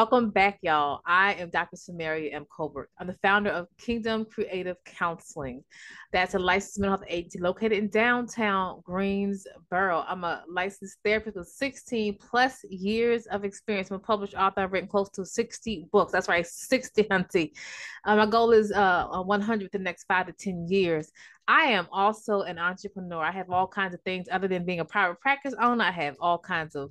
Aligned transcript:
Welcome 0.00 0.30
back, 0.30 0.60
y'all. 0.62 1.02
I 1.04 1.34
am 1.34 1.50
Dr. 1.50 1.76
Samaria 1.76 2.34
M. 2.34 2.46
Colbert. 2.50 2.88
I'm 2.98 3.06
the 3.06 3.18
founder 3.20 3.50
of 3.50 3.66
Kingdom 3.76 4.24
Creative 4.24 4.78
Counseling. 4.86 5.62
That's 6.10 6.32
a 6.32 6.38
licensed 6.38 6.80
mental 6.80 6.96
health 6.96 7.06
agency 7.06 7.38
located 7.38 7.72
in 7.72 7.90
downtown 7.90 8.80
Greensboro. 8.82 10.02
I'm 10.08 10.24
a 10.24 10.42
licensed 10.48 10.96
therapist 11.04 11.36
with 11.36 11.48
16 11.48 12.16
plus 12.16 12.64
years 12.70 13.26
of 13.26 13.44
experience. 13.44 13.90
I'm 13.90 13.96
a 13.96 13.98
published 13.98 14.32
author. 14.32 14.62
I've 14.62 14.72
written 14.72 14.88
close 14.88 15.10
to 15.10 15.26
60 15.26 15.88
books. 15.92 16.12
That's 16.12 16.30
right, 16.30 16.46
60, 16.46 17.02
hunty. 17.02 17.50
Uh, 18.06 18.16
my 18.16 18.24
goal 18.24 18.52
is 18.52 18.72
uh, 18.72 19.06
100 19.06 19.68
the 19.70 19.78
next 19.78 20.04
five 20.04 20.28
to 20.28 20.32
10 20.32 20.66
years. 20.70 21.12
I 21.46 21.64
am 21.64 21.86
also 21.92 22.40
an 22.40 22.58
entrepreneur. 22.58 23.22
I 23.22 23.32
have 23.32 23.50
all 23.50 23.66
kinds 23.66 23.92
of 23.92 24.00
things 24.00 24.28
other 24.32 24.48
than 24.48 24.64
being 24.64 24.80
a 24.80 24.84
private 24.86 25.20
practice 25.20 25.52
owner. 25.60 25.84
I 25.84 25.90
have 25.90 26.16
all 26.20 26.38
kinds 26.38 26.74
of 26.74 26.90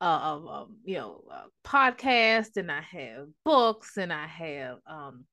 uh, 0.00 0.04
um, 0.04 0.76
you 0.84 0.96
know 0.96 1.22
uh, 1.30 1.44
podcasts 1.64 2.56
and 2.56 2.70
I 2.70 2.80
have 2.80 3.26
books 3.44 3.96
and 3.96 4.12
I 4.12 4.26
have 4.26 4.78
um, 4.86 5.24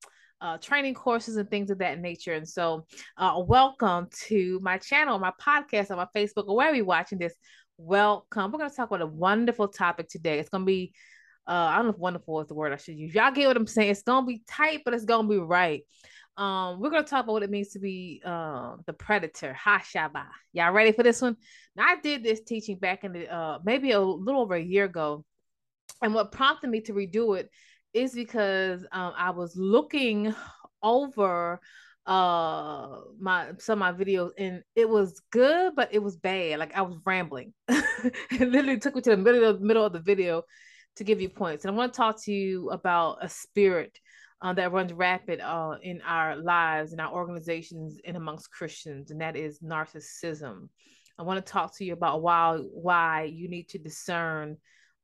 uh, 0.42 0.58
training 0.58 0.94
courses 0.94 1.38
and 1.38 1.50
things 1.50 1.70
of 1.70 1.80
that 1.80 2.00
nature. 2.00 2.34
And 2.34 2.48
so, 2.48 2.86
uh, 3.18 3.42
welcome 3.46 4.08
to 4.28 4.60
my 4.62 4.78
channel, 4.78 5.20
my 5.20 5.34
podcast, 5.42 5.92
on 5.92 5.98
my 5.98 6.08
Facebook, 6.16 6.48
or 6.48 6.56
wherever 6.56 6.76
you're 6.76 6.86
watching 6.86 7.18
this. 7.18 7.34
Welcome. 7.78 8.52
We're 8.52 8.60
going 8.60 8.70
to 8.70 8.76
talk 8.76 8.90
about 8.90 9.02
a 9.02 9.08
wonderful 9.08 9.68
topic 9.68 10.10
today. 10.10 10.40
It's 10.40 10.50
going 10.50 10.64
to 10.64 10.66
be, 10.66 10.94
uh, 11.48 11.52
I 11.52 11.78
don't 11.78 11.86
know 11.86 11.94
if 11.94 12.00
wonderful 12.00 12.42
is 12.42 12.48
the 12.48 12.56
word 12.56 12.74
I 12.74 12.78
should 12.78 12.98
use. 12.98 13.14
Y'all 13.14 13.32
get 13.32 13.48
what 13.48 13.58
I'm 13.58 13.68
saying? 13.68 13.92
It's 13.92 14.04
going 14.04 14.24
to 14.24 14.28
be 14.28 14.42
tight, 14.48 14.82
but 14.84 14.94
it's 14.94 15.06
going 15.06 15.28
to 15.28 15.30
be 15.30 15.38
right. 15.38 15.84
Um, 16.38 16.80
we're 16.80 16.92
gonna 16.92 17.04
talk 17.04 17.24
about 17.24 17.34
what 17.34 17.44
it 17.44 17.50
means 17.50 17.70
to 17.70 17.80
be 17.80 18.22
uh, 18.24 18.76
the 18.86 18.94
predator. 18.94 19.54
Ha 19.54 19.80
shaba. 19.80 20.26
Y'all 20.54 20.72
ready 20.72 20.92
for 20.92 21.02
this 21.04 21.22
one? 21.22 21.36
Now 21.76 21.86
I 21.88 21.96
did 22.00 22.24
this 22.24 22.42
teaching 22.42 22.78
back 22.78 23.04
in 23.04 23.14
the 23.14 23.34
uh 23.34 23.60
maybe 23.64 23.92
a 23.92 24.00
little 24.00 24.42
over 24.42 24.54
a 24.56 24.62
year 24.62 24.86
ago, 24.86 25.26
and 26.02 26.14
what 26.14 26.32
prompted 26.32 26.70
me 26.70 26.82
to 26.82 26.94
redo 26.94 27.40
it 27.40 27.50
is 27.94 28.14
because 28.14 28.86
um, 28.92 29.14
I 29.18 29.32
was 29.32 29.56
looking 29.56 30.34
over 30.84 31.60
uh 32.06 33.02
my 33.20 33.52
some 33.58 33.82
of 33.82 33.98
my 33.98 34.04
videos 34.04 34.32
and 34.38 34.64
it 34.76 34.88
was 34.88 35.22
good 35.30 35.74
but 35.76 35.94
it 35.94 36.02
was 36.02 36.16
bad 36.16 36.58
like 36.58 36.74
i 36.74 36.82
was 36.82 36.96
rambling 37.06 37.54
it 37.68 38.50
literally 38.50 38.80
took 38.80 38.96
me 38.96 39.02
to 39.02 39.10
the 39.10 39.18
middle 39.18 39.44
of 39.44 39.60
the 39.60 39.66
middle 39.66 39.84
of 39.84 39.92
the 39.92 40.00
video 40.00 40.42
to 40.96 41.04
give 41.04 41.20
you 41.20 41.28
points 41.28 41.66
and 41.66 41.74
i 41.74 41.78
want 41.78 41.92
to 41.92 41.98
talk 41.98 42.16
to 42.24 42.32
you 42.32 42.70
about 42.70 43.18
a 43.22 43.28
spirit 43.28 44.00
uh, 44.42 44.54
that 44.54 44.72
runs 44.72 44.94
rapid 44.94 45.40
uh, 45.40 45.76
in 45.82 46.02
our 46.02 46.36
lives, 46.36 46.94
in 46.94 47.00
our 47.00 47.12
organizations, 47.14 48.00
and 48.06 48.16
amongst 48.18 48.52
Christians, 48.52 49.12
and 49.12 49.22
that 49.22 49.36
is 49.36 49.60
narcissism. 49.60 50.70
I 51.20 51.24
want 51.24 51.44
to 51.44 51.52
talk 51.52 51.76
to 51.78 51.86
you 51.86 51.94
about 51.94 52.22
why 52.22 52.58
why 52.58 53.24
you 53.24 53.48
need 53.48 53.70
to 53.70 53.80
discern 53.80 54.58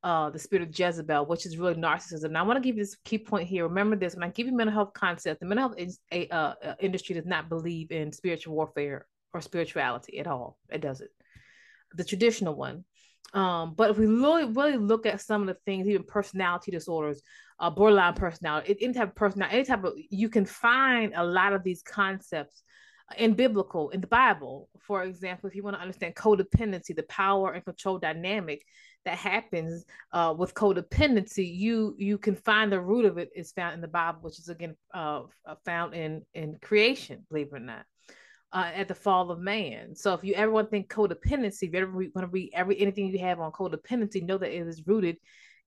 uh, 0.03 0.29
the 0.29 0.37
spirit 0.37 0.67
of 0.67 0.77
Jezebel, 0.77 1.25
which 1.25 1.45
is 1.45 1.57
really 1.57 1.75
narcissism. 1.75 2.31
Now, 2.31 2.43
I 2.43 2.47
want 2.47 2.61
to 2.61 2.67
give 2.67 2.75
you 2.75 2.83
this 2.83 2.97
key 3.03 3.17
point 3.17 3.47
here. 3.47 3.67
Remember 3.67 3.95
this: 3.95 4.13
when 4.13 4.23
I 4.23 4.29
give 4.29 4.45
you 4.45 4.55
mental 4.55 4.73
health 4.73 4.93
concept, 4.93 5.39
the 5.39 5.47
mental 5.47 5.69
health 5.69 5.79
is, 5.79 5.99
a, 6.11 6.27
uh, 6.29 6.53
uh, 6.63 6.75
industry 6.79 7.15
does 7.15 7.25
not 7.25 7.49
believe 7.49 7.91
in 7.91 8.11
spiritual 8.11 8.55
warfare 8.55 9.07
or 9.33 9.41
spirituality 9.41 10.19
at 10.19 10.27
all. 10.27 10.59
It 10.69 10.81
doesn't. 10.81 11.09
The 11.95 12.03
traditional 12.03 12.55
one. 12.55 12.83
Um, 13.33 13.73
but 13.75 13.89
if 13.89 13.97
we 13.97 14.05
really, 14.05 14.45
really 14.45 14.77
look 14.77 15.05
at 15.05 15.21
some 15.21 15.41
of 15.41 15.47
the 15.47 15.57
things, 15.65 15.87
even 15.87 16.03
personality 16.03 16.71
disorders, 16.71 17.21
uh, 17.59 17.69
borderline 17.69 18.13
personality, 18.13 18.77
any 18.81 18.93
type 18.93 19.09
of 19.09 19.15
personality, 19.15 19.57
any 19.57 19.65
type 19.65 19.83
of, 19.83 19.93
you 20.09 20.29
can 20.29 20.45
find 20.45 21.13
a 21.15 21.23
lot 21.23 21.53
of 21.53 21.63
these 21.63 21.81
concepts 21.81 22.63
in 23.17 23.33
biblical, 23.33 23.89
in 23.89 24.01
the 24.01 24.07
Bible. 24.07 24.69
For 24.79 25.03
example, 25.03 25.49
if 25.49 25.55
you 25.55 25.63
want 25.63 25.75
to 25.75 25.81
understand 25.81 26.15
codependency, 26.15 26.95
the 26.95 27.03
power 27.03 27.53
and 27.53 27.65
control 27.65 27.97
dynamic 27.97 28.63
that 29.05 29.17
happens 29.17 29.83
uh, 30.11 30.33
with 30.37 30.53
codependency, 30.53 31.57
you 31.57 31.95
you 31.97 32.17
can 32.17 32.35
find 32.35 32.71
the 32.71 32.79
root 32.79 33.05
of 33.05 33.17
it 33.17 33.29
is 33.35 33.51
found 33.51 33.73
in 33.73 33.81
the 33.81 33.87
Bible, 33.87 34.19
which 34.21 34.39
is 34.39 34.49
again 34.49 34.75
uh, 34.93 35.21
found 35.65 35.93
in 35.93 36.21
in 36.33 36.57
creation, 36.61 37.25
believe 37.29 37.47
it 37.47 37.55
or 37.55 37.59
not 37.59 37.85
uh, 38.53 38.71
at 38.73 38.87
the 38.87 38.95
fall 38.95 39.31
of 39.31 39.39
man. 39.39 39.95
So 39.95 40.13
if 40.13 40.23
you 40.23 40.35
ever 40.35 40.51
want 40.51 40.67
to 40.67 40.71
think 40.71 40.89
codependency, 40.89 41.63
if 41.63 41.73
you 41.73 41.79
ever 41.79 41.91
want 41.91 42.13
to 42.19 42.27
read 42.27 42.51
every 42.53 42.79
anything 42.79 43.07
you 43.07 43.19
have 43.19 43.39
on 43.39 43.51
codependency, 43.51 44.23
know 44.23 44.37
that 44.37 44.55
it 44.55 44.67
is 44.67 44.85
rooted 44.85 45.17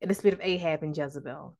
in 0.00 0.08
the 0.08 0.14
spirit 0.14 0.34
of 0.34 0.40
Ahab 0.44 0.82
and 0.82 0.96
Jezebel. 0.96 1.56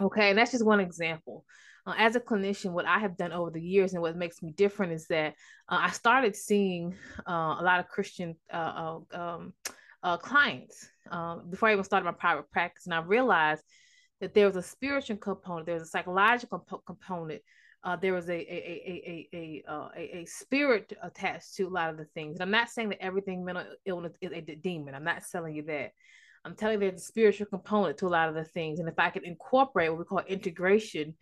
Okay, 0.00 0.30
and 0.30 0.38
that's 0.38 0.52
just 0.52 0.64
one 0.64 0.80
example. 0.80 1.44
Uh, 1.86 1.94
as 1.98 2.16
a 2.16 2.20
clinician, 2.20 2.72
what 2.72 2.86
I 2.86 2.98
have 2.98 3.16
done 3.16 3.32
over 3.32 3.50
the 3.50 3.60
years 3.60 3.92
and 3.92 4.00
what 4.00 4.16
makes 4.16 4.42
me 4.42 4.52
different 4.52 4.92
is 4.92 5.06
that 5.08 5.34
uh, 5.68 5.80
I 5.82 5.90
started 5.90 6.34
seeing 6.34 6.94
uh, 7.28 7.56
a 7.58 7.62
lot 7.62 7.80
of 7.80 7.88
Christian 7.88 8.36
uh, 8.52 9.00
uh, 9.12 9.40
um, 10.02 10.18
clients 10.20 10.88
um, 11.10 11.50
before 11.50 11.68
I 11.68 11.72
even 11.72 11.84
started 11.84 12.06
my 12.06 12.12
private 12.12 12.50
practice, 12.50 12.86
and 12.86 12.94
I 12.94 13.00
realized 13.00 13.62
that 14.20 14.32
there 14.32 14.46
was 14.46 14.56
a 14.56 14.62
spiritual 14.62 15.16
component, 15.16 15.66
there's 15.66 15.82
a 15.82 15.86
psychological 15.86 16.64
component 16.86 17.42
uh, 17.84 17.96
there 17.96 18.12
was 18.12 18.28
a 18.28 18.34
a 18.34 18.38
a 18.92 19.28
a 19.34 19.36
a, 19.36 19.72
uh, 19.72 19.88
a, 19.96 20.18
a 20.18 20.24
spirit 20.26 20.92
attached 21.02 21.56
to 21.56 21.64
a 21.64 21.68
lot 21.68 21.90
of 21.90 21.96
the 21.96 22.04
things. 22.06 22.36
And 22.36 22.42
I'm 22.42 22.50
not 22.50 22.70
saying 22.70 22.90
that 22.90 23.02
everything 23.02 23.44
mental 23.44 23.64
illness 23.86 24.14
is 24.20 24.32
a 24.32 24.40
demon. 24.40 24.94
I'm 24.94 25.04
not 25.04 25.22
telling 25.30 25.54
you 25.54 25.62
that. 25.64 25.92
I'm 26.44 26.54
telling 26.54 26.74
you 26.74 26.90
there's 26.90 27.02
a 27.02 27.04
spiritual 27.04 27.46
component 27.46 27.98
to 27.98 28.06
a 28.06 28.08
lot 28.08 28.28
of 28.28 28.34
the 28.34 28.44
things. 28.44 28.80
And 28.80 28.88
if 28.88 28.98
I 28.98 29.10
could 29.10 29.24
incorporate 29.24 29.90
what 29.90 29.98
we 29.98 30.04
call 30.04 30.20
integration, 30.20 31.14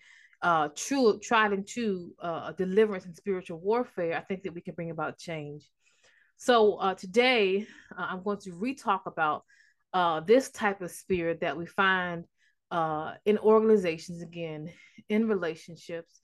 uh, 0.42 0.68
true 0.74 1.18
tried 1.18 1.52
and 1.52 1.66
true 1.66 2.12
uh, 2.22 2.52
deliverance 2.52 3.04
and 3.04 3.16
spiritual 3.16 3.58
warfare, 3.58 4.16
I 4.16 4.20
think 4.20 4.42
that 4.42 4.54
we 4.54 4.62
can 4.62 4.74
bring 4.74 4.90
about 4.90 5.18
change. 5.18 5.68
So 6.38 6.76
uh, 6.76 6.94
today 6.94 7.66
uh, 7.96 8.06
I'm 8.08 8.22
going 8.22 8.38
to 8.40 8.52
re-talk 8.52 9.02
about 9.04 9.44
uh, 9.92 10.20
this 10.20 10.50
type 10.50 10.80
of 10.80 10.90
spirit 10.90 11.40
that 11.40 11.56
we 11.56 11.66
find 11.66 12.24
uh, 12.70 13.14
in 13.26 13.36
organizations 13.38 14.22
again, 14.22 14.70
in 15.10 15.28
relationships, 15.28 16.20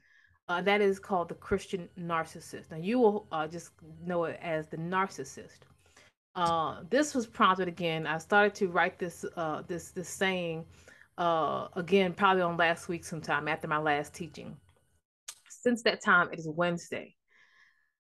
uh, 0.49 0.63
that 0.63 0.81
is 0.81 0.99
called 0.99 1.29
the 1.29 1.35
Christian 1.35 1.89
narcissist. 1.99 2.71
Now 2.71 2.77
you 2.77 2.99
will 2.99 3.27
uh, 3.33 3.49
just 3.49 3.71
know 4.05 4.25
it 4.25 4.39
as 4.41 4.69
the 4.69 4.77
narcissist. 4.77 5.59
Uh, 6.35 6.83
this 6.91 7.15
was 7.15 7.27
prompted 7.27 7.67
again. 7.69 8.07
I 8.07 8.19
started 8.19 8.55
to 8.57 8.69
write 8.69 8.99
this 8.99 9.25
uh, 9.37 9.63
this 9.67 9.91
this 9.91 10.09
saying 10.09 10.65
uh, 11.19 11.69
again 11.75 12.13
probably 12.13 12.43
on 12.43 12.57
last 12.57 12.89
week 12.89 13.05
sometime 13.05 13.49
after 13.49 13.67
my 13.67 13.79
last 13.79 14.15
teaching. 14.15 14.57
Since 15.49 15.83
that 15.83 16.03
time, 16.05 16.29
it 16.33 16.39
is 16.39 16.49
Wednesday, 16.49 17.17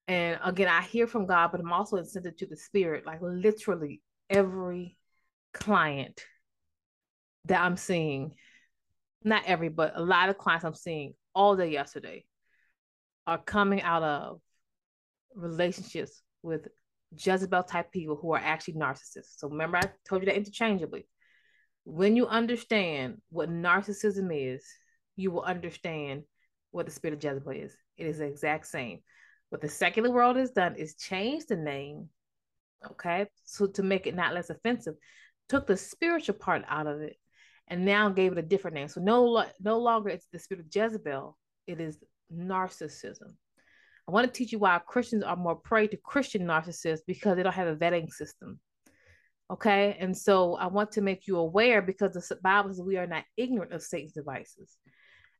and 0.06 0.38
again 0.44 0.68
I 0.68 0.82
hear 0.82 1.06
from 1.08 1.26
God, 1.26 1.50
but 1.50 1.60
I'm 1.60 1.72
also 1.72 1.96
insensitive 1.96 2.36
to 2.38 2.46
the 2.46 2.56
Spirit. 2.56 3.06
Like 3.06 3.18
literally 3.22 4.02
every 4.30 4.96
client 5.52 6.22
that 7.46 7.60
I'm 7.60 7.76
seeing, 7.76 8.34
not 9.24 9.42
every, 9.46 9.68
but 9.68 9.94
a 9.96 10.02
lot 10.02 10.28
of 10.28 10.38
clients 10.38 10.64
I'm 10.64 10.74
seeing 10.74 11.14
all 11.34 11.56
day 11.56 11.70
yesterday 11.70 12.24
are 13.26 13.38
coming 13.38 13.82
out 13.82 14.03
of 14.03 14.41
relationships 15.34 16.22
with 16.42 16.69
Jezebel 17.16 17.64
type 17.64 17.92
people 17.92 18.16
who 18.16 18.32
are 18.32 18.41
actually 18.42 18.75
narcissists. 18.75 19.38
So 19.38 19.48
remember, 19.48 19.78
I 19.78 19.91
told 20.09 20.22
you 20.22 20.26
that 20.26 20.37
interchangeably. 20.37 21.06
When 21.84 22.16
you 22.16 22.26
understand 22.26 23.19
what 23.31 23.50
narcissism 23.50 24.31
is, 24.32 24.64
you 25.14 25.31
will 25.31 25.42
understand 25.42 26.25
what 26.70 26.87
the 26.87 26.92
spirit 26.92 27.14
of 27.14 27.25
Jezebel 27.25 27.53
is. 27.53 27.76
It 27.97 28.06
is 28.06 28.19
the 28.19 28.26
exact 28.26 28.66
same. 28.66 29.00
What 29.50 29.60
the 29.60 29.69
secular 29.69 30.10
world 30.10 30.37
has 30.37 30.50
done 30.50 30.75
is 30.75 30.97
change 30.97 31.47
the 31.47 31.56
name, 31.56 32.08
okay, 32.91 33.26
so 33.44 33.66
to 33.69 33.82
make 33.82 34.06
it 34.06 34.14
not 34.14 34.34
less 34.34 34.50
offensive, 34.50 34.94
took 35.48 35.66
the 35.66 35.76
spiritual 35.76 36.34
part 36.34 36.64
out 36.69 36.88
of 36.88 37.00
it, 37.00 37.16
and 37.69 37.84
now 37.84 38.08
gave 38.08 38.32
it 38.32 38.38
a 38.38 38.43
different 38.43 38.75
name. 38.75 38.88
So 38.88 39.00
no, 39.00 39.44
no 39.60 39.78
longer 39.78 40.08
it's 40.08 40.26
the 40.32 40.38
spirit 40.38 40.66
of 40.66 40.75
Jezebel. 40.75 41.37
It 41.66 41.81
is 41.81 41.98
narcissism. 42.32 43.34
I 44.09 44.12
want 44.12 44.32
to 44.32 44.37
teach 44.37 44.53
you 44.53 44.59
why 44.59 44.78
Christians 44.87 45.25
are 45.25 45.37
more 45.37 45.56
prey 45.56 45.88
to 45.88 45.97
Christian 45.97 46.42
narcissists 46.42 47.00
because 47.06 47.37
they 47.37 47.43
don't 47.43 47.52
have 47.52 47.69
a 47.69 47.76
vetting 47.76 48.11
system. 48.11 48.61
Okay. 49.50 49.96
And 49.99 50.17
so 50.17 50.55
I 50.56 50.67
want 50.67 50.93
to 50.93 51.00
make 51.00 51.26
you 51.26 51.38
aware 51.38 51.82
because 51.82 52.12
the 52.12 52.37
Bible 52.43 52.70
says 52.70 52.82
we 52.82 52.96
are 52.96 53.06
not 53.06 53.25
ignorant 53.37 53.73
of 53.73 53.82
Satan's 53.82 54.12
devices. 54.12 54.76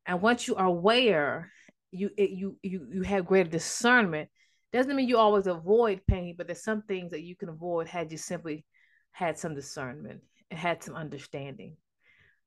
And 0.05 0.21
once 0.21 0.47
you 0.47 0.55
are 0.55 0.65
aware, 0.65 1.51
you 1.91 2.09
it, 2.17 2.31
you 2.31 2.57
you 2.61 2.87
you 2.91 3.01
have 3.03 3.25
greater 3.25 3.49
discernment. 3.49 4.29
Doesn't 4.73 4.95
mean 4.95 5.07
you 5.07 5.17
always 5.17 5.47
avoid 5.47 6.01
pain, 6.07 6.35
but 6.37 6.47
there's 6.47 6.63
some 6.63 6.81
things 6.83 7.11
that 7.11 7.23
you 7.23 7.35
can 7.35 7.49
avoid 7.49 7.87
had 7.87 8.11
you 8.11 8.17
simply 8.17 8.65
had 9.11 9.37
some 9.37 9.55
discernment 9.55 10.21
and 10.51 10.59
had 10.59 10.83
some 10.83 10.95
understanding. 10.95 11.75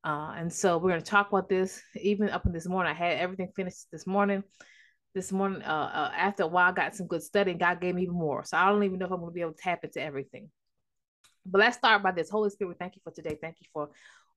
Uh, 0.03 0.33
and 0.35 0.51
so 0.51 0.77
we're 0.77 0.89
going 0.89 1.01
to 1.01 1.09
talk 1.09 1.29
about 1.29 1.47
this 1.47 1.81
even 2.01 2.29
up 2.29 2.45
in 2.45 2.51
this 2.51 2.67
morning. 2.67 2.91
I 2.91 2.95
had 2.95 3.19
everything 3.19 3.51
finished 3.55 3.85
this 3.91 4.07
morning. 4.07 4.43
This 5.13 5.31
morning, 5.31 5.61
uh, 5.61 5.91
uh, 5.93 6.11
after 6.15 6.43
a 6.43 6.47
while, 6.47 6.69
I 6.69 6.73
got 6.73 6.95
some 6.95 7.07
good 7.07 7.21
study 7.21 7.51
and 7.51 7.59
God 7.59 7.81
gave 7.81 7.95
me 7.95 8.03
even 8.03 8.15
more. 8.15 8.43
So 8.45 8.57
I 8.57 8.69
don't 8.69 8.83
even 8.83 8.97
know 8.97 9.05
if 9.05 9.11
I'm 9.11 9.19
going 9.19 9.31
to 9.31 9.33
be 9.33 9.41
able 9.41 9.53
to 9.53 9.61
tap 9.61 9.83
into 9.83 10.01
everything. 10.01 10.49
But 11.45 11.59
let's 11.59 11.77
start 11.77 12.01
by 12.01 12.11
this. 12.11 12.29
Holy 12.29 12.49
Spirit, 12.49 12.77
thank 12.79 12.95
you 12.95 13.01
for 13.03 13.11
today. 13.11 13.37
Thank 13.39 13.57
you 13.59 13.67
for 13.73 13.89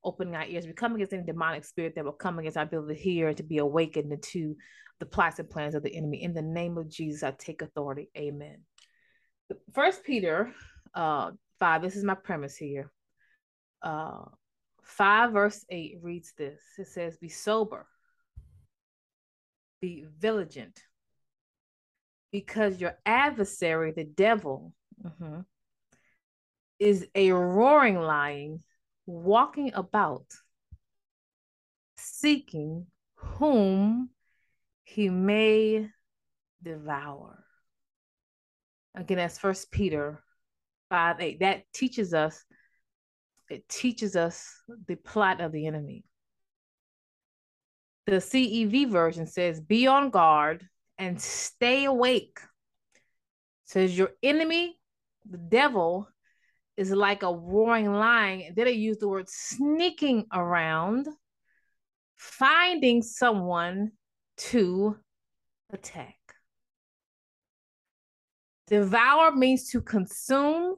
opening 0.02 0.34
our 0.34 0.44
ears. 0.44 0.66
We 0.66 0.72
come 0.72 0.94
against 0.94 1.12
any 1.12 1.24
demonic 1.24 1.64
spirit 1.64 1.94
that 1.94 2.04
will 2.04 2.12
come 2.12 2.38
against 2.38 2.56
our 2.56 2.64
ability 2.64 2.94
to 2.94 3.00
hear 3.00 3.28
and 3.28 3.36
to 3.36 3.42
be 3.42 3.58
awakened 3.58 4.22
to 4.22 4.56
the 5.00 5.06
plots 5.06 5.38
and 5.38 5.48
plans 5.48 5.74
of 5.74 5.82
the 5.82 5.94
enemy. 5.94 6.22
In 6.22 6.34
the 6.34 6.42
name 6.42 6.76
of 6.76 6.88
Jesus, 6.88 7.22
I 7.22 7.32
take 7.32 7.62
authority. 7.62 8.10
Amen. 8.16 8.58
First 9.74 10.04
Peter 10.04 10.52
uh, 10.94 11.32
5, 11.60 11.82
this 11.82 11.96
is 11.96 12.04
my 12.04 12.14
premise 12.14 12.56
here. 12.56 12.90
Uh, 13.82 14.24
5 14.84 15.32
verse 15.32 15.64
8 15.68 15.98
reads 16.02 16.32
this. 16.36 16.60
It 16.78 16.88
says, 16.88 17.16
Be 17.16 17.28
sober, 17.28 17.86
be 19.80 20.06
vigilant, 20.18 20.80
because 22.32 22.80
your 22.80 22.98
adversary, 23.04 23.92
the 23.92 24.04
devil, 24.04 24.72
mm-hmm, 25.04 25.40
is 26.78 27.06
a 27.14 27.32
roaring 27.32 27.98
lion 28.00 28.62
walking 29.06 29.72
about 29.74 30.26
seeking 31.96 32.86
whom 33.14 34.10
he 34.84 35.08
may 35.08 35.88
devour. 36.62 37.44
Again, 38.94 39.18
that's 39.18 39.38
First 39.38 39.70
Peter 39.70 40.22
5 40.90 41.20
8. 41.20 41.40
That 41.40 41.64
teaches 41.72 42.14
us, 42.14 42.44
it 43.50 43.68
teaches 43.68 44.16
us 44.16 44.62
the 44.86 44.96
plot 44.96 45.40
of 45.40 45.52
the 45.52 45.66
enemy. 45.66 46.04
The 48.06 48.16
CEV 48.16 48.90
version 48.90 49.26
says, 49.26 49.60
Be 49.60 49.86
on 49.86 50.10
guard 50.10 50.68
and 50.98 51.20
stay 51.20 51.84
awake. 51.84 52.38
Says, 53.64 53.96
Your 53.96 54.10
enemy, 54.22 54.78
the 55.28 55.38
devil, 55.38 56.08
is 56.76 56.90
like 56.90 57.22
a 57.22 57.32
roaring 57.32 57.92
lion. 57.92 58.52
Then 58.54 58.66
they 58.66 58.72
use 58.72 58.98
the 58.98 59.08
word 59.08 59.28
sneaking 59.28 60.26
around, 60.32 61.08
finding 62.16 63.02
someone 63.02 63.92
to 64.36 64.96
attack. 65.72 66.16
Devour 68.66 69.32
means 69.32 69.70
to 69.70 69.80
consume, 69.80 70.76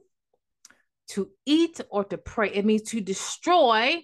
to 1.09 1.29
eat, 1.45 1.79
or 1.89 2.03
to 2.05 2.17
prey. 2.17 2.51
It 2.51 2.65
means 2.65 2.83
to 2.89 3.01
destroy, 3.01 4.01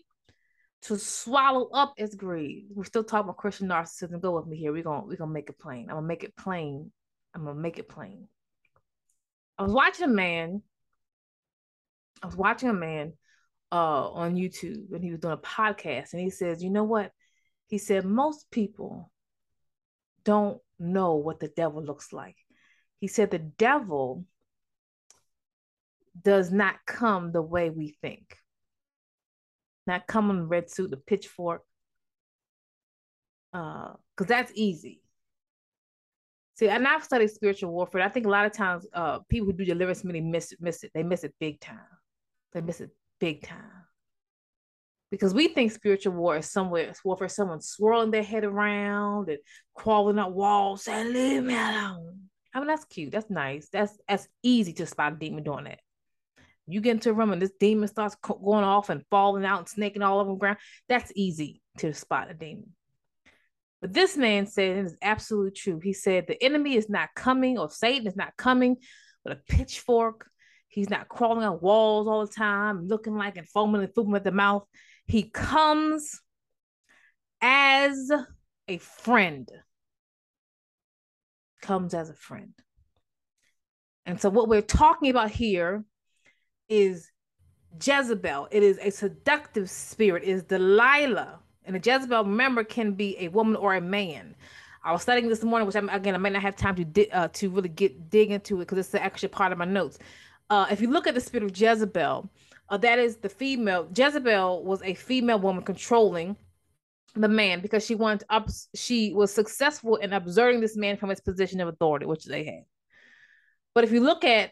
to 0.83 0.97
swallow 0.97 1.69
up 1.73 1.93
its 1.97 2.15
greed. 2.15 2.67
We're 2.73 2.83
still 2.83 3.03
talking 3.03 3.25
about 3.25 3.37
Christian 3.37 3.67
narcissism. 3.67 4.21
Go 4.21 4.35
with 4.35 4.47
me 4.47 4.57
here. 4.57 4.71
We're 4.71 4.83
gonna 4.83 5.05
we're 5.05 5.17
gonna 5.17 5.31
make 5.31 5.49
it 5.49 5.59
plain. 5.59 5.87
I'm 5.89 5.95
gonna 5.95 6.07
make 6.07 6.23
it 6.23 6.35
plain. 6.35 6.91
I'm 7.33 7.45
gonna 7.45 7.59
make 7.59 7.79
it 7.79 7.89
plain. 7.89 8.27
I 9.57 9.63
was 9.63 9.71
watching 9.71 10.05
a 10.05 10.09
man. 10.09 10.61
I 12.21 12.25
was 12.27 12.35
watching 12.35 12.69
a 12.69 12.73
man 12.73 13.13
uh 13.71 14.09
on 14.11 14.35
YouTube 14.35 14.91
and 14.93 15.03
he 15.03 15.11
was 15.11 15.19
doing 15.19 15.33
a 15.33 15.37
podcast 15.37 16.13
and 16.13 16.21
he 16.21 16.29
says, 16.29 16.63
you 16.63 16.69
know 16.69 16.83
what? 16.83 17.11
He 17.67 17.77
said 17.77 18.05
most 18.05 18.51
people 18.51 19.11
don't 20.23 20.61
know 20.79 21.15
what 21.15 21.39
the 21.39 21.47
devil 21.47 21.83
looks 21.83 22.13
like. 22.13 22.37
He 22.99 23.07
said 23.07 23.31
the 23.31 23.39
devil 23.39 24.25
does 26.19 26.51
not 26.51 26.75
come 26.85 27.31
the 27.31 27.41
way 27.41 27.69
we 27.69 27.97
think. 28.01 28.37
Not 29.87 30.07
come 30.07 30.29
in 30.29 30.47
red 30.47 30.69
suit, 30.69 30.91
the 30.91 30.97
pitchfork. 30.97 31.63
Uh, 33.51 33.93
because 34.15 34.29
that's 34.29 34.51
easy. 34.55 35.01
See, 36.55 36.69
and 36.69 36.87
I've 36.87 37.03
studied 37.03 37.31
spiritual 37.31 37.71
warfare. 37.71 38.01
I 38.01 38.09
think 38.09 38.25
a 38.25 38.29
lot 38.29 38.45
of 38.45 38.53
times 38.53 38.85
uh 38.93 39.19
people 39.29 39.47
who 39.47 39.53
do 39.53 39.65
deliverance 39.65 40.05
really 40.05 40.21
miss 40.21 40.53
miss 40.59 40.83
it. 40.83 40.91
They 40.93 41.03
miss 41.03 41.23
it 41.23 41.33
big 41.39 41.59
time. 41.59 41.79
They 42.53 42.61
miss 42.61 42.81
it 42.81 42.91
big 43.19 43.43
time 43.43 43.83
because 45.13 45.31
we 45.31 45.47
think 45.47 45.71
spiritual 45.71 46.13
war 46.13 46.37
is 46.37 46.49
somewhere 46.49 46.91
warfare, 47.03 47.29
someone 47.29 47.61
swirling 47.61 48.09
their 48.09 48.23
head 48.23 48.43
around 48.43 49.29
and 49.29 49.37
crawling 49.75 50.17
up 50.17 50.31
walls, 50.31 50.85
saying, 50.85 51.13
"Leave 51.13 51.43
me 51.43 51.53
alone." 51.53 52.29
I 52.51 52.57
mean, 52.57 52.67
that's 52.67 52.85
cute. 52.85 53.11
That's 53.11 53.29
nice. 53.29 53.69
That's 53.69 53.95
that's 54.07 54.27
easy 54.41 54.73
to 54.73 54.87
spot 54.87 55.13
a 55.13 55.15
demon 55.15 55.43
doing 55.43 55.65
that. 55.65 55.81
You 56.67 56.81
get 56.81 56.91
into 56.91 57.09
a 57.09 57.13
room 57.13 57.31
and 57.31 57.41
this 57.41 57.51
demon 57.59 57.87
starts 57.87 58.15
going 58.15 58.63
off 58.63 58.89
and 58.89 59.03
falling 59.09 59.45
out 59.45 59.59
and 59.59 59.69
snaking 59.69 60.01
all 60.01 60.19
over 60.19 60.31
the 60.31 60.37
ground. 60.37 60.57
That's 60.87 61.11
easy 61.15 61.61
to 61.79 61.93
spot 61.93 62.31
a 62.31 62.33
demon. 62.33 62.71
But 63.81 63.93
this 63.93 64.15
man 64.15 64.47
said 64.47 64.77
it 64.77 64.85
is 64.85 64.95
absolutely 65.01 65.51
true. 65.51 65.81
He 65.83 65.91
said 65.91 66.25
the 66.25 66.41
enemy 66.41 66.77
is 66.77 66.89
not 66.89 67.09
coming, 67.15 67.57
or 67.57 67.69
Satan 67.69 68.07
is 68.07 68.15
not 68.15 68.37
coming 68.37 68.77
with 69.25 69.33
a 69.33 69.53
pitchfork. 69.53 70.29
He's 70.69 70.89
not 70.89 71.09
crawling 71.09 71.43
on 71.43 71.59
walls 71.59 72.07
all 72.07 72.25
the 72.25 72.31
time, 72.31 72.87
looking 72.87 73.15
like 73.15 73.35
and 73.35 73.47
foaming 73.47 73.83
and 73.83 73.93
foaming 73.93 74.15
at 74.15 74.23
the 74.23 74.31
mouth. 74.31 74.63
He 75.05 75.23
comes 75.23 76.21
as 77.41 78.09
a 78.69 78.77
friend. 78.77 79.51
Comes 81.61 81.93
as 81.93 82.09
a 82.09 82.15
friend. 82.15 82.53
And 84.05 84.19
so, 84.19 84.29
what 84.29 84.47
we're 84.47 84.61
talking 84.61 85.09
about 85.09 85.29
here 85.29 85.83
is 86.69 87.11
Jezebel. 87.83 88.47
It 88.51 88.63
is 88.63 88.77
a 88.79 88.89
seductive 88.89 89.69
spirit, 89.69 90.23
it 90.23 90.29
is 90.29 90.43
Delilah. 90.43 91.39
And 91.65 91.75
a 91.75 91.79
Jezebel, 91.79 92.25
remember, 92.25 92.63
can 92.63 92.93
be 92.93 93.17
a 93.19 93.29
woman 93.29 93.55
or 93.55 93.75
a 93.75 93.81
man. 93.81 94.35
I 94.83 94.91
was 94.91 95.01
studying 95.01 95.29
this 95.29 95.43
morning, 95.43 95.65
which 95.65 95.77
I'm, 95.77 95.87
again 95.89 96.13
I 96.13 96.17
may 96.17 96.29
not 96.29 96.41
have 96.41 96.57
time 96.57 96.75
to 96.75 96.83
di- 96.83 97.09
uh, 97.11 97.29
to 97.29 97.49
really 97.49 97.69
get 97.69 98.09
dig 98.09 98.31
into 98.31 98.57
it 98.57 98.59
because 98.59 98.77
it's 98.77 98.93
actually 98.93 99.29
part 99.29 99.51
of 99.51 99.57
my 99.57 99.65
notes. 99.65 99.97
Uh, 100.49 100.67
if 100.69 100.81
you 100.81 100.89
look 100.89 101.07
at 101.07 101.13
the 101.13 101.21
spirit 101.21 101.45
of 101.45 101.57
Jezebel, 101.57 102.29
uh, 102.69 102.77
that 102.77 102.99
is 102.99 103.17
the 103.17 103.29
female. 103.29 103.87
Jezebel 103.95 104.63
was 104.63 104.81
a 104.83 104.93
female 104.93 105.39
woman 105.39 105.63
controlling 105.63 106.35
the 107.15 107.29
man 107.29 107.61
because 107.61 107.85
she 107.85 107.95
wanted 107.95 108.25
up. 108.29 108.49
She 108.75 109.13
was 109.13 109.33
successful 109.33 109.95
in 109.95 110.11
observing 110.11 110.59
this 110.59 110.75
man 110.75 110.97
from 110.97 111.09
his 111.09 111.21
position 111.21 111.61
of 111.61 111.69
authority, 111.69 112.05
which 112.05 112.25
they 112.25 112.43
had. 112.43 112.65
But 113.73 113.85
if 113.85 113.91
you 113.91 114.01
look 114.01 114.25
at 114.25 114.51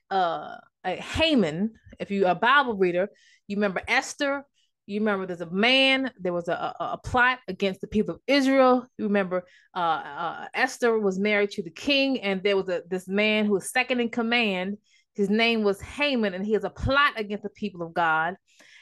uh, 0.83 0.95
Haman, 0.95 1.74
if 2.00 2.12
you 2.12 2.25
are 2.25 2.31
a 2.31 2.36
Bible 2.36 2.75
reader, 2.75 3.10
you 3.48 3.57
remember 3.57 3.81
Esther. 3.88 4.45
You 4.88 5.00
remember 5.00 5.25
there's 5.25 5.42
a 5.42 5.50
man. 5.50 6.12
There 6.19 6.33
was 6.33 6.48
a, 6.48 6.54
a, 6.54 6.75
a 6.80 6.98
plot 6.98 7.39
against 7.48 7.81
the 7.81 7.88
people 7.88 8.16
of 8.16 8.22
Israel. 8.28 8.86
You 8.98 9.06
remember 9.06 9.44
uh, 9.75 9.80
uh, 9.80 10.48
Esther 10.54 11.00
was 11.00 11.19
married 11.19 11.51
to 11.51 11.63
the 11.63 11.69
king, 11.69 12.19
and 12.22 12.44
there 12.44 12.57
was 12.57 12.68
a 12.68 12.81
this 12.89 13.07
man 13.07 13.45
who 13.45 13.54
was 13.54 13.72
second 13.72 14.00
in 14.00 14.10
command 14.10 14.78
his 15.13 15.30
name 15.30 15.63
was 15.63 15.81
Haman, 15.81 16.33
and 16.33 16.45
he 16.45 16.54
has 16.54 16.63
a 16.63 16.69
plot 16.69 17.13
against 17.18 17.44
the 17.44 17.50
people 17.50 17.86
of 17.86 17.94
God. 17.94 18.36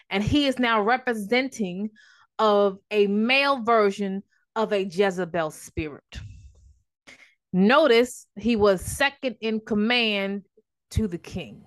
And 0.10 0.24
he 0.24 0.46
is 0.46 0.60
now 0.60 0.82
representing 0.82 1.90
of 2.38 2.80
a 2.92 3.08
male 3.08 3.64
version 3.64 4.24
of 4.56 4.72
a 4.74 4.84
Jezebel 4.84 5.52
spirit. 5.52 6.20
Notice 7.52 8.28
he 8.36 8.56
was 8.56 8.82
second 8.82 9.38
in 9.42 9.60
command 9.60 10.44
to 10.92 11.08
the 11.08 11.18
king. 11.18 11.66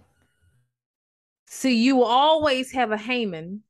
See, 1.55 1.83
you 1.83 2.03
always 2.03 2.73
have 2.73 2.93
a 2.93 2.97
Haman 2.97 3.63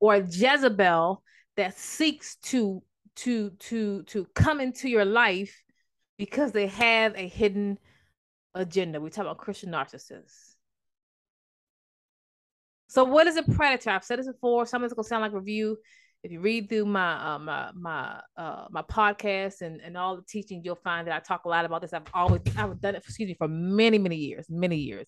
or 0.00 0.16
Jezebel 0.16 1.22
that 1.58 1.76
seeks 1.76 2.36
to 2.44 2.82
to 3.16 3.50
to 3.50 4.02
to 4.04 4.26
come 4.34 4.62
into 4.62 4.88
your 4.88 5.04
life 5.04 5.62
because 6.16 6.52
they 6.52 6.68
have 6.68 7.14
a 7.14 7.28
hidden 7.28 7.78
agenda. 8.54 8.98
We 8.98 9.10
talk 9.10 9.26
about 9.26 9.36
Christian 9.36 9.70
narcissists. 9.72 10.54
So 12.88 13.04
what 13.04 13.26
is 13.26 13.36
a 13.36 13.42
predator? 13.42 13.90
I've 13.90 14.02
said 14.02 14.18
this 14.18 14.26
before. 14.26 14.64
Some 14.64 14.82
of 14.82 14.96
gonna 14.96 15.06
sound 15.06 15.20
like 15.20 15.34
review. 15.34 15.76
If 16.22 16.32
you 16.32 16.40
read 16.40 16.70
through 16.70 16.86
my 16.86 17.34
uh, 17.34 17.38
my 17.38 17.70
my 17.74 18.20
uh, 18.38 18.68
my 18.70 18.80
podcast 18.80 19.60
and, 19.60 19.82
and 19.82 19.98
all 19.98 20.16
the 20.16 20.24
teaching, 20.26 20.62
you'll 20.64 20.76
find 20.76 21.06
that 21.08 21.14
I 21.14 21.20
talk 21.20 21.44
a 21.44 21.48
lot 21.50 21.66
about 21.66 21.82
this. 21.82 21.92
I've 21.92 22.08
always 22.14 22.40
I've 22.56 22.80
done 22.80 22.94
it, 22.94 23.02
excuse 23.06 23.28
me, 23.28 23.34
for 23.34 23.48
many 23.48 23.98
many 23.98 24.16
years, 24.16 24.46
many 24.48 24.78
years. 24.78 25.06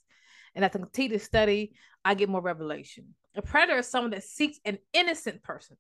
And 0.58 0.64
I 0.64 0.70
continue 0.70 1.16
to 1.16 1.24
study, 1.24 1.76
I 2.04 2.14
get 2.14 2.28
more 2.28 2.40
revelation. 2.40 3.14
A 3.36 3.42
predator 3.42 3.78
is 3.78 3.86
someone 3.86 4.10
that 4.10 4.24
seeks 4.24 4.58
an 4.64 4.78
innocent 4.92 5.44
person 5.44 5.76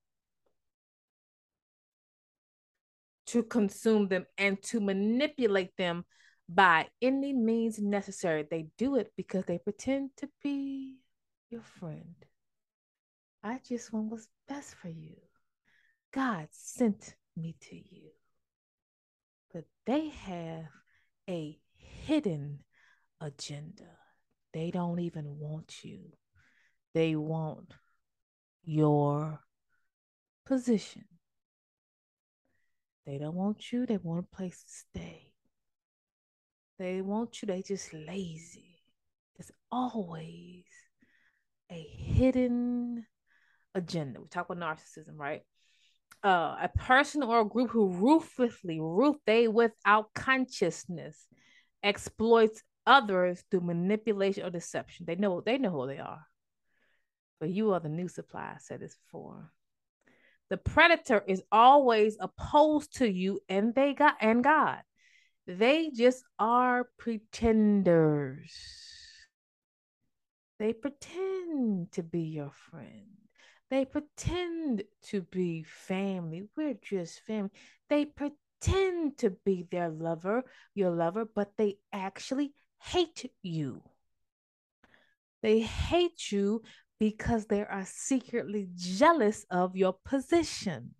to 3.26 3.42
consume 3.42 4.06
them 4.06 4.24
and 4.38 4.62
to 4.62 4.78
manipulate 4.78 5.76
them 5.76 6.04
by 6.48 6.86
any 7.02 7.32
means 7.32 7.80
necessary. 7.80 8.46
They 8.48 8.68
do 8.78 8.94
it 8.94 9.10
because 9.16 9.46
they 9.46 9.58
pretend 9.58 10.10
to 10.18 10.28
be 10.44 10.98
your 11.50 11.62
friend. 11.62 12.14
I 13.42 13.58
just 13.68 13.92
want 13.92 14.12
what's 14.12 14.28
best 14.46 14.76
for 14.76 14.90
you. 14.90 15.16
God 16.12 16.46
sent 16.52 17.16
me 17.36 17.56
to 17.62 17.74
you. 17.74 18.10
But 19.52 19.64
they 19.86 20.10
have 20.10 20.68
a 21.28 21.58
hidden 21.74 22.60
agenda. 23.20 23.98
They 24.58 24.72
don't 24.72 24.98
even 24.98 25.38
want 25.38 25.84
you, 25.84 26.00
they 26.92 27.14
want 27.14 27.74
your 28.64 29.38
position. 30.44 31.04
They 33.06 33.18
don't 33.18 33.36
want 33.36 33.70
you, 33.70 33.86
they 33.86 33.98
want 33.98 34.26
a 34.26 34.36
place 34.36 34.60
to 34.64 34.68
stay. 34.68 35.30
They 36.76 37.00
want 37.02 37.40
you, 37.40 37.46
they 37.46 37.62
just 37.62 37.94
lazy. 37.94 38.80
There's 39.36 39.52
always 39.70 40.64
a 41.70 41.80
hidden 41.80 43.06
agenda. 43.76 44.20
We 44.20 44.26
talk 44.26 44.50
about 44.50 44.76
narcissism, 44.76 45.18
right? 45.18 45.42
Uh, 46.24 46.56
a 46.62 46.70
person 46.76 47.22
or 47.22 47.42
a 47.42 47.48
group 47.48 47.70
who 47.70 47.90
ruthlessly, 47.90 48.80
ruth 48.80 49.18
they 49.24 49.46
without 49.46 50.12
consciousness, 50.14 51.28
exploits 51.84 52.60
others 52.88 53.44
through 53.50 53.60
manipulation 53.60 54.44
or 54.44 54.50
deception. 54.50 55.06
They 55.06 55.14
know 55.14 55.40
they 55.40 55.58
know 55.58 55.70
who 55.70 55.86
they 55.86 55.98
are. 55.98 56.26
But 57.38 57.50
you 57.50 57.72
are 57.74 57.80
the 57.80 57.88
new 57.88 58.08
supply. 58.08 58.54
I 58.54 58.58
said 58.58 58.80
this 58.80 58.96
before. 58.96 59.52
The 60.50 60.56
predator 60.56 61.22
is 61.26 61.42
always 61.52 62.16
opposed 62.18 62.96
to 62.96 63.08
you 63.08 63.40
and 63.48 63.74
they 63.74 63.92
got 63.92 64.16
and 64.20 64.42
God. 64.42 64.80
They 65.46 65.90
just 65.90 66.24
are 66.38 66.88
pretenders. 66.98 68.52
They 70.58 70.72
pretend 70.72 71.92
to 71.92 72.02
be 72.02 72.22
your 72.22 72.50
friend. 72.70 73.06
They 73.70 73.84
pretend 73.84 74.82
to 75.04 75.20
be 75.20 75.62
family. 75.62 76.48
We're 76.56 76.74
just 76.82 77.20
family. 77.20 77.50
They 77.88 78.06
pretend 78.06 79.18
to 79.18 79.30
be 79.44 79.66
their 79.70 79.90
lover, 79.90 80.44
your 80.74 80.90
lover, 80.90 81.26
but 81.26 81.52
they 81.56 81.76
actually 81.92 82.52
hate 82.80 83.30
you. 83.42 83.82
They 85.42 85.60
hate 85.60 86.32
you 86.32 86.62
because 86.98 87.46
they 87.46 87.60
are 87.60 87.86
secretly 87.86 88.68
jealous 88.74 89.46
of 89.50 89.76
your 89.76 89.96
position. 90.04 90.94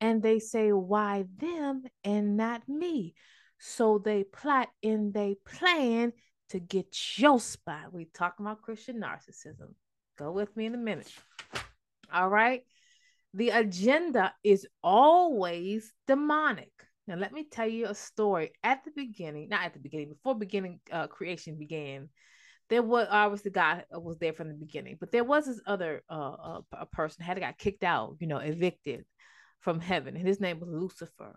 And 0.00 0.22
they 0.22 0.38
say, 0.38 0.70
Why 0.72 1.24
them 1.38 1.84
and 2.04 2.36
not 2.36 2.68
me? 2.68 3.14
So 3.58 3.98
they 3.98 4.24
plot 4.24 4.68
and 4.82 5.12
they 5.12 5.36
plan 5.44 6.12
to 6.50 6.60
get 6.60 6.96
your 7.18 7.40
spot. 7.40 7.92
We 7.92 8.06
talking 8.06 8.46
about 8.46 8.62
Christian 8.62 9.00
narcissism. 9.00 9.74
Go 10.16 10.32
with 10.32 10.56
me 10.56 10.66
in 10.66 10.74
a 10.74 10.78
minute. 10.78 11.12
All 12.12 12.28
right. 12.28 12.62
The 13.34 13.50
agenda 13.50 14.32
is 14.42 14.66
always 14.82 15.92
demonic. 16.06 16.72
Now, 17.08 17.16
let 17.16 17.32
me 17.32 17.44
tell 17.50 17.66
you 17.66 17.86
a 17.86 17.94
story. 17.94 18.52
At 18.62 18.84
the 18.84 18.90
beginning, 18.94 19.48
not 19.48 19.64
at 19.64 19.72
the 19.72 19.80
beginning, 19.80 20.10
before 20.10 20.34
beginning 20.34 20.80
uh, 20.92 21.06
creation 21.06 21.58
began, 21.58 22.10
there 22.68 22.82
was 22.82 23.08
obviously 23.10 23.50
God 23.50 23.86
was 23.90 24.18
there 24.18 24.34
from 24.34 24.48
the 24.48 24.54
beginning, 24.54 24.98
but 25.00 25.10
there 25.10 25.24
was 25.24 25.46
this 25.46 25.60
other 25.66 26.02
uh, 26.10 26.60
a 26.72 26.84
person 26.92 27.24
had 27.24 27.40
got 27.40 27.56
kicked 27.56 27.82
out, 27.82 28.16
you 28.20 28.26
know, 28.26 28.36
evicted 28.36 29.06
from 29.60 29.80
heaven, 29.80 30.16
and 30.16 30.28
his 30.28 30.38
name 30.38 30.60
was 30.60 30.68
Lucifer. 30.68 31.34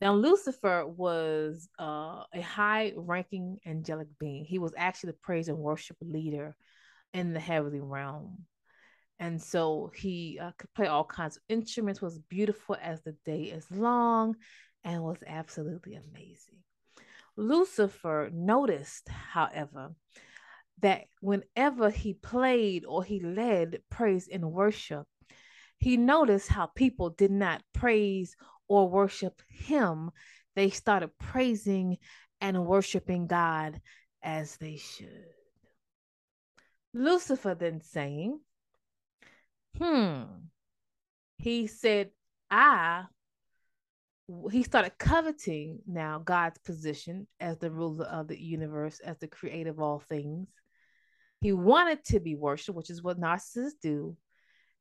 Now, 0.00 0.14
Lucifer 0.14 0.84
was 0.84 1.68
uh, 1.78 2.24
a 2.34 2.40
high 2.42 2.92
ranking 2.96 3.58
angelic 3.64 4.08
being. 4.18 4.44
He 4.44 4.58
was 4.58 4.74
actually 4.76 5.12
the 5.12 5.18
praise 5.22 5.48
and 5.48 5.58
worship 5.58 5.96
leader 6.00 6.56
in 7.14 7.32
the 7.32 7.40
heavenly 7.40 7.80
realm. 7.80 8.44
And 9.18 9.40
so 9.40 9.90
he 9.94 10.38
uh, 10.40 10.50
could 10.58 10.72
play 10.74 10.86
all 10.86 11.04
kinds 11.04 11.36
of 11.36 11.42
instruments, 11.48 12.02
was 12.02 12.18
beautiful 12.18 12.76
as 12.80 13.00
the 13.02 13.16
day 13.24 13.44
is 13.44 13.70
long, 13.70 14.36
and 14.84 15.02
was 15.02 15.18
absolutely 15.26 15.94
amazing. 15.94 16.58
Lucifer 17.36 18.30
noticed, 18.32 19.08
however, 19.08 19.94
that 20.80 21.04
whenever 21.20 21.90
he 21.90 22.14
played 22.14 22.84
or 22.84 23.02
he 23.02 23.20
led 23.20 23.80
praise 23.90 24.28
and 24.28 24.52
worship, 24.52 25.06
he 25.78 25.96
noticed 25.96 26.48
how 26.48 26.66
people 26.66 27.10
did 27.10 27.30
not 27.30 27.62
praise 27.72 28.36
or 28.68 28.88
worship 28.88 29.42
him. 29.48 30.10
They 30.54 30.70
started 30.70 31.10
praising 31.18 31.98
and 32.40 32.66
worshiping 32.66 33.26
God 33.26 33.80
as 34.22 34.56
they 34.56 34.76
should. 34.76 35.26
Lucifer 36.94 37.54
then 37.54 37.80
saying, 37.80 38.40
Hmm, 39.78 40.22
he 41.38 41.66
said, 41.66 42.10
I 42.50 43.04
he 44.50 44.62
started 44.62 44.98
coveting 44.98 45.78
now 45.86 46.18
God's 46.18 46.58
position 46.58 47.28
as 47.38 47.58
the 47.58 47.70
ruler 47.70 48.06
of 48.06 48.26
the 48.26 48.40
universe, 48.40 48.98
as 49.00 49.18
the 49.18 49.28
creator 49.28 49.70
of 49.70 49.80
all 49.80 50.00
things. 50.00 50.48
He 51.40 51.52
wanted 51.52 52.04
to 52.06 52.18
be 52.18 52.34
worshiped, 52.34 52.76
which 52.76 52.90
is 52.90 53.02
what 53.02 53.20
narcissists 53.20 53.78
do. 53.80 54.16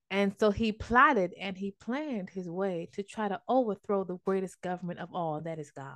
And 0.09 0.33
so 0.39 0.49
he 0.49 0.71
plotted 0.71 1.33
and 1.39 1.57
he 1.57 1.71
planned 1.71 2.29
his 2.29 2.49
way 2.49 2.89
to 2.93 3.03
try 3.03 3.27
to 3.27 3.41
overthrow 3.47 4.03
the 4.03 4.17
greatest 4.25 4.61
government 4.61 4.99
of 4.99 5.09
all, 5.13 5.41
that 5.41 5.59
is 5.59 5.71
God's. 5.71 5.95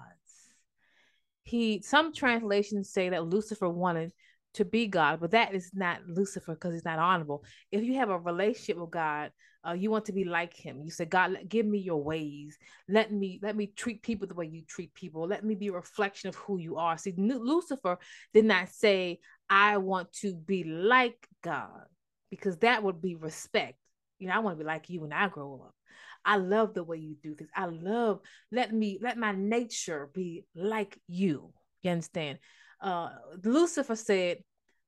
He 1.43 1.81
some 1.81 2.13
translations 2.13 2.91
say 2.91 3.09
that 3.09 3.25
Lucifer 3.25 3.69
wanted 3.69 4.11
to 4.55 4.65
be 4.65 4.87
God, 4.87 5.19
but 5.19 5.31
that 5.31 5.53
is 5.53 5.71
not 5.73 6.07
Lucifer 6.07 6.53
because 6.53 6.73
he's 6.73 6.85
not 6.85 6.99
honorable. 6.99 7.43
If 7.71 7.83
you 7.83 7.95
have 7.95 8.09
a 8.09 8.17
relationship 8.17 8.77
with 8.77 8.91
God, 8.91 9.31
uh, 9.67 9.73
you 9.73 9.91
want 9.91 10.05
to 10.05 10.13
be 10.13 10.23
like 10.23 10.53
Him. 10.53 10.81
You 10.83 10.89
say, 10.89 11.05
God, 11.05 11.37
give 11.47 11.65
me 11.65 11.79
your 11.79 12.01
ways. 12.01 12.57
Let 12.87 13.11
me 13.11 13.39
let 13.41 13.55
me 13.55 13.67
treat 13.67 14.01
people 14.01 14.27
the 14.27 14.33
way 14.33 14.45
you 14.45 14.63
treat 14.65 14.93
people. 14.93 15.27
Let 15.27 15.43
me 15.43 15.55
be 15.55 15.67
a 15.67 15.73
reflection 15.73 16.29
of 16.29 16.35
who 16.35 16.57
you 16.57 16.77
are. 16.77 16.97
See, 16.97 17.13
Lucifer 17.17 17.97
did 18.33 18.45
not 18.45 18.69
say, 18.69 19.19
I 19.49 19.77
want 19.77 20.13
to 20.21 20.33
be 20.33 20.63
like 20.63 21.27
God, 21.43 21.85
because 22.29 22.57
that 22.59 22.83
would 22.83 23.01
be 23.01 23.15
respect. 23.15 23.77
You 24.17 24.27
know, 24.27 24.35
I 24.35 24.39
want 24.39 24.57
to 24.57 24.63
be 24.63 24.67
like 24.67 24.89
you 24.89 25.01
when 25.01 25.13
I 25.13 25.27
grow 25.27 25.65
up. 25.65 25.75
I 26.23 26.37
love 26.37 26.73
the 26.73 26.83
way 26.83 26.97
you 26.97 27.15
do 27.21 27.35
things. 27.35 27.49
I 27.55 27.65
love 27.65 28.19
let 28.51 28.73
me 28.73 28.97
let 29.01 29.17
my 29.17 29.33
nature 29.33 30.09
be 30.13 30.45
like 30.55 30.97
you. 31.07 31.53
You 31.81 31.91
understand? 31.91 32.39
Uh, 32.81 33.09
Lucifer 33.43 33.95
said, 33.95 34.38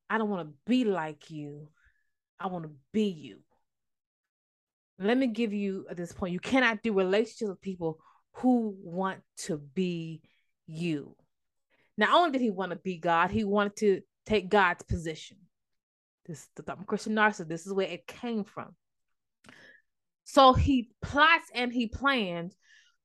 I 0.09 0.17
don't 0.17 0.29
want 0.29 0.47
to 0.47 0.53
be 0.65 0.83
like 0.85 1.29
you. 1.29 1.69
I 2.39 2.47
want 2.47 2.65
to 2.65 2.71
be 2.91 3.05
you. 3.05 3.39
Let 4.99 5.17
me 5.17 5.27
give 5.27 5.53
you 5.53 5.85
at 5.89 5.97
this 5.97 6.11
point, 6.11 6.33
you 6.33 6.39
cannot 6.39 6.83
do 6.83 6.93
relationships 6.93 7.49
with 7.49 7.61
people 7.61 7.99
who 8.33 8.75
want 8.81 9.21
to 9.37 9.57
be 9.57 10.21
you. 10.67 11.15
Not 11.97 12.13
only 12.13 12.31
did 12.31 12.41
he 12.41 12.51
want 12.51 12.71
to 12.71 12.77
be 12.77 12.97
God, 12.97 13.31
he 13.31 13.43
wanted 13.43 13.75
to 13.77 14.01
take 14.25 14.49
God's 14.49 14.83
position. 14.83 15.37
This 16.25 16.47
the 16.55 16.63
Christian 16.85 17.13
narcissist, 17.13 17.47
this 17.47 17.65
is 17.65 17.73
where 17.73 17.87
it 17.87 18.07
came 18.07 18.43
from. 18.43 18.75
So 20.23 20.53
he 20.53 20.91
plots 21.01 21.49
and 21.53 21.73
he 21.73 21.87
plans 21.87 22.55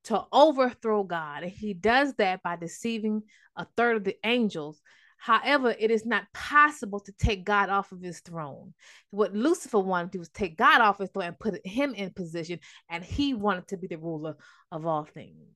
to 0.07 0.25
overthrow 0.33 1.05
God. 1.05 1.43
And 1.43 1.53
he 1.53 1.75
does 1.75 2.15
that 2.15 2.43
by 2.43 2.57
deceiving 2.57 3.23
a 3.57 3.67
third 3.77 3.97
of 3.97 4.05
the 4.05 4.17
angels. 4.25 4.81
However, 5.19 5.75
it 5.79 5.91
is 5.91 6.05
not 6.05 6.33
possible 6.35 7.01
to 7.01 7.13
take 7.13 7.45
God 7.45 7.71
off 7.71 7.91
of 7.91 8.03
his 8.03 8.21
throne. 8.21 8.75
What 9.11 9.35
Lucifer 9.35 9.79
wanted 9.79 10.13
to 10.13 10.13
do 10.13 10.19
was 10.21 10.29
take 10.29 10.57
God 10.57 10.81
off 10.81 10.99
his 10.99 11.11
throne 11.11 11.27
and 11.27 11.39
put 11.39 11.67
him 11.67 11.95
in 11.95 12.11
position, 12.11 12.61
and 12.89 13.03
he 13.03 13.35
wanted 13.35 13.69
to 13.69 13.77
be 13.77 13.87
the 13.87 13.97
ruler 13.97 14.37
of 14.71 14.87
all 14.87 15.05
things. 15.05 15.49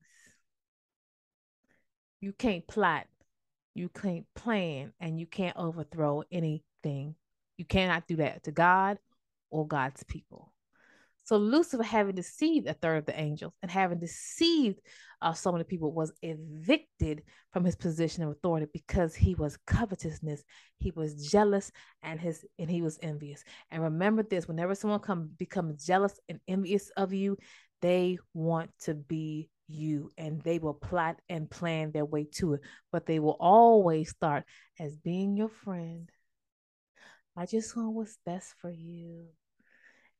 You 2.19 2.33
can't 2.33 2.67
plot, 2.67 3.07
you 3.73 3.89
can't 3.89 4.25
plan, 4.35 4.93
and 4.99 5.19
you 5.19 5.27
can't 5.27 5.55
overthrow 5.55 6.23
anything. 6.31 7.15
You 7.57 7.65
cannot 7.65 8.07
do 8.07 8.17
that 8.17 8.43
to 8.43 8.51
God 8.51 8.97
or 9.49 9.67
God's 9.67 10.03
people. 10.03 10.51
So 11.23 11.37
Lucifer, 11.37 11.83
having 11.83 12.15
deceived 12.15 12.67
a 12.67 12.73
third 12.73 12.97
of 12.97 13.05
the 13.05 13.19
angels 13.19 13.53
and 13.61 13.69
having 13.69 13.99
deceived 13.99 14.79
uh, 15.21 15.33
so 15.33 15.51
many 15.51 15.63
people, 15.63 15.91
was 15.91 16.11
evicted 16.21 17.23
from 17.53 17.63
his 17.63 17.75
position 17.75 18.23
of 18.23 18.31
authority 18.31 18.67
because 18.73 19.15
he 19.15 19.35
was 19.35 19.57
covetousness, 19.67 20.43
he 20.79 20.91
was 20.95 21.29
jealous, 21.29 21.71
and 22.01 22.19
his 22.19 22.43
and 22.57 22.69
he 22.69 22.81
was 22.81 22.99
envious. 23.01 23.43
And 23.69 23.83
remember 23.83 24.23
this: 24.23 24.47
whenever 24.47 24.75
someone 24.75 24.99
come 24.99 25.29
becomes 25.37 25.85
jealous 25.85 26.19
and 26.27 26.39
envious 26.47 26.89
of 26.97 27.13
you, 27.13 27.37
they 27.81 28.17
want 28.33 28.71
to 28.81 28.95
be 28.95 29.49
you 29.67 30.11
and 30.17 30.41
they 30.41 30.59
will 30.59 30.73
plot 30.73 31.17
and 31.29 31.49
plan 31.49 31.91
their 31.91 32.05
way 32.05 32.25
to 32.25 32.55
it. 32.55 32.61
But 32.91 33.05
they 33.05 33.19
will 33.19 33.37
always 33.39 34.09
start 34.09 34.43
as 34.79 34.97
being 34.97 35.37
your 35.37 35.49
friend. 35.49 36.09
I 37.37 37.45
just 37.45 37.75
want 37.77 37.93
what's 37.93 38.17
best 38.25 38.53
for 38.59 38.69
you 38.69 39.27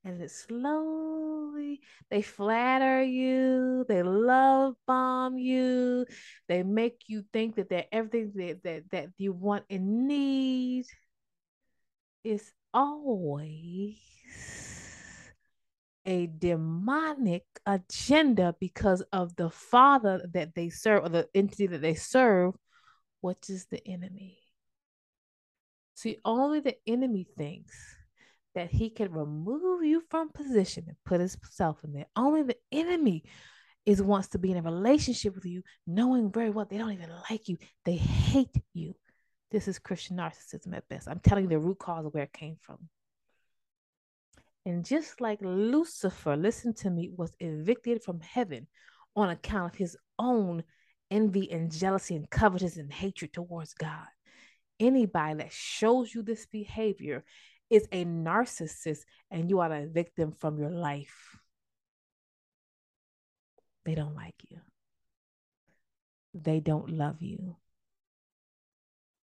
and 0.04 0.20
it 0.20 0.30
slowly 0.30 1.80
they 2.10 2.22
flatter 2.22 3.02
you 3.02 3.84
they 3.88 4.02
love 4.02 4.74
bomb 4.86 5.38
you 5.38 6.04
they 6.48 6.62
make 6.62 7.02
you 7.06 7.24
think 7.32 7.56
that 7.56 7.68
they're 7.68 7.86
everything 7.92 8.32
that, 8.34 8.62
that, 8.64 8.90
that 8.90 9.08
you 9.18 9.32
want 9.32 9.64
and 9.70 10.06
need. 10.06 10.84
Is 12.24 12.52
always 12.72 13.96
a 16.06 16.26
demonic 16.26 17.44
agenda 17.66 18.54
because 18.60 19.02
of 19.12 19.34
the 19.36 19.50
father 19.50 20.24
that 20.32 20.54
they 20.54 20.68
serve 20.68 21.04
or 21.04 21.08
the 21.08 21.28
entity 21.34 21.66
that 21.66 21.82
they 21.82 21.94
serve 21.94 22.54
which 23.20 23.48
is 23.48 23.66
the 23.66 23.86
enemy. 23.88 24.38
See 25.94 26.18
only 26.24 26.60
the 26.60 26.76
enemy 26.86 27.26
thinks 27.36 27.96
that 28.54 28.70
he 28.70 28.90
can 28.90 29.12
remove 29.12 29.84
you 29.84 30.02
from 30.10 30.30
position 30.30 30.84
and 30.88 30.96
put 31.04 31.20
himself 31.20 31.82
in 31.84 31.92
there. 31.92 32.06
Only 32.16 32.42
the 32.42 32.56
enemy 32.70 33.24
is 33.84 34.02
wants 34.02 34.28
to 34.28 34.38
be 34.38 34.50
in 34.50 34.58
a 34.58 34.62
relationship 34.62 35.34
with 35.34 35.44
you, 35.44 35.62
knowing 35.86 36.30
very 36.30 36.50
well 36.50 36.66
they 36.68 36.78
don't 36.78 36.92
even 36.92 37.10
like 37.30 37.48
you. 37.48 37.56
They 37.84 37.96
hate 37.96 38.56
you. 38.74 38.94
This 39.50 39.68
is 39.68 39.78
Christian 39.78 40.16
narcissism 40.16 40.76
at 40.76 40.88
best. 40.88 41.08
I'm 41.08 41.20
telling 41.20 41.44
you 41.44 41.50
the 41.50 41.58
root 41.58 41.78
cause 41.78 42.06
of 42.06 42.14
where 42.14 42.24
it 42.24 42.32
came 42.32 42.56
from. 42.60 42.78
And 44.64 44.84
just 44.84 45.20
like 45.20 45.40
Lucifer, 45.42 46.36
listen 46.36 46.72
to 46.74 46.90
me, 46.90 47.10
was 47.16 47.34
evicted 47.40 48.02
from 48.02 48.20
heaven 48.20 48.68
on 49.16 49.30
account 49.30 49.72
of 49.72 49.78
his 49.78 49.96
own 50.18 50.62
envy 51.10 51.50
and 51.50 51.70
jealousy 51.70 52.14
and 52.16 52.30
covetousness 52.30 52.78
and 52.78 52.92
hatred 52.92 53.32
towards 53.32 53.74
God. 53.74 54.06
Anybody 54.78 55.34
that 55.38 55.52
shows 55.52 56.14
you 56.14 56.22
this 56.22 56.46
behavior 56.46 57.24
is 57.72 57.88
a 57.90 58.04
narcissist 58.04 59.00
and 59.30 59.48
you 59.48 59.60
are 59.60 59.72
a 59.72 59.86
victim 59.86 60.32
from 60.38 60.58
your 60.58 60.70
life. 60.70 61.38
they 63.84 63.94
don't 63.94 64.14
like 64.14 64.34
you. 64.48 64.58
They 66.34 66.60
don't 66.60 66.90
love 66.90 67.20
you. 67.20 67.56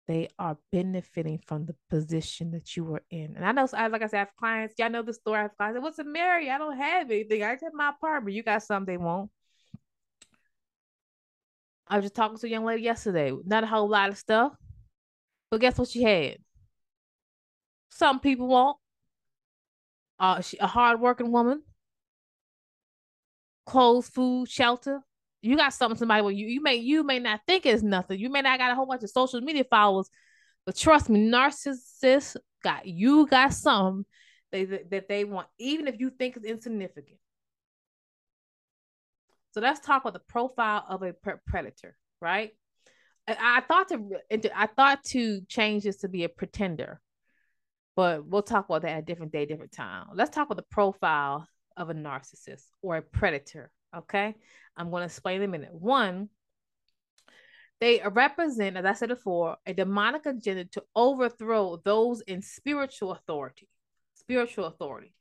They 0.07 0.29
are 0.39 0.57
benefiting 0.71 1.39
from 1.45 1.67
the 1.67 1.75
position 1.89 2.49
that 2.51 2.75
you 2.75 2.83
were 2.83 3.03
in. 3.11 3.35
And 3.35 3.45
I 3.45 3.51
know, 3.51 3.67
like 3.71 4.01
I 4.01 4.07
said, 4.07 4.15
I 4.15 4.19
have 4.19 4.35
clients. 4.39 4.73
Y'all 4.79 4.89
know 4.89 5.03
the 5.03 5.13
story. 5.13 5.37
I 5.37 5.41
have 5.43 5.55
clients. 5.55 5.81
What's 5.81 5.99
a 5.99 6.03
Mary? 6.03 6.49
I 6.49 6.57
don't 6.57 6.77
have 6.77 7.11
anything. 7.11 7.43
I 7.43 7.55
just 7.55 7.75
my 7.75 7.89
apartment. 7.89 8.35
You 8.35 8.41
got 8.41 8.63
something 8.63 8.91
they 8.91 8.97
want. 8.97 9.29
I 11.87 11.97
was 11.97 12.05
just 12.05 12.15
talking 12.15 12.37
to 12.39 12.47
a 12.47 12.49
young 12.49 12.65
lady 12.65 12.81
yesterday. 12.81 13.33
Not 13.45 13.63
a 13.63 13.67
whole 13.67 13.87
lot 13.87 14.09
of 14.09 14.17
stuff, 14.17 14.53
but 15.51 15.61
guess 15.61 15.77
what 15.77 15.89
she 15.89 16.01
had? 16.01 16.37
Some 17.89 18.19
people 18.19 18.47
want. 18.47 18.77
Uh, 20.19 20.41
she, 20.41 20.57
a 20.57 20.67
hardworking 20.67 21.31
woman, 21.31 21.63
clothes, 23.65 24.09
food, 24.09 24.49
shelter. 24.49 25.01
You 25.41 25.55
got 25.55 25.73
something 25.73 25.97
somebody 25.97 26.21
well, 26.21 26.31
you 26.31 26.47
you 26.47 26.61
may 26.61 26.75
you 26.75 27.03
may 27.03 27.19
not 27.19 27.41
think 27.47 27.65
it's 27.65 27.81
nothing. 27.81 28.19
You 28.19 28.29
may 28.29 28.41
not 28.41 28.59
got 28.59 28.71
a 28.71 28.75
whole 28.75 28.85
bunch 28.85 29.03
of 29.03 29.09
social 29.09 29.39
media 29.39 29.63
followers, 29.63 30.09
but 30.65 30.75
trust 30.75 31.09
me, 31.09 31.29
narcissists 31.29 32.35
got 32.61 32.85
you 32.85 33.25
got 33.27 33.53
some 33.53 34.05
they 34.51 34.65
that 34.65 35.07
they 35.07 35.23
want, 35.23 35.47
even 35.57 35.87
if 35.87 35.99
you 35.99 36.09
think 36.09 36.35
it's 36.35 36.45
insignificant. 36.45 37.19
So 39.51 39.61
let's 39.61 39.79
talk 39.79 40.03
about 40.03 40.13
the 40.13 40.19
profile 40.19 40.85
of 40.87 41.01
a 41.03 41.13
predator, 41.47 41.95
right? 42.21 42.51
I 43.27 43.61
thought 43.61 43.89
to 43.89 44.09
I 44.55 44.67
thought 44.67 45.03
to 45.05 45.41
change 45.47 45.83
this 45.83 45.97
to 45.97 46.07
be 46.07 46.23
a 46.23 46.29
pretender, 46.29 46.99
but 47.99 48.25
we'll 48.25 48.41
talk 48.41 48.63
about 48.63 48.83
that 48.83 48.91
at 48.91 48.99
a 48.99 49.01
different 49.01 49.33
day, 49.33 49.45
different 49.45 49.73
time. 49.73 50.05
Let's 50.13 50.33
talk 50.33 50.45
about 50.45 50.55
the 50.55 50.73
profile 50.73 51.45
of 51.75 51.89
a 51.89 51.93
narcissist 51.93 52.63
or 52.81 52.95
a 52.95 53.01
predator. 53.01 53.71
Okay, 53.93 54.35
I'm 54.77 54.89
going 54.89 55.01
to 55.01 55.07
explain 55.07 55.41
in 55.41 55.49
a 55.49 55.51
minute. 55.51 55.73
One, 55.73 56.29
they 57.81 58.01
represent, 58.09 58.77
as 58.77 58.85
I 58.85 58.93
said 58.93 59.09
before, 59.09 59.57
a 59.65 59.73
demonic 59.73 60.25
agenda 60.25 60.63
to 60.63 60.83
overthrow 60.95 61.81
those 61.83 62.21
in 62.21 62.41
spiritual 62.41 63.11
authority. 63.11 63.67
Spiritual 64.13 64.67
authority. 64.67 65.13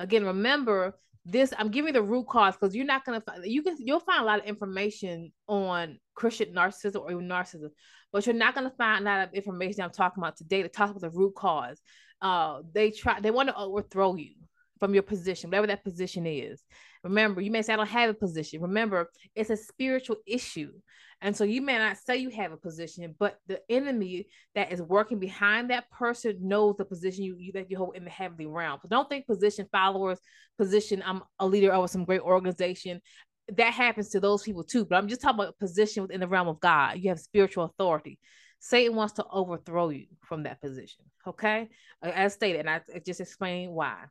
Again, 0.00 0.24
remember 0.24 0.98
this. 1.24 1.54
I'm 1.56 1.70
giving 1.70 1.92
the 1.92 2.02
root 2.02 2.26
cause 2.26 2.56
because 2.56 2.74
you're 2.74 2.84
not 2.84 3.04
gonna 3.04 3.20
find 3.20 3.44
you 3.44 3.62
can 3.62 3.76
you'll 3.78 4.00
find 4.00 4.22
a 4.22 4.26
lot 4.26 4.40
of 4.40 4.46
information 4.46 5.30
on 5.46 6.00
Christian 6.16 6.52
narcissism 6.52 7.00
or 7.00 7.12
even 7.12 7.28
narcissism, 7.28 7.70
but 8.12 8.26
you're 8.26 8.34
not 8.34 8.56
gonna 8.56 8.74
find 8.76 9.02
a 9.02 9.04
lot 9.04 9.28
of 9.28 9.34
information 9.34 9.84
I'm 9.84 9.90
talking 9.90 10.20
about 10.20 10.36
today 10.36 10.62
to 10.62 10.68
talk 10.68 10.90
about 10.90 11.00
the 11.00 11.10
root 11.10 11.36
cause. 11.36 11.80
Uh, 12.24 12.62
they 12.72 12.90
try 12.90 13.20
they 13.20 13.30
want 13.30 13.50
to 13.50 13.56
overthrow 13.56 14.16
you 14.16 14.34
from 14.80 14.94
your 14.94 15.02
position, 15.02 15.50
whatever 15.50 15.66
that 15.68 15.84
position 15.84 16.26
is. 16.26 16.62
Remember, 17.04 17.42
you 17.42 17.50
may 17.50 17.60
say, 17.60 17.74
I 17.74 17.76
don't 17.76 17.86
have 17.86 18.10
a 18.10 18.14
position. 18.14 18.62
Remember, 18.62 19.10
it's 19.34 19.50
a 19.50 19.56
spiritual 19.56 20.16
issue. 20.26 20.72
And 21.20 21.36
so 21.36 21.44
you 21.44 21.60
may 21.60 21.76
not 21.78 21.98
say 21.98 22.16
you 22.16 22.30
have 22.30 22.52
a 22.52 22.56
position, 22.56 23.14
but 23.18 23.38
the 23.46 23.60
enemy 23.70 24.26
that 24.54 24.72
is 24.72 24.80
working 24.80 25.18
behind 25.18 25.70
that 25.70 25.90
person 25.90 26.38
knows 26.40 26.76
the 26.76 26.84
position 26.84 27.24
you, 27.24 27.36
you 27.38 27.52
that 27.52 27.70
you 27.70 27.76
hold 27.76 27.96
in 27.96 28.04
the 28.04 28.10
heavenly 28.10 28.46
realm. 28.46 28.78
So 28.82 28.88
don't 28.88 29.08
think 29.08 29.26
position 29.26 29.68
followers, 29.70 30.18
position, 30.58 31.02
I'm 31.04 31.22
a 31.38 31.46
leader 31.46 31.72
of 31.72 31.90
some 31.90 32.04
great 32.04 32.22
organization. 32.22 33.00
That 33.56 33.74
happens 33.74 34.08
to 34.10 34.20
those 34.20 34.42
people 34.42 34.64
too. 34.64 34.86
But 34.86 34.96
I'm 34.96 35.08
just 35.08 35.20
talking 35.20 35.40
about 35.40 35.58
position 35.58 36.02
within 36.02 36.20
the 36.20 36.28
realm 36.28 36.48
of 36.48 36.60
God. 36.60 36.98
You 36.98 37.10
have 37.10 37.20
spiritual 37.20 37.64
authority. 37.64 38.18
Satan 38.64 38.96
wants 38.96 39.12
to 39.12 39.26
overthrow 39.30 39.90
you 39.90 40.06
from 40.22 40.44
that 40.44 40.58
position. 40.58 41.04
Okay. 41.26 41.68
As 42.02 42.32
stated, 42.32 42.60
and 42.60 42.70
I 42.70 42.80
just 43.04 43.20
explained 43.20 43.74
why. 43.74 44.04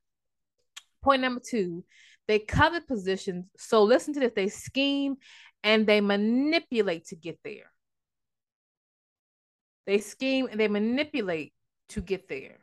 Point 1.02 1.24
number 1.24 1.42
two, 1.44 1.84
they 2.28 2.38
covet 2.38 2.88
positions. 2.88 3.46
So 3.58 3.82
listen 3.82 4.14
to 4.14 4.20
this 4.20 4.34
they 4.36 4.50
scheme 4.50 5.16
and 5.64 5.88
they 5.88 6.02
manipulate 6.02 7.08
to 7.08 7.16
get 7.16 7.40
there. 7.44 7.72
They 9.88 9.98
scheme 9.98 10.48
and 10.52 10.60
they 10.60 10.68
manipulate 10.68 11.54
to 11.90 12.02
get 12.02 12.30
there. 12.30 12.60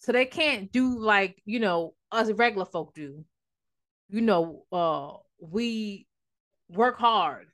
So 0.00 0.12
they 0.12 0.26
can't 0.26 0.70
do 0.70 0.98
like, 0.98 1.40
you 1.46 1.60
know, 1.60 1.94
us 2.12 2.30
regular 2.30 2.66
folk 2.66 2.92
do. 2.92 3.24
You 4.10 4.20
know, 4.20 4.66
uh, 4.70 5.12
we 5.40 6.06
work 6.68 6.98
hard. 6.98 7.46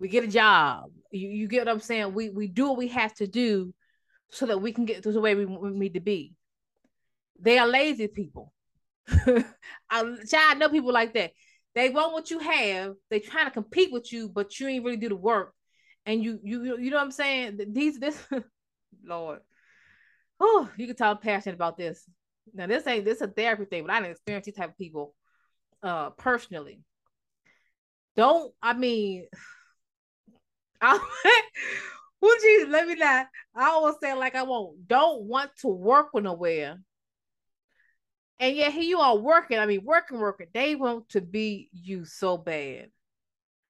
We 0.00 0.08
get 0.08 0.24
a 0.24 0.28
job. 0.28 0.90
You, 1.10 1.28
you 1.28 1.48
get 1.48 1.66
what 1.66 1.72
I'm 1.72 1.80
saying? 1.80 2.14
We 2.14 2.30
we 2.30 2.46
do 2.46 2.68
what 2.68 2.78
we 2.78 2.88
have 2.88 3.14
to 3.14 3.26
do 3.26 3.74
so 4.30 4.46
that 4.46 4.60
we 4.60 4.72
can 4.72 4.84
get 4.84 5.02
to 5.02 5.12
the 5.12 5.20
way 5.20 5.34
we, 5.34 5.46
we 5.46 5.70
need 5.70 5.94
to 5.94 6.00
be. 6.00 6.34
They 7.40 7.58
are 7.58 7.66
lazy 7.66 8.08
people. 8.08 8.52
I, 9.10 9.44
I 9.90 10.54
know 10.54 10.68
people 10.68 10.92
like 10.92 11.14
that. 11.14 11.32
They 11.74 11.90
want 11.90 12.12
what 12.12 12.30
you 12.30 12.38
have. 12.40 12.94
They 13.10 13.20
trying 13.20 13.46
to 13.46 13.50
compete 13.50 13.92
with 13.92 14.12
you, 14.12 14.28
but 14.28 14.58
you 14.58 14.68
ain't 14.68 14.84
really 14.84 14.96
do 14.96 15.08
the 15.08 15.16
work. 15.16 15.54
And 16.04 16.22
you, 16.22 16.40
you, 16.42 16.78
you 16.78 16.90
know 16.90 16.96
what 16.96 17.04
I'm 17.04 17.10
saying? 17.10 17.60
These, 17.72 17.98
this, 17.98 18.18
Lord, 19.04 19.40
oh, 20.40 20.68
you 20.76 20.86
can 20.86 20.96
tell 20.96 21.12
I'm 21.12 21.18
passionate 21.18 21.54
about 21.54 21.76
this. 21.76 22.04
Now, 22.54 22.66
this 22.66 22.86
ain't 22.86 23.04
this 23.04 23.20
a 23.20 23.28
therapy 23.28 23.66
thing, 23.66 23.84
but 23.84 23.92
I 23.92 24.00
didn't 24.00 24.12
experience 24.12 24.46
these 24.46 24.54
type 24.54 24.70
of 24.70 24.78
people, 24.78 25.14
uh, 25.82 26.10
personally. 26.10 26.80
Don't 28.16 28.52
I 28.62 28.72
mean? 28.72 29.26
I, 30.80 30.98
well, 32.20 32.34
Jesus, 32.40 32.68
let 32.68 32.86
me 32.86 32.94
not. 32.94 33.26
I 33.54 33.70
always 33.70 33.96
say 34.02 34.14
like 34.14 34.34
I 34.34 34.42
won't. 34.42 34.86
Don't 34.86 35.24
want 35.24 35.50
to 35.60 35.68
work 35.68 36.08
with 36.14 36.24
nowhere 36.24 36.78
and 38.40 38.56
yet 38.56 38.72
here 38.72 38.82
you 38.82 38.98
are 39.00 39.16
working. 39.16 39.58
I 39.58 39.66
mean, 39.66 39.84
working, 39.84 40.18
working. 40.18 40.46
They 40.54 40.76
want 40.76 41.08
to 41.10 41.20
be 41.20 41.68
you 41.72 42.04
so 42.04 42.36
bad. 42.36 42.90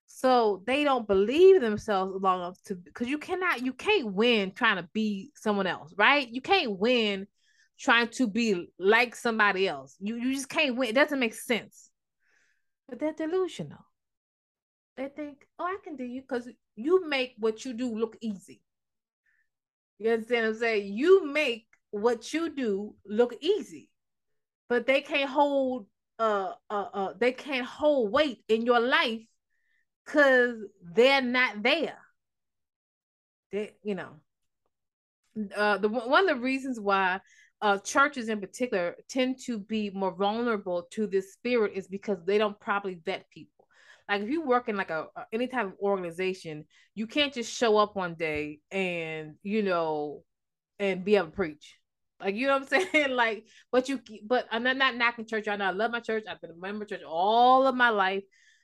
So 0.05 0.63
they 0.65 0.83
don't 0.83 1.07
believe 1.07 1.61
themselves 1.61 2.13
long 2.21 2.39
enough 2.39 2.61
to 2.65 2.75
because 2.75 3.07
you 3.07 3.17
cannot, 3.17 3.63
you 3.63 3.73
can't 3.73 4.13
win 4.13 4.51
trying 4.51 4.77
to 4.77 4.87
be 4.93 5.31
someone 5.35 5.67
else, 5.67 5.93
right? 5.97 6.27
You 6.27 6.41
can't 6.41 6.77
win 6.77 7.27
trying 7.79 8.09
to 8.09 8.27
be 8.27 8.67
like 8.77 9.15
somebody 9.15 9.67
else. 9.67 9.95
You 9.99 10.15
you 10.17 10.33
just 10.33 10.49
can't 10.49 10.75
win. 10.75 10.89
It 10.89 10.95
doesn't 10.95 11.19
make 11.19 11.35
sense. 11.35 11.89
But 12.87 12.99
they're 12.99 13.13
delusional. 13.13 13.85
They 14.97 15.07
think, 15.07 15.47
oh, 15.57 15.63
I 15.63 15.77
can 15.83 15.95
do 15.95 16.03
you 16.03 16.21
because 16.21 16.49
you 16.79 17.07
make 17.07 17.33
what 17.37 17.65
you 17.65 17.73
do 17.73 17.97
look 17.97 18.17
easy. 18.21 18.61
You 19.97 20.11
understand 20.11 20.45
what 20.45 20.53
I'm 20.53 20.59
saying? 20.59 20.93
You 20.93 21.27
make 21.27 21.67
what 21.91 22.33
you 22.33 22.49
do 22.49 22.95
look 23.05 23.35
easy 23.41 23.89
but 24.69 24.85
they 24.85 25.01
can't 25.01 25.29
hold 25.29 25.87
uh 26.19 26.53
uh, 26.69 26.85
uh 26.93 27.13
they 27.19 27.31
can't 27.31 27.65
hold 27.65 28.11
weight 28.11 28.43
in 28.47 28.65
your 28.65 28.79
life 28.79 29.21
because 30.05 30.55
they're 30.81 31.21
not 31.21 31.61
there. 31.61 31.97
They, 33.51 33.73
you 33.83 33.95
know, 33.95 34.11
uh, 35.55 35.79
the 35.79 35.89
one 35.89 36.29
of 36.29 36.37
the 36.37 36.43
reasons 36.43 36.79
why 36.79 37.19
uh, 37.61 37.77
churches 37.79 38.29
in 38.29 38.39
particular 38.39 38.95
tend 39.09 39.39
to 39.45 39.59
be 39.59 39.89
more 39.89 40.13
vulnerable 40.15 40.87
to 40.91 41.07
this 41.07 41.33
spirit 41.33 41.73
is 41.75 41.87
because 41.87 42.19
they 42.25 42.37
don't 42.37 42.59
properly 42.59 42.99
vet 43.05 43.29
people. 43.29 43.58
Like 44.09 44.23
if 44.23 44.29
you 44.29 44.41
work 44.41 44.67
in 44.69 44.75
like 44.75 44.89
a, 44.89 45.07
a 45.15 45.25
any 45.31 45.47
type 45.47 45.67
of 45.67 45.73
organization, 45.79 46.65
you 46.95 47.05
can't 47.05 47.33
just 47.33 47.55
show 47.55 47.77
up 47.77 47.95
one 47.95 48.15
day 48.15 48.59
and 48.71 49.35
you 49.43 49.61
know 49.61 50.23
and 50.79 51.05
be 51.05 51.15
able 51.15 51.27
to 51.27 51.31
preach. 51.31 51.77
Like 52.19 52.35
you 52.35 52.47
know 52.47 52.57
what 52.57 52.73
I'm 52.73 52.85
saying? 52.91 53.11
like, 53.11 53.45
but 53.71 53.87
you, 53.87 54.01
but 54.25 54.47
I'm 54.51 54.63
not, 54.63 54.77
not 54.77 54.95
knocking 54.95 55.27
church. 55.27 55.47
I 55.47 55.55
know 55.55 55.65
I 55.65 55.71
love 55.71 55.91
my 55.91 55.99
church. 55.99 56.23
I've 56.27 56.41
been 56.41 56.51
a 56.51 56.55
member 56.55 56.83
of 56.83 56.89
church 56.89 57.03
all 57.07 57.67
of 57.67 57.75
my 57.75 57.89
life. 57.89 58.23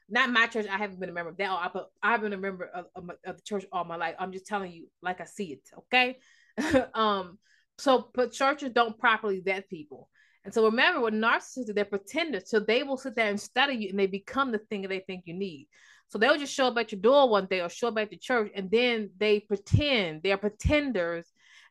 Not 0.10 0.32
my 0.32 0.48
church. 0.48 0.68
I 0.68 0.78
haven't 0.78 1.00
been 1.00 1.10
a 1.10 1.14
member 1.14 1.32
of 1.32 1.38
that. 1.38 1.50
I, 1.50 1.70
but 1.74 1.90
I've 2.02 2.22
been 2.22 2.34
a 2.34 2.38
member 2.38 2.66
of, 2.66 2.86
of, 2.96 3.10
of, 3.26 3.38
the 3.38 3.42
church 3.44 3.66
all 3.72 3.86
my 3.86 3.96
life. 3.96 4.16
I'm 4.20 4.32
just 4.32 4.46
telling 4.46 4.72
you, 4.72 4.88
like 5.02 5.22
I 5.22 5.26
see 5.26 5.54
it. 5.54 5.62
Okay. 5.78 6.18
um. 6.94 7.38
So, 7.78 8.10
but 8.14 8.32
churches 8.32 8.72
don't 8.72 8.98
properly 8.98 9.42
vet 9.42 9.70
people. 9.70 10.10
And 10.46 10.54
so 10.54 10.64
remember, 10.64 11.02
with 11.02 11.14
narcissists, 11.14 11.74
they're 11.74 11.86
pretenders. 11.86 12.50
So 12.50 12.60
they 12.60 12.84
will 12.84 12.98
sit 12.98 13.16
there 13.16 13.30
and 13.30 13.40
study 13.40 13.76
you, 13.76 13.90
and 13.90 14.00
they 14.00 14.08
become 14.08 14.52
the 14.52 14.60
thing 14.60 14.84
that 14.84 14.90
they 14.90 15.00
think 15.00 15.24
you 15.26 15.34
need. 15.34 15.68
So 16.08 16.20
they'll 16.20 16.38
just 16.38 16.54
show 16.54 16.68
up 16.68 16.78
at 16.78 16.92
your 16.92 17.02
door 17.02 17.28
one 17.28 17.48
day 17.48 17.62
or 17.62 17.70
show 17.70 17.88
up 17.88 17.98
at 17.98 18.12
the 18.12 18.18
church, 18.18 18.52
and 18.56 18.70
then 18.70 19.10
they 19.18 19.40
pretend 19.40 20.22
they're 20.24 20.38
pretenders 20.38 21.26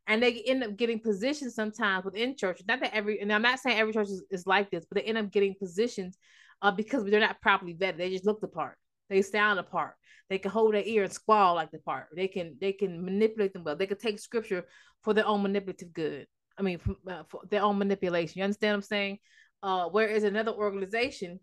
and 0.07 0.23
they 0.23 0.43
end 0.43 0.63
up 0.63 0.77
getting 0.77 1.01
positions 1.01 1.55
sometimes 1.55 2.05
within 2.05 2.37
church. 2.37 2.61
Not 2.69 2.81
that 2.81 2.95
every, 2.95 3.21
and 3.21 3.33
I'm 3.33 3.43
not 3.43 3.61
saying 3.61 3.79
every 3.79 3.93
church 3.93 4.09
is, 4.09 4.23
is 4.31 4.47
like 4.47 4.71
this, 4.71 4.85
but 4.85 4.97
they 4.97 5.09
end 5.09 5.19
up 5.19 5.31
getting 5.31 5.55
positions 5.59 6.19
uh, 6.63 6.71
because 6.71 7.05
they're 7.05 7.21
not 7.21 7.41
properly 7.41 7.75
vetted. 7.75 7.99
They 7.99 8.11
just 8.11 8.27
look 8.27 8.41
the 8.41 8.49
part. 8.49 8.77
They 9.09 9.23
sound 9.23 9.59
the 9.59 9.63
part. 9.63 9.95
They 10.29 10.39
can 10.39 10.51
hold 10.51 10.75
their 10.75 10.83
ear 10.85 11.05
and 11.05 11.13
squall 11.13 11.55
like 11.55 11.71
the 11.71 11.79
part. 11.79 12.09
They 12.15 12.29
can 12.29 12.57
they 12.61 12.73
can 12.73 13.05
manipulate 13.05 13.53
them 13.53 13.65
well. 13.65 13.77
They 13.77 13.87
can 13.87 13.99
take 13.99 14.19
scripture 14.19 14.65
for 15.03 15.13
their 15.13 15.27
own 15.27 15.43
manipulative 15.43 15.93
good. 15.93 16.27
I 16.59 16.63
mean, 16.63 16.79
for, 16.79 16.97
uh, 17.11 17.23
their 17.51 17.63
own 17.63 17.79
manipulation. 17.79 18.39
You 18.39 18.45
understand 18.45 18.73
what 18.73 18.77
I'm 18.77 18.83
saying? 18.83 19.19
Uh, 19.63 19.89
whereas 19.89 20.25
another 20.25 20.53
organization, 20.53 21.41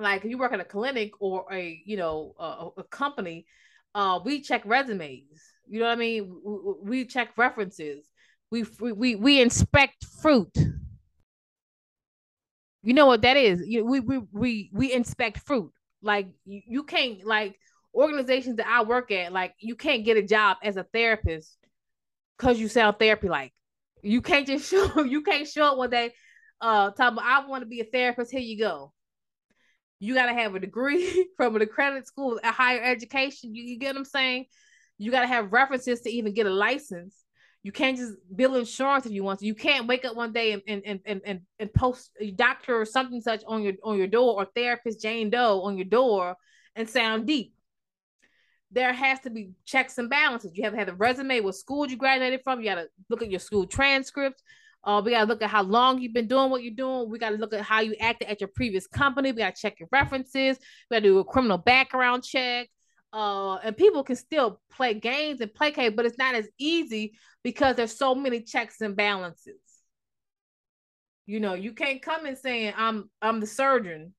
like 0.00 0.24
if 0.24 0.30
you 0.30 0.38
work 0.38 0.52
at 0.52 0.60
a 0.60 0.64
clinic 0.64 1.12
or 1.20 1.46
a 1.52 1.82
you 1.84 1.96
know 1.96 2.34
a, 2.38 2.68
a 2.78 2.84
company, 2.84 3.46
uh, 3.94 4.20
we 4.24 4.40
check 4.40 4.62
resumes 4.64 5.40
you 5.66 5.80
know 5.80 5.86
what 5.86 5.92
I 5.92 5.96
mean? 5.96 6.40
We, 6.44 6.74
we 6.82 7.04
check 7.04 7.30
references. 7.36 8.08
We, 8.50 8.64
we 8.80 9.14
we 9.16 9.40
inspect 9.40 10.04
fruit. 10.04 10.54
You 12.82 12.92
know 12.92 13.06
what 13.06 13.22
that 13.22 13.36
is? 13.36 13.62
You, 13.66 13.84
we 13.84 14.00
we 14.00 14.18
we 14.30 14.70
we 14.72 14.92
inspect 14.92 15.38
fruit. 15.38 15.72
Like 16.02 16.28
you, 16.44 16.60
you 16.66 16.82
can't 16.84 17.24
like 17.24 17.58
organizations 17.94 18.56
that 18.56 18.66
I 18.66 18.82
work 18.82 19.10
at. 19.10 19.32
Like 19.32 19.54
you 19.58 19.74
can't 19.74 20.04
get 20.04 20.16
a 20.18 20.22
job 20.22 20.58
as 20.62 20.76
a 20.76 20.84
therapist 20.84 21.56
because 22.38 22.60
you 22.60 22.68
sound 22.68 22.98
therapy 22.98 23.28
like. 23.28 23.52
You 24.04 24.22
can't 24.22 24.46
just 24.46 24.70
show 24.70 25.02
you 25.02 25.22
can't 25.22 25.48
show 25.48 25.72
up 25.72 25.78
one 25.78 25.90
day. 25.90 26.12
Uh, 26.60 26.90
talk 26.90 27.12
about 27.12 27.24
I 27.24 27.46
want 27.46 27.62
to 27.62 27.68
be 27.68 27.80
a 27.80 27.84
therapist. 27.84 28.30
Here 28.30 28.40
you 28.40 28.58
go. 28.58 28.92
You 29.98 30.14
got 30.14 30.26
to 30.26 30.34
have 30.34 30.54
a 30.54 30.60
degree 30.60 31.28
from 31.36 31.56
an 31.56 31.62
accredited 31.62 32.06
school, 32.06 32.38
a 32.42 32.52
higher 32.52 32.82
education. 32.82 33.54
You, 33.54 33.64
you 33.64 33.78
get 33.78 33.94
what 33.94 33.98
I'm 34.00 34.04
saying? 34.04 34.46
You 34.98 35.10
got 35.10 35.22
to 35.22 35.26
have 35.26 35.52
references 35.52 36.02
to 36.02 36.10
even 36.10 36.34
get 36.34 36.46
a 36.46 36.50
license. 36.50 37.16
You 37.62 37.72
can't 37.72 37.96
just 37.96 38.12
bill 38.34 38.56
insurance 38.56 39.06
if 39.06 39.12
you 39.12 39.24
want 39.24 39.40
to. 39.40 39.46
You 39.46 39.54
can't 39.54 39.86
wake 39.86 40.04
up 40.04 40.14
one 40.14 40.32
day 40.32 40.52
and 40.52 40.62
and 40.66 41.00
and 41.06 41.20
and, 41.24 41.40
and 41.58 41.72
post 41.72 42.10
doctor 42.36 42.78
or 42.78 42.84
something 42.84 43.22
such 43.22 43.42
on 43.46 43.62
your 43.62 43.72
on 43.82 43.96
your 43.96 44.06
door 44.06 44.34
or 44.34 44.46
therapist 44.54 45.00
Jane 45.00 45.30
Doe 45.30 45.62
on 45.62 45.78
your 45.78 45.86
door 45.86 46.36
and 46.76 46.88
sound 46.88 47.26
deep. 47.26 47.53
There 48.74 48.92
has 48.92 49.20
to 49.20 49.30
be 49.30 49.52
checks 49.64 49.98
and 49.98 50.10
balances. 50.10 50.52
You 50.54 50.64
have 50.64 50.72
to 50.72 50.78
have 50.78 50.88
a 50.88 50.94
resume, 50.94 51.40
what 51.40 51.54
school 51.54 51.86
you 51.86 51.96
graduated 51.96 52.40
from. 52.42 52.60
You 52.60 52.66
got 52.66 52.74
to 52.76 52.88
look 53.08 53.22
at 53.22 53.30
your 53.30 53.40
school 53.40 53.66
transcripts. 53.66 54.42
Uh, 54.84 55.00
we 55.02 55.12
gotta 55.12 55.26
look 55.26 55.42
at 55.42 55.48
how 55.48 55.62
long 55.62 55.98
you've 55.98 56.12
been 56.12 56.28
doing 56.28 56.50
what 56.50 56.62
you're 56.62 56.74
doing. 56.74 57.08
We 57.08 57.18
gotta 57.18 57.36
look 57.36 57.54
at 57.54 57.62
how 57.62 57.80
you 57.80 57.94
acted 58.00 58.28
at 58.28 58.40
your 58.40 58.50
previous 58.54 58.86
company. 58.86 59.32
We 59.32 59.38
gotta 59.38 59.56
check 59.58 59.80
your 59.80 59.88
references. 59.90 60.58
We 60.90 60.96
gotta 60.96 61.06
do 61.06 61.18
a 61.20 61.24
criminal 61.24 61.56
background 61.56 62.22
check. 62.22 62.68
Uh, 63.10 63.56
and 63.58 63.76
people 63.76 64.02
can 64.02 64.16
still 64.16 64.60
play 64.70 64.92
games 64.92 65.40
and 65.40 65.54
placate, 65.54 65.96
but 65.96 66.04
it's 66.04 66.18
not 66.18 66.34
as 66.34 66.48
easy 66.58 67.14
because 67.42 67.76
there's 67.76 67.96
so 67.96 68.14
many 68.14 68.40
checks 68.40 68.80
and 68.80 68.96
balances. 68.96 69.54
You 71.24 71.40
know, 71.40 71.54
you 71.54 71.72
can't 71.72 72.02
come 72.02 72.26
and 72.26 72.36
saying 72.36 72.74
I'm 72.76 73.08
I'm 73.22 73.40
the 73.40 73.46
surgeon. 73.46 74.12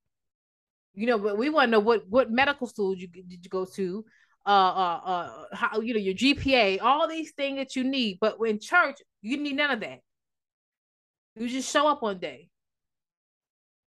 You 0.95 1.07
know, 1.07 1.19
but 1.19 1.37
we 1.37 1.49
want 1.49 1.67
to 1.67 1.71
know 1.71 1.79
what 1.79 2.07
what 2.07 2.31
medical 2.31 2.65
school 2.65 2.95
you 2.95 3.07
did 3.07 3.43
you 3.43 3.49
go 3.49 3.65
to, 3.75 4.03
uh, 4.45 4.49
uh, 4.49 5.01
uh, 5.05 5.45
how 5.53 5.79
you 5.79 5.93
know 5.93 5.99
your 5.99 6.13
GPA, 6.13 6.81
all 6.81 7.07
these 7.07 7.31
things 7.31 7.57
that 7.57 7.75
you 7.75 7.83
need. 7.83 8.17
But 8.21 8.37
in 8.45 8.59
church, 8.59 8.97
you 9.21 9.37
need 9.37 9.55
none 9.55 9.71
of 9.71 9.79
that. 9.81 9.99
You 11.35 11.49
just 11.49 11.71
show 11.71 11.87
up 11.87 12.01
one 12.01 12.19
day. 12.19 12.49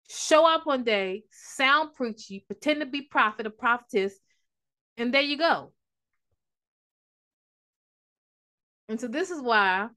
Show 0.08 0.46
up 0.46 0.66
one 0.66 0.84
day, 0.84 1.24
sound 1.30 1.94
preachy, 1.94 2.44
pretend 2.46 2.80
to 2.80 2.86
be 2.86 3.02
prophet 3.02 3.46
or 3.46 3.50
prophetess, 3.50 4.14
and 4.98 5.12
there 5.14 5.22
you 5.22 5.38
go. 5.38 5.72
And 8.88 9.00
so 9.00 9.08
this 9.08 9.30
is 9.30 9.40
why 9.40 9.88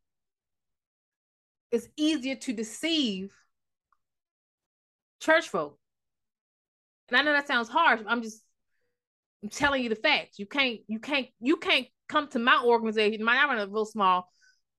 it's 1.72 1.90
easier 1.98 2.36
to 2.36 2.54
deceive 2.54 3.34
church 5.20 5.50
folk. 5.50 5.78
And 7.10 7.18
I 7.18 7.22
know 7.22 7.34
that 7.34 7.48
sounds 7.48 7.70
harsh. 7.70 8.02
I'm 8.08 8.22
just 8.22 8.42
I'm 9.44 9.50
telling 9.50 9.84
you 9.84 9.90
the 9.90 9.96
facts. 9.96 10.40
You 10.40 10.46
can't, 10.46 10.80
you 10.88 11.00
can't, 11.00 11.28
you 11.40 11.58
can't 11.58 11.88
come 12.10 12.28
to 12.30 12.40
my 12.40 12.62
organization. 12.64 13.24
My 13.24 13.38
I 13.38 13.46
run 13.46 13.60
a 13.60 13.68
real 13.68 13.86
small 13.86 14.30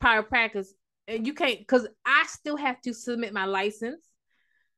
private 0.01 0.29
practice, 0.29 0.73
and 1.07 1.27
you 1.27 1.35
can't 1.35 1.59
because 1.59 1.87
I 2.05 2.25
still 2.27 2.57
have 2.57 2.81
to 2.83 2.93
submit 2.93 3.33
my 3.33 3.45
license 3.45 4.05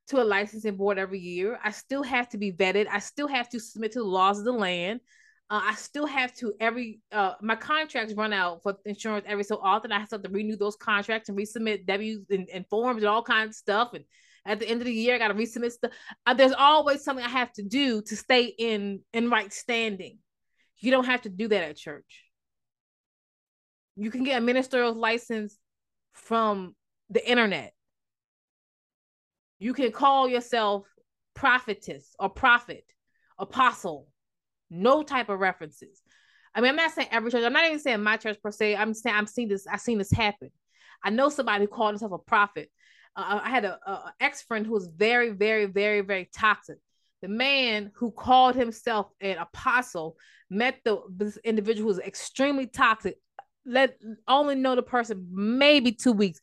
to 0.09 0.21
a 0.21 0.25
licensing 0.25 0.77
board 0.77 0.99
every 0.99 1.21
year. 1.21 1.59
I 1.63 1.71
still 1.71 2.03
have 2.03 2.29
to 2.31 2.39
be 2.39 2.53
vetted. 2.53 2.87
I 2.91 2.99
still 2.99 3.29
have 3.29 3.49
to 3.51 3.61
submit 3.61 3.93
to 3.93 4.01
the 4.01 4.05
laws 4.05 4.39
of 4.39 4.45
the 4.45 4.53
land. 4.53 5.01
Uh, 5.49 5.63
I 5.65 5.75
still 5.75 6.07
have 6.07 6.35
to 6.37 6.53
every 6.61 7.01
uh, 7.11 7.35
my 7.41 7.57
contracts 7.57 8.15
run 8.15 8.33
out 8.33 8.63
for 8.63 8.77
insurance 8.85 9.25
every 9.29 9.45
so 9.45 9.59
often. 9.63 9.93
I 9.93 9.99
have 9.99 10.09
to 10.11 10.21
renew 10.31 10.57
those 10.57 10.77
contracts 10.77 11.29
and 11.29 11.39
resubmit 11.39 11.87
W's 11.87 12.21
and, 12.31 12.49
and, 12.53 12.67
forms 12.69 13.03
and 13.03 13.09
all 13.09 13.23
kinds 13.23 13.51
of 13.51 13.57
stuff. 13.57 13.91
And 13.95 14.05
at 14.47 14.59
the 14.59 14.69
end 14.69 14.81
of 14.81 14.87
the 14.87 14.93
year, 14.93 15.15
I 15.15 15.19
got 15.19 15.29
to 15.29 15.35
resubmit 15.35 15.73
stuff. 15.73 15.93
Uh, 16.27 16.35
there's 16.35 16.53
always 16.53 17.05
something 17.05 17.25
I 17.25 17.29
have 17.29 17.53
to 17.55 17.63
do 17.63 18.03
to 18.03 18.17
stay 18.17 18.45
in 18.45 19.01
in 19.13 19.31
right 19.31 19.53
standing. 19.53 20.19
You 20.79 20.91
don't 20.91 21.05
have 21.05 21.23
to 21.23 21.29
do 21.29 21.49
that 21.49 21.63
at 21.63 21.77
church. 21.77 22.25
You 23.97 24.11
can 24.11 24.25
get 24.25 24.39
a 24.39 24.41
ministerial 24.41 24.95
license 24.95 25.59
from 26.15 26.75
the 27.11 27.29
internet. 27.29 27.75
You 29.59 29.75
can 29.75 29.93
call 29.93 30.27
yourself 30.27 30.87
prophetess 31.35 32.15
or 32.19 32.31
prophet, 32.31 32.85
apostle, 33.39 34.09
no 34.71 35.03
type 35.03 35.29
of 35.29 35.39
references. 35.39 36.01
I 36.55 36.61
mean, 36.61 36.71
I'm 36.71 36.77
not 36.77 36.93
saying 36.93 37.09
every 37.11 37.31
church. 37.31 37.45
I'm 37.45 37.53
not 37.53 37.67
even 37.67 37.79
saying 37.79 38.03
my 38.03 38.17
church 38.17 38.39
per 38.43 38.51
se. 38.51 38.75
I'm 38.75 38.95
saying 38.95 39.17
I'm 39.17 39.27
seeing 39.27 39.49
this. 39.49 39.67
I've 39.67 39.81
seen 39.81 39.99
this 39.99 40.11
happen. 40.11 40.51
I 41.05 41.11
know 41.11 41.29
somebody 41.29 41.65
who 41.65 41.69
called 41.69 41.93
himself 41.93 42.13
a 42.13 42.19
prophet. 42.19 42.71
Uh, 43.17 43.41
I 43.43 43.51
had 43.51 43.65
a, 43.65 43.79
a 43.87 44.15
ex 44.21 44.43
friend 44.43 44.67
who 44.67 44.73
was 44.73 44.87
very, 44.87 45.31
very, 45.31 45.67
very, 45.67 46.01
very 46.01 46.31
toxic. 46.35 46.79
The 47.23 47.29
man 47.29 47.93
who 47.95 48.11
called 48.11 48.55
himself 48.55 49.09
an 49.21 49.39
apostle 49.39 50.17
met 50.49 50.81
the 50.85 51.01
this 51.15 51.37
individual 51.45 51.83
who 51.83 51.97
was 51.97 51.99
extremely 51.99 52.67
toxic. 52.67 53.17
Let 53.67 53.99
only 54.27 54.55
know 54.55 54.75
the 54.75 54.83
person 54.83 55.29
maybe 55.31 55.93
two 55.93 56.13
weeks, 56.13 56.41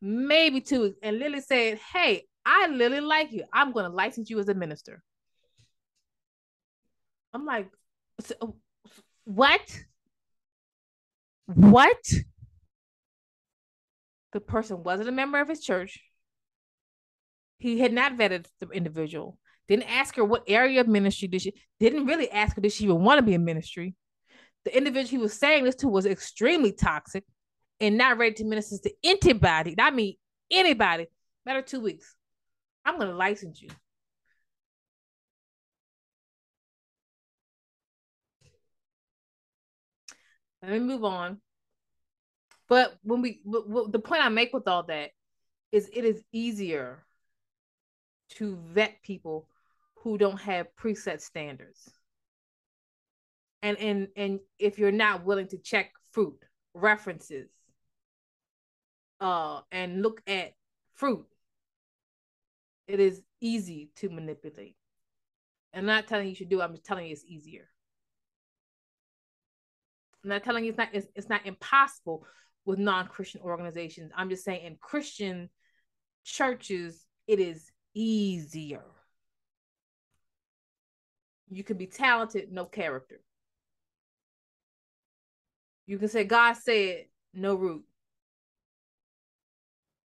maybe 0.00 0.60
two 0.60 0.82
weeks, 0.82 0.98
and 1.02 1.18
Lily 1.18 1.40
said, 1.40 1.78
"Hey, 1.92 2.24
I 2.44 2.66
literally 2.66 3.06
like 3.06 3.32
you. 3.32 3.44
I'm 3.52 3.72
going 3.72 3.84
to 3.84 3.94
license 3.94 4.30
you 4.30 4.38
as 4.40 4.48
a 4.48 4.54
minister." 4.54 5.02
I'm 7.36 7.44
like, 7.44 7.70
what? 9.24 9.84
What? 11.46 12.12
The 14.32 14.40
person 14.40 14.82
wasn't 14.82 15.10
a 15.10 15.12
member 15.12 15.38
of 15.38 15.48
his 15.48 15.62
church. 15.62 16.00
He 17.58 17.78
had 17.78 17.92
not 17.92 18.16
vetted 18.16 18.46
the 18.60 18.68
individual. 18.68 19.38
Didn't 19.68 19.90
ask 19.90 20.14
her 20.16 20.24
what 20.24 20.44
area 20.46 20.80
of 20.80 20.88
ministry 20.88 21.28
did 21.28 21.42
she. 21.42 21.54
Didn't 21.80 22.06
really 22.06 22.30
ask 22.30 22.56
her 22.56 22.62
did 22.62 22.72
she 22.72 22.84
even 22.84 23.02
want 23.02 23.18
to 23.18 23.22
be 23.22 23.34
in 23.34 23.44
ministry. 23.44 23.94
The 24.64 24.76
individual 24.76 25.10
he 25.10 25.18
was 25.18 25.38
saying 25.38 25.64
this 25.64 25.76
to 25.76 25.88
was 25.88 26.06
extremely 26.06 26.72
toxic 26.72 27.24
and 27.80 27.96
not 27.96 28.18
ready 28.18 28.34
to 28.34 28.44
minister 28.44 28.76
to 28.82 28.94
anybody. 29.02 29.74
I 29.78 29.90
mean 29.90 30.14
anybody. 30.50 31.06
Matter 31.44 31.60
of 31.60 31.66
two 31.66 31.80
weeks. 31.80 32.14
I'm 32.84 32.98
gonna 32.98 33.14
license 33.14 33.60
you. 33.60 33.68
Let 40.62 40.72
me 40.72 40.78
move 40.80 41.04
on. 41.04 41.40
But 42.68 42.96
when 43.02 43.22
we, 43.22 43.40
the 43.44 44.00
point 44.02 44.24
I 44.24 44.28
make 44.28 44.52
with 44.52 44.66
all 44.66 44.82
that 44.84 45.10
is 45.70 45.88
it 45.92 46.04
is 46.04 46.22
easier 46.32 47.05
to 48.30 48.56
vet 48.56 49.02
people 49.02 49.48
who 49.96 50.18
don't 50.18 50.40
have 50.40 50.74
preset 50.76 51.20
standards. 51.20 51.90
And 53.62 53.78
and 53.78 54.08
and 54.16 54.40
if 54.58 54.78
you're 54.78 54.92
not 54.92 55.24
willing 55.24 55.48
to 55.48 55.58
check 55.58 55.92
fruit 56.12 56.38
references 56.74 57.48
uh 59.20 59.60
and 59.72 60.02
look 60.02 60.20
at 60.26 60.52
fruit, 60.94 61.26
it 62.86 63.00
is 63.00 63.22
easy 63.40 63.90
to 63.96 64.08
manipulate. 64.10 64.76
I'm 65.74 65.86
not 65.86 66.06
telling 66.06 66.28
you 66.28 66.34
should 66.34 66.48
do 66.48 66.60
it, 66.60 66.64
I'm 66.64 66.72
just 66.72 66.84
telling 66.84 67.06
you 67.06 67.12
it's 67.12 67.24
easier. 67.24 67.68
I'm 70.22 70.30
not 70.30 70.44
telling 70.44 70.64
you 70.64 70.70
it's 70.70 70.78
not 70.78 70.88
it's, 70.92 71.06
it's 71.14 71.28
not 71.28 71.46
impossible 71.46 72.26
with 72.64 72.78
non-Christian 72.78 73.40
organizations. 73.42 74.10
I'm 74.16 74.28
just 74.28 74.44
saying 74.44 74.64
in 74.64 74.76
Christian 74.80 75.48
churches, 76.24 77.06
it 77.26 77.38
is 77.38 77.70
easier. 77.96 78.84
You 81.48 81.64
can 81.64 81.78
be 81.78 81.86
talented, 81.86 82.52
no 82.52 82.66
character. 82.66 83.20
You 85.86 85.98
can 85.98 86.08
say 86.08 86.24
God 86.24 86.54
said 86.54 87.06
no 87.32 87.54
root. 87.54 87.84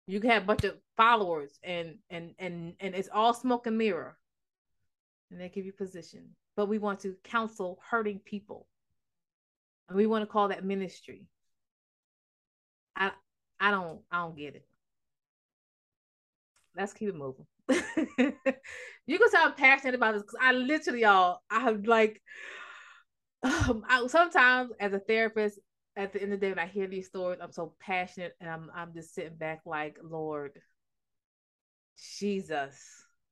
You 0.07 0.19
can 0.19 0.29
have 0.29 0.43
a 0.43 0.45
bunch 0.45 0.63
of 0.63 0.77
followers 0.95 1.59
and 1.63 1.95
and 2.09 2.35
and 2.39 2.75
and 2.79 2.95
it's 2.95 3.09
all 3.11 3.33
smoke 3.33 3.67
and 3.67 3.77
mirror. 3.77 4.17
And 5.31 5.41
they 5.41 5.49
give 5.49 5.65
you 5.65 5.73
position. 5.73 6.29
But 6.55 6.67
we 6.67 6.77
want 6.77 6.99
to 7.01 7.15
counsel 7.23 7.79
hurting 7.89 8.19
people. 8.19 8.67
And 9.89 9.97
we 9.97 10.05
want 10.05 10.21
to 10.21 10.31
call 10.31 10.49
that 10.49 10.63
ministry. 10.63 11.25
I 12.95 13.11
I 13.59 13.71
don't 13.71 14.01
I 14.11 14.19
don't 14.19 14.37
get 14.37 14.55
it. 14.55 14.67
Let's 16.77 16.93
keep 16.93 17.09
it 17.09 17.15
moving. 17.15 17.47
you 18.17 19.19
can 19.19 19.31
tell 19.31 19.45
I'm 19.45 19.53
passionate 19.55 19.95
about 19.95 20.13
this 20.13 20.23
because 20.23 20.39
I 20.41 20.51
literally 20.53 21.01
y'all 21.01 21.39
I 21.49 21.61
have 21.61 21.85
like 21.85 22.21
um, 23.43 23.83
I, 23.87 24.05
sometimes 24.07 24.71
as 24.79 24.93
a 24.93 24.99
therapist 24.99 25.59
at 25.95 26.11
the 26.11 26.21
end 26.21 26.33
of 26.33 26.39
the 26.39 26.45
day 26.45 26.51
when 26.51 26.59
I 26.59 26.67
hear 26.67 26.87
these 26.87 27.07
stories 27.07 27.39
I'm 27.41 27.51
so 27.51 27.73
passionate 27.79 28.33
and 28.41 28.49
I'm 28.49 28.69
I'm 28.75 28.93
just 28.93 29.13
sitting 29.13 29.35
back 29.35 29.61
like 29.65 29.97
Lord 30.03 30.59
Jesus 32.19 32.75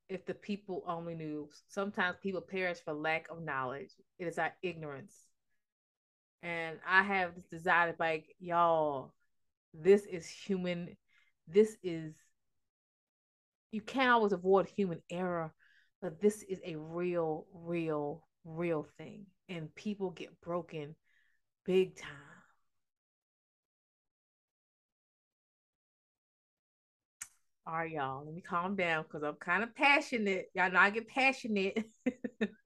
if 0.07 0.25
the 0.25 0.33
people 0.33 0.83
only 0.87 1.15
knew 1.15 1.49
sometimes 1.67 2.17
people 2.21 2.41
perish 2.41 2.79
for 2.83 2.93
lack 2.93 3.27
of 3.29 3.41
knowledge 3.43 3.91
it 4.19 4.27
is 4.27 4.37
our 4.37 4.53
ignorance 4.61 5.13
and 6.43 6.79
I 6.87 7.03
have 7.03 7.35
this 7.35 7.45
desire 7.45 7.95
like, 7.99 8.35
y'all, 8.39 9.13
this 9.73 10.05
is 10.05 10.27
human. 10.27 10.97
This 11.47 11.77
is 11.83 12.15
you 13.71 13.81
can't 13.81 14.11
always 14.11 14.33
avoid 14.33 14.67
human 14.67 15.01
error, 15.09 15.53
but 16.01 16.21
this 16.21 16.43
is 16.43 16.59
a 16.65 16.75
real, 16.75 17.45
real, 17.53 18.27
real 18.43 18.85
thing. 18.97 19.25
And 19.49 19.73
people 19.75 20.11
get 20.11 20.39
broken 20.41 20.95
big 21.65 21.95
time. 21.95 22.09
All 27.65 27.75
right, 27.75 27.91
y'all, 27.91 28.25
let 28.25 28.33
me 28.33 28.41
calm 28.41 28.75
down 28.75 29.03
because 29.03 29.23
I'm 29.23 29.35
kind 29.35 29.63
of 29.63 29.73
passionate. 29.75 30.47
Y'all 30.53 30.71
know 30.71 30.79
I 30.79 30.89
get 30.89 31.07
passionate. 31.07 31.85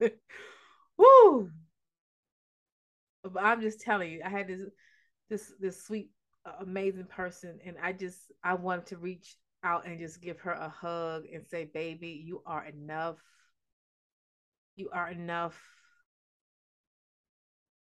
Woo! 0.98 1.50
But 3.22 3.42
I'm 3.42 3.60
just 3.60 3.80
telling 3.80 4.10
you, 4.10 4.22
I 4.24 4.30
had 4.30 4.48
this 4.48 4.62
this 5.28 5.52
this 5.60 5.84
sweet, 5.84 6.10
uh, 6.46 6.62
amazing 6.62 7.06
person, 7.06 7.58
and 7.64 7.76
I 7.82 7.92
just 7.92 8.18
I 8.42 8.54
wanted 8.54 8.86
to 8.86 8.96
reach 8.96 9.36
out 9.62 9.86
and 9.86 9.98
just 9.98 10.20
give 10.20 10.40
her 10.40 10.52
a 10.52 10.68
hug 10.68 11.26
and 11.32 11.46
say, 11.46 11.64
"Baby, 11.64 12.22
you 12.24 12.42
are 12.46 12.64
enough. 12.64 13.16
You 14.76 14.90
are 14.90 15.08
enough." 15.08 15.60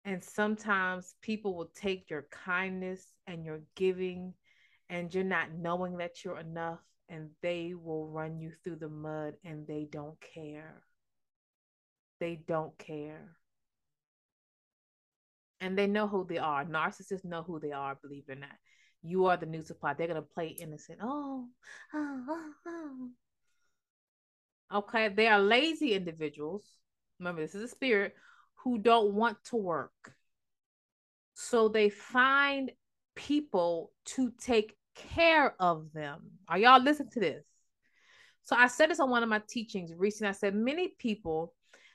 And 0.03 0.23
sometimes 0.23 1.15
people 1.21 1.55
will 1.55 1.71
take 1.75 2.09
your 2.09 2.23
kindness 2.23 3.13
and 3.25 3.43
your 3.45 3.61
giving, 3.75 4.33
and 4.89 5.13
you're 5.13 5.23
not 5.23 5.51
knowing 5.51 5.97
that 5.97 6.23
you're 6.23 6.39
enough, 6.39 6.79
and 7.09 7.31
they 7.41 7.73
will 7.73 8.07
run 8.07 8.39
you 8.39 8.51
through 8.63 8.77
the 8.77 8.89
mud 8.89 9.35
and 9.43 9.67
they 9.67 9.85
don't 9.85 10.19
care. 10.21 10.83
They 12.19 12.35
don't 12.35 12.77
care. 12.77 13.37
And 15.59 15.77
they 15.77 15.87
know 15.87 16.07
who 16.07 16.25
they 16.25 16.37
are. 16.37 16.65
Narcissists 16.65 17.25
know 17.25 17.43
who 17.43 17.59
they 17.59 17.71
are, 17.71 17.95
believe 17.95 18.25
it 18.27 18.33
or 18.33 18.35
not. 18.35 18.57
You 19.05 19.27
are 19.27 19.37
the 19.37 19.45
new 19.45 19.61
supply. 19.61 19.93
They're 19.93 20.07
going 20.07 20.21
to 20.21 20.27
play 20.33 20.47
innocent. 20.47 20.99
Oh, 21.01 21.47
oh, 21.93 22.23
oh, 22.29 22.51
oh. 22.67 23.09
Okay. 24.73 25.09
They 25.09 25.27
are 25.27 25.39
lazy 25.39 25.93
individuals. 25.93 26.63
Remember, 27.19 27.41
this 27.41 27.55
is 27.55 27.63
a 27.63 27.67
spirit 27.67 28.15
who 28.63 28.77
don't 28.77 29.13
want 29.13 29.37
to 29.45 29.55
work. 29.55 30.13
So 31.35 31.67
they 31.67 31.89
find 31.89 32.71
people 33.15 33.91
to 34.05 34.31
take 34.39 34.75
care 34.95 35.55
of 35.59 35.91
them. 35.93 36.21
Are 36.47 36.57
y'all 36.57 36.81
listening 36.81 37.11
to 37.11 37.19
this? 37.19 37.45
So 38.43 38.55
I 38.55 38.67
said 38.67 38.89
this 38.89 38.99
on 38.99 39.09
one 39.09 39.23
of 39.23 39.29
my 39.29 39.41
teachings 39.47 39.91
recently. 39.95 40.29
I 40.29 40.33
said 40.33 40.55
many 40.55 40.89
people 40.99 41.53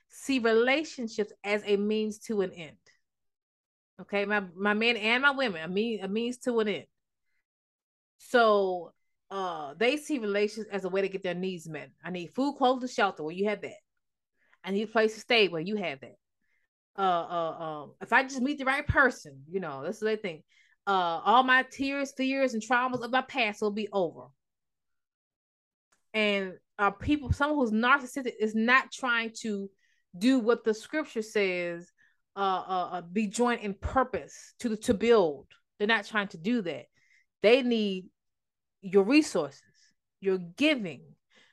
see 0.08 0.38
relationships 0.38 1.32
as 1.44 1.62
a 1.64 1.76
means 1.76 2.18
to 2.18 2.42
an 2.42 2.52
end. 2.52 2.76
Okay, 4.00 4.24
my 4.24 4.42
my 4.56 4.74
men 4.74 4.96
and 4.96 5.22
my 5.22 5.30
women, 5.30 5.62
a 5.62 5.68
mean 5.68 6.00
a 6.02 6.08
means 6.08 6.38
to 6.38 6.58
an 6.60 6.68
end. 6.68 6.86
So 8.20 8.92
uh 9.30 9.74
they 9.76 9.96
see 9.96 10.18
relations 10.18 10.66
as 10.70 10.84
a 10.84 10.88
way 10.88 11.02
to 11.02 11.08
get 11.08 11.22
their 11.22 11.34
needs 11.34 11.68
met. 11.68 11.90
I 12.04 12.10
need 12.10 12.34
food, 12.34 12.56
clothes, 12.56 12.82
and 12.82 12.90
shelter. 12.90 13.22
Well, 13.22 13.32
you 13.32 13.48
have 13.48 13.62
that. 13.62 13.80
I 14.64 14.70
need 14.70 14.82
a 14.82 14.86
place 14.86 15.14
to 15.14 15.20
stay. 15.20 15.48
Well, 15.48 15.62
you 15.62 15.76
have 15.76 16.00
that. 16.00 16.16
Uh 16.96 17.02
uh 17.02 17.64
um 17.64 17.92
if 18.00 18.12
I 18.12 18.22
just 18.22 18.40
meet 18.40 18.58
the 18.58 18.64
right 18.64 18.86
person, 18.86 19.42
you 19.50 19.60
know, 19.60 19.82
that's 19.82 20.00
what 20.00 20.06
they 20.06 20.16
think 20.16 20.44
uh, 20.86 21.20
all 21.24 21.42
my 21.42 21.64
tears, 21.70 22.12
fears, 22.16 22.54
and 22.54 22.62
traumas 22.62 23.02
of 23.02 23.10
my 23.10 23.22
past 23.22 23.62
will 23.62 23.70
be 23.70 23.88
over. 23.92 24.26
And 26.12 26.54
uh, 26.78 26.90
people, 26.90 27.32
someone 27.32 27.58
who's 27.58 27.70
narcissistic 27.70 28.32
is 28.40 28.54
not 28.54 28.90
trying 28.90 29.30
to 29.42 29.70
do 30.16 30.40
what 30.40 30.64
the 30.64 30.74
scripture 30.74 31.22
says, 31.22 31.88
uh, 32.36 32.40
uh, 32.66 32.88
uh 32.92 33.00
be 33.02 33.26
joined 33.28 33.60
in 33.60 33.74
purpose 33.74 34.54
to 34.60 34.76
to 34.76 34.94
build. 34.94 35.46
They're 35.78 35.86
not 35.86 36.06
trying 36.06 36.28
to 36.28 36.38
do 36.38 36.62
that. 36.62 36.86
They 37.42 37.62
need 37.62 38.06
your 38.82 39.04
resources, 39.04 39.62
your 40.20 40.38
giving, 40.38 41.02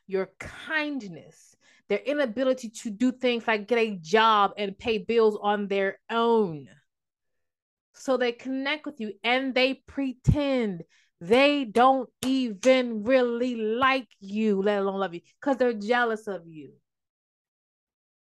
your 0.08 0.30
kindness, 0.40 1.56
their 1.90 2.00
inability 2.00 2.70
to 2.70 2.90
do 2.90 3.12
things 3.12 3.48
like 3.48 3.68
get 3.68 3.78
a 3.78 3.96
job 3.96 4.52
and 4.58 4.78
pay 4.78 4.98
bills 4.98 5.38
on 5.42 5.68
their 5.68 6.00
own. 6.10 6.68
So 7.94 8.18
they 8.18 8.32
connect 8.32 8.86
with 8.86 9.00
you 9.00 9.14
and 9.24 9.54
they 9.56 9.76
pretend 9.88 10.84
they 11.20 11.66
don't 11.66 12.10
even 12.24 13.04
really 13.04 13.56
like 13.56 14.08
you, 14.20 14.62
let 14.62 14.80
alone 14.80 15.00
love 15.00 15.16
you, 15.16 15.22
because 15.42 15.58
they're 15.58 15.74
jealous 15.74 16.28
of 16.28 16.46
you. 16.46 16.74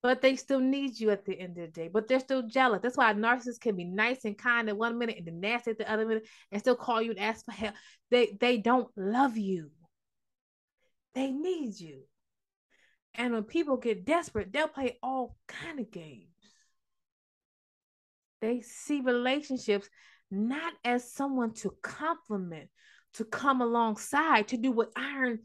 But 0.08 0.22
they 0.22 0.38
still 0.38 0.62
need 0.62 0.98
you 0.98 1.10
at 1.10 1.26
the 1.26 1.38
end 1.38 1.58
of 1.58 1.66
the 1.66 1.68
day. 1.68 1.90
But 1.90 2.08
they're 2.08 2.22
still 2.22 2.44
jealous. 2.44 2.80
That's 2.82 2.96
why 2.96 3.14
narcissists 3.14 3.60
can 3.60 3.76
be 3.76 3.84
nice 3.84 4.24
and 4.24 4.38
kind 4.38 4.70
at 4.70 4.78
one 4.78 4.98
minute 4.98 5.18
and 5.18 5.28
then 5.28 5.42
nasty 5.42 5.72
at 5.72 5.78
the 5.78 5.92
other 5.92 6.06
minute 6.06 6.26
and 6.50 6.62
still 6.62 6.78
call 6.78 7.02
you 7.02 7.12
and 7.12 7.20
ask 7.20 7.44
for 7.44 7.52
help. 7.52 7.76
They 8.10 8.38
they 8.40 8.58
don't 8.58 8.88
love 8.96 9.36
you. 9.36 9.70
They 11.14 11.32
need 11.32 11.78
you. 11.78 12.04
And 13.16 13.34
when 13.34 13.44
people 13.44 13.76
get 13.76 14.06
desperate, 14.06 14.54
they'll 14.54 14.70
play 14.70 14.98
all 15.04 15.36
kind 15.46 15.78
of 15.78 15.92
games. 15.92 16.30
They 18.40 18.62
see 18.62 19.02
relationships 19.02 19.90
not 20.32 20.72
as 20.86 21.12
someone 21.12 21.54
to 21.56 21.76
complement, 21.82 22.70
to 23.16 23.26
come 23.26 23.62
alongside, 23.62 24.48
to 24.48 24.58
do 24.58 24.72
what 24.72 24.94
iron 24.96 25.40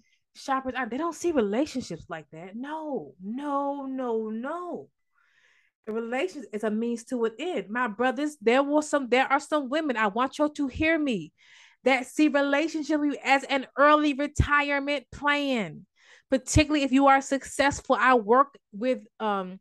iron. 0.49 0.89
They 0.89 0.99
don't 0.99 1.15
see 1.15 1.33
relationships 1.33 2.07
like 2.09 2.27
that. 2.33 2.57
No, 2.57 3.15
no, 3.23 3.87
no, 3.87 4.31
no. 4.31 4.89
A 5.89 5.93
relationship 5.93 6.51
is 6.53 6.65
a 6.65 6.71
means 6.71 7.05
to 7.05 7.25
an 7.25 7.33
end. 7.39 7.69
My 7.69 7.89
brothers, 7.89 8.37
there 8.41 8.63
was 8.63 8.89
some, 8.89 9.09
there 9.09 9.27
are 9.27 9.41
some 9.41 9.69
women, 9.69 9.97
I 9.97 10.07
want 10.07 10.39
you 10.39 10.49
to 10.49 10.67
hear 10.69 10.99
me, 10.99 11.33
that 11.85 12.07
see 12.07 12.29
relationship 12.29 13.01
as 13.25 13.43
an 13.45 13.67
early 13.77 14.15
retirement 14.15 15.07
plan. 15.11 15.87
Particularly 16.31 16.85
if 16.85 16.93
you 16.93 17.09
are 17.09 17.21
successful. 17.21 17.97
I 17.99 18.15
work 18.15 18.57
with 18.73 19.01
um 19.21 19.61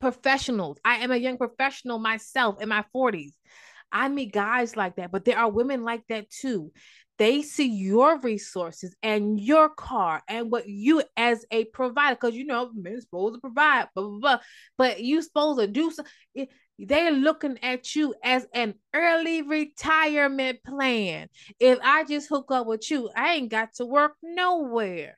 professionals. 0.00 0.78
I 0.84 0.96
am 0.96 1.12
a 1.12 1.16
young 1.16 1.38
professional 1.38 1.98
myself 2.00 2.60
in 2.60 2.68
my 2.68 2.84
40s. 2.94 3.30
I 3.92 4.08
meet 4.08 4.32
guys 4.32 4.76
like 4.76 4.96
that, 4.96 5.12
but 5.12 5.24
there 5.24 5.38
are 5.38 5.50
women 5.50 5.84
like 5.84 6.02
that 6.08 6.28
too. 6.28 6.72
They 7.22 7.42
see 7.42 7.68
your 7.68 8.18
resources 8.18 8.96
and 9.00 9.38
your 9.38 9.68
car 9.68 10.24
and 10.26 10.50
what 10.50 10.66
you 10.66 11.04
as 11.16 11.46
a 11.52 11.66
provider, 11.66 12.16
because 12.16 12.34
you 12.34 12.44
know 12.44 12.72
men 12.74 13.00
supposed 13.00 13.36
to 13.36 13.40
provide, 13.40 13.86
blah, 13.94 14.08
blah, 14.08 14.18
blah. 14.18 14.38
But 14.76 15.00
you 15.04 15.22
supposed 15.22 15.60
to 15.60 15.68
do 15.68 15.92
so. 15.92 16.02
They're 16.80 17.12
looking 17.12 17.62
at 17.62 17.94
you 17.94 18.16
as 18.24 18.44
an 18.52 18.74
early 18.92 19.42
retirement 19.42 20.64
plan. 20.66 21.28
If 21.60 21.78
I 21.84 22.02
just 22.02 22.28
hook 22.28 22.50
up 22.50 22.66
with 22.66 22.90
you, 22.90 23.08
I 23.14 23.34
ain't 23.34 23.52
got 23.52 23.74
to 23.74 23.86
work 23.86 24.14
nowhere. 24.20 25.14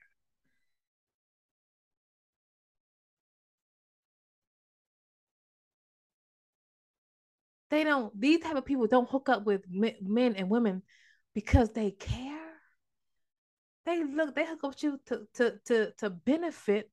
They 7.71 7.83
don't. 7.83 8.13
These 8.21 8.41
type 8.41 8.57
of 8.57 8.65
people 8.65 8.85
don't 8.85 9.09
hook 9.09 9.27
up 9.27 9.43
with 9.43 9.63
men 9.71 10.35
and 10.35 10.51
women 10.51 10.83
because 11.35 11.69
they 11.71 11.91
care. 11.91 12.39
They 13.85 14.03
look. 14.03 14.33
They 14.33 14.45
hook 14.47 14.63
up 14.63 14.73
you 14.81 14.99
to 15.07 15.27
to 15.35 15.59
to 15.65 15.91
to 15.99 16.09
benefit 16.09 16.89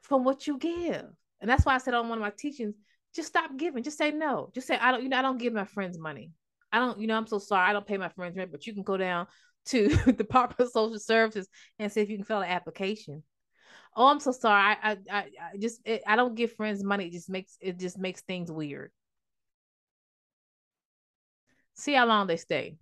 from 0.00 0.24
what 0.24 0.46
you 0.46 0.56
give, 0.56 1.04
and 1.40 1.50
that's 1.50 1.66
why 1.66 1.74
I 1.74 1.78
said 1.78 1.92
on 1.92 2.08
one 2.08 2.16
of 2.16 2.22
my 2.22 2.30
teachings, 2.30 2.74
just 3.14 3.28
stop 3.28 3.50
giving. 3.58 3.82
Just 3.82 3.98
say 3.98 4.12
no. 4.12 4.50
Just 4.54 4.66
say 4.66 4.78
I 4.78 4.92
don't. 4.92 5.02
You 5.02 5.10
know, 5.10 5.18
I 5.18 5.22
don't 5.22 5.36
give 5.38 5.52
my 5.52 5.66
friends 5.66 5.98
money. 5.98 6.30
I 6.72 6.78
don't. 6.78 6.98
You 6.98 7.06
know, 7.06 7.18
I'm 7.18 7.26
so 7.26 7.38
sorry. 7.38 7.68
I 7.68 7.74
don't 7.74 7.86
pay 7.86 7.98
my 7.98 8.08
friends 8.08 8.36
rent, 8.36 8.50
but 8.50 8.66
you 8.66 8.72
can 8.72 8.82
go 8.82 8.96
down 8.96 9.26
to 9.66 9.88
the 10.06 10.12
Department 10.12 10.60
of 10.60 10.70
Social 10.70 10.98
Services 10.98 11.48
and 11.78 11.92
see 11.92 12.00
if 12.00 12.08
you 12.08 12.16
can 12.16 12.24
fill 12.24 12.40
an 12.40 12.48
application. 12.48 13.22
Oh, 13.94 14.06
I'm 14.06 14.20
so 14.20 14.32
sorry. 14.32 14.76
I 14.82 14.96
I 15.10 15.18
I, 15.20 15.56
just 15.58 15.80
it, 15.84 16.02
I 16.06 16.16
don't 16.16 16.34
give 16.34 16.52
friends 16.54 16.82
money. 16.82 17.08
It 17.08 17.12
just 17.12 17.28
makes 17.28 17.58
it 17.60 17.78
just 17.78 17.98
makes 17.98 18.22
things 18.22 18.50
weird. 18.50 18.90
See 21.74 21.92
how 21.92 22.06
long 22.06 22.26
they 22.26 22.36
stay. 22.38 22.76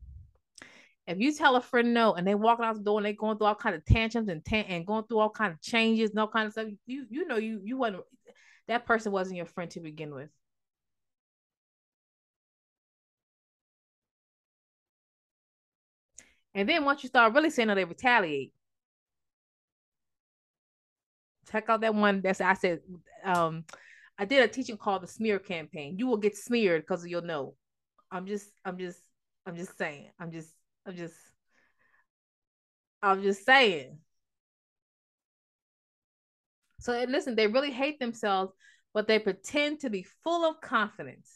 If 1.07 1.19
you 1.19 1.35
tell 1.35 1.57
a 1.57 1.61
friend 1.61 1.93
no 1.93 2.15
and 2.15 2.27
they 2.27 2.35
walking 2.35 2.65
out 2.65 2.77
the 2.77 2.83
door 2.83 2.99
and 2.99 3.07
they 3.07 3.13
going 3.15 3.37
through 3.37 3.49
all 3.49 3.55
kind 3.55 3.75
of 3.75 3.85
tantrums 3.85 4.29
and 4.29 4.45
tan- 4.45 4.67
and 4.67 4.87
going 4.87 5.05
through 5.05 5.19
all 5.19 5.31
kind 5.31 5.53
of 5.53 5.61
changes 5.61 6.11
and 6.11 6.19
all 6.21 6.29
kind 6.29 6.47
of 6.47 6.53
stuff, 6.53 6.69
you 6.87 7.07
you 7.11 7.27
know 7.27 7.37
you 7.37 7.61
you 7.65 7.77
wasn't 7.77 8.05
that 8.69 8.87
person 8.87 9.11
wasn't 9.13 9.37
your 9.37 9.47
friend 9.47 9.71
to 9.73 9.81
begin 9.81 10.15
with. 10.15 10.31
And 16.55 16.69
then 16.69 16.85
once 16.85 17.03
you 17.03 17.09
start 17.09 17.35
really 17.35 17.51
saying 17.51 17.69
no, 17.69 17.75
they 17.75 17.85
retaliate. 17.85 18.53
Check 21.51 21.69
out 21.69 21.81
that 21.81 21.95
one 21.95 22.21
that's 22.21 22.41
I 22.41 22.55
said 22.55 22.81
um 23.25 23.65
I 24.19 24.25
did 24.25 24.43
a 24.43 24.49
teaching 24.49 24.77
called 24.77 25.03
the 25.03 25.07
smear 25.09 25.39
campaign. 25.39 25.97
You 25.99 26.07
will 26.07 26.19
get 26.19 26.37
smeared 26.37 26.83
because 26.83 27.03
of 27.03 27.11
your 27.11 27.23
no. 27.23 27.55
I'm 28.11 28.27
just 28.27 28.51
I'm 28.65 28.79
just 28.79 29.01
I'm 29.47 29.57
just 29.57 29.77
saying. 29.79 30.11
I'm 30.21 30.31
just 30.31 30.51
I'm 30.87 30.97
just 30.97 31.15
I'm 33.03 33.23
just 33.23 33.45
saying. 33.45 33.99
So 36.81 37.05
listen, 37.09 37.35
they 37.35 37.47
really 37.47 37.71
hate 37.71 37.99
themselves, 37.99 38.53
but 38.95 39.07
they 39.07 39.19
pretend 39.19 39.81
to 39.81 39.91
be 39.91 40.07
full 40.25 40.49
of 40.49 40.61
confidence. 40.61 41.31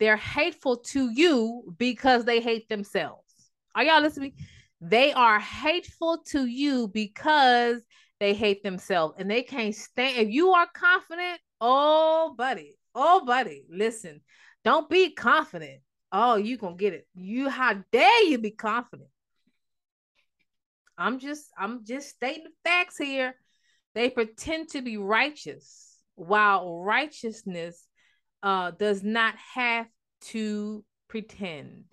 They're 0.00 0.16
hateful 0.16 0.78
to 0.88 1.10
you 1.10 1.74
because 1.78 2.24
they 2.24 2.40
hate 2.40 2.68
themselves. 2.68 3.22
Are 3.74 3.84
y'all 3.84 4.02
listening? 4.02 4.34
They 4.80 5.12
are 5.12 5.38
hateful 5.38 6.18
to 6.30 6.46
you 6.46 6.88
because 6.88 7.82
they 8.20 8.34
hate 8.34 8.62
themselves 8.62 9.14
and 9.18 9.30
they 9.30 9.42
can't 9.42 9.74
stand. 9.74 10.18
If 10.18 10.30
you 10.30 10.50
are 10.50 10.68
confident, 10.74 11.40
oh, 11.60 12.34
buddy, 12.36 12.76
oh, 12.94 13.24
buddy, 13.24 13.64
listen, 13.70 14.20
don't 14.64 14.88
be 14.90 15.10
confident. 15.12 15.80
Oh, 16.16 16.36
you 16.36 16.56
gonna 16.56 16.76
get 16.76 16.94
it. 16.94 17.08
You 17.12 17.48
how 17.48 17.74
dare 17.90 18.22
you 18.22 18.38
be 18.38 18.52
confident? 18.52 19.08
I'm 20.96 21.18
just 21.18 21.46
I'm 21.58 21.84
just 21.84 22.08
stating 22.10 22.44
the 22.44 22.50
facts 22.62 22.96
here. 22.96 23.34
They 23.96 24.10
pretend 24.10 24.68
to 24.70 24.80
be 24.80 24.96
righteous 24.96 25.98
while 26.14 26.80
righteousness 26.82 27.84
uh, 28.44 28.70
does 28.70 29.02
not 29.02 29.34
have 29.54 29.88
to 30.28 30.84
pretend. 31.08 31.86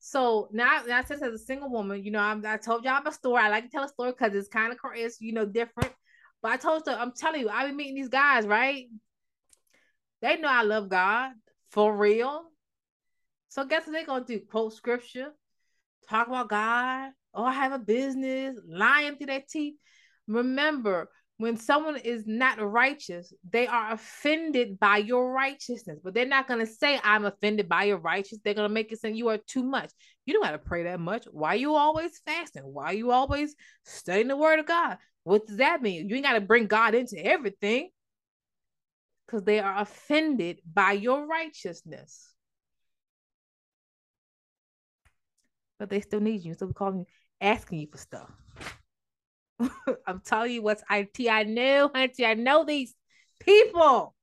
So 0.00 0.50
now, 0.52 0.82
now 0.86 1.02
since 1.02 1.22
as 1.22 1.32
a 1.32 1.38
single 1.38 1.70
woman, 1.70 2.04
you 2.04 2.10
know, 2.10 2.18
I'm, 2.18 2.44
i 2.44 2.58
told 2.58 2.84
y'all 2.84 3.00
my 3.02 3.10
story. 3.10 3.42
I 3.42 3.48
like 3.48 3.64
to 3.64 3.70
tell 3.70 3.84
a 3.84 3.88
story 3.88 4.12
because 4.12 4.34
it's 4.34 4.48
kind 4.48 4.70
of 4.70 4.78
it's 4.94 5.18
you 5.18 5.32
know 5.32 5.46
different. 5.46 5.94
But 6.42 6.52
I 6.52 6.56
told 6.58 6.82
you, 6.86 6.92
I'm 6.92 7.12
telling 7.12 7.40
you, 7.40 7.48
I've 7.48 7.68
been 7.68 7.76
meeting 7.76 7.94
these 7.94 8.10
guys, 8.10 8.46
right? 8.46 8.84
They 10.20 10.36
know 10.36 10.48
I 10.48 10.64
love 10.64 10.90
God 10.90 11.32
for 11.70 11.96
real. 11.96 12.51
So 13.52 13.66
guess 13.66 13.86
what 13.86 13.92
they're 13.92 14.06
gonna 14.06 14.24
do? 14.24 14.40
Quote 14.50 14.72
scripture, 14.72 15.28
talk 16.08 16.26
about 16.26 16.48
God. 16.48 17.10
Oh, 17.34 17.44
I 17.44 17.52
have 17.52 17.72
a 17.72 17.78
business, 17.78 18.56
lying 18.66 19.16
through 19.16 19.26
their 19.26 19.42
teeth. 19.46 19.74
Remember, 20.26 21.10
when 21.36 21.58
someone 21.58 21.98
is 21.98 22.24
not 22.26 22.62
righteous, 22.62 23.30
they 23.50 23.66
are 23.66 23.92
offended 23.92 24.80
by 24.80 24.96
your 24.98 25.34
righteousness, 25.34 25.98
but 26.02 26.14
they're 26.14 26.24
not 26.24 26.48
going 26.48 26.60
to 26.60 26.66
say, 26.66 26.98
I'm 27.04 27.26
offended 27.26 27.68
by 27.68 27.84
your 27.84 27.98
righteousness. 27.98 28.40
They're 28.42 28.54
going 28.54 28.70
to 28.70 28.72
make 28.72 28.90
it 28.90 29.00
say 29.00 29.12
you 29.12 29.28
are 29.28 29.38
too 29.38 29.64
much. 29.64 29.90
You 30.24 30.32
don't 30.32 30.44
got 30.44 30.52
to 30.52 30.58
pray 30.58 30.84
that 30.84 31.00
much. 31.00 31.26
Why 31.30 31.54
you 31.54 31.74
always 31.74 32.22
fasting? 32.24 32.62
Why 32.62 32.92
you 32.92 33.10
always 33.10 33.54
studying 33.84 34.28
the 34.28 34.36
word 34.36 34.60
of 34.60 34.66
God? 34.66 34.96
What 35.24 35.46
does 35.46 35.58
that 35.58 35.82
mean? 35.82 36.08
You 36.08 36.16
ain't 36.16 36.24
got 36.24 36.34
to 36.34 36.40
bring 36.40 36.68
God 36.68 36.94
into 36.94 37.22
everything 37.22 37.90
because 39.26 39.44
they 39.44 39.58
are 39.58 39.78
offended 39.78 40.60
by 40.64 40.92
your 40.92 41.26
righteousness. 41.26 42.31
But 45.82 45.90
they 45.90 46.00
still 46.00 46.20
need 46.20 46.44
you. 46.44 46.54
So 46.54 46.66
we 46.66 46.74
call 46.74 46.94
you 46.94 47.06
asking 47.40 47.80
you 47.80 47.88
for 47.90 47.98
stuff. 47.98 48.30
I'm 50.06 50.20
telling 50.24 50.52
you 50.52 50.62
what's 50.62 50.84
IT. 50.88 51.28
I 51.28 51.42
know, 51.42 51.90
auntie. 51.92 52.24
I 52.24 52.34
know 52.34 52.64
these 52.64 52.94
people. 53.40 54.14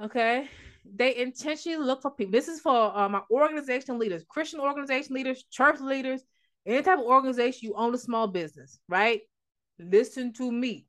Okay. 0.00 0.48
They 0.84 1.16
intentionally 1.16 1.84
look 1.84 2.02
for 2.02 2.12
people. 2.12 2.30
This 2.30 2.46
is 2.46 2.60
for 2.60 2.96
uh, 2.96 3.08
my 3.08 3.22
organization 3.32 3.98
leaders, 3.98 4.22
Christian 4.28 4.60
organization 4.60 5.16
leaders, 5.16 5.42
church 5.50 5.80
leaders, 5.80 6.22
any 6.64 6.82
type 6.82 7.00
of 7.00 7.04
organization 7.04 7.70
you 7.70 7.74
own 7.76 7.92
a 7.92 7.98
small 7.98 8.28
business, 8.28 8.78
right? 8.88 9.22
Listen 9.80 10.32
to 10.34 10.52
me. 10.52 10.86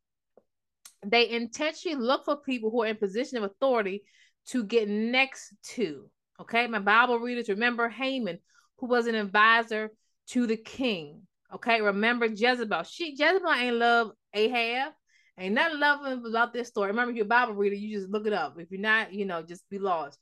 They 1.04 1.28
intentionally 1.28 1.98
look 1.98 2.26
for 2.26 2.36
people 2.36 2.70
who 2.70 2.84
are 2.84 2.88
in 2.88 2.98
position 2.98 3.40
of 3.40 3.46
authority 3.46 4.04
to 4.50 4.64
get 4.64 4.88
next 4.88 5.56
to. 5.70 6.08
Okay. 6.40 6.68
My 6.68 6.78
Bible 6.78 7.18
readers 7.18 7.50
remember 7.50 7.90
Haman, 7.90 8.38
who 8.78 8.88
was 8.88 9.08
an 9.08 9.16
advisor 9.16 9.92
to 10.30 10.48
the 10.48 10.58
king. 10.58 11.24
Okay, 11.54 11.82
remember 11.82 12.26
Jezebel. 12.26 12.84
She 12.84 13.12
Jezebel 13.12 13.52
ain't 13.52 13.76
love 13.76 14.12
Ahab. 14.34 14.94
Ain't 15.38 15.56
nothing 15.56 15.80
loving 15.80 16.26
about 16.26 16.54
this 16.54 16.68
story. 16.68 16.90
Remember, 16.90 17.12
if 17.12 17.18
you're 17.18 17.26
a 17.26 17.30
Bible 17.30 17.54
reader, 17.54 17.76
you 17.76 17.98
just 17.98 18.10
look 18.10 18.28
it 18.28 18.34
up. 18.34 18.60
If 18.60 18.70
you're 18.72 18.80
not, 18.80 19.14
you 19.14 19.26
know, 19.26 19.42
just 19.42 19.68
be 19.70 19.80
lost. 19.80 20.20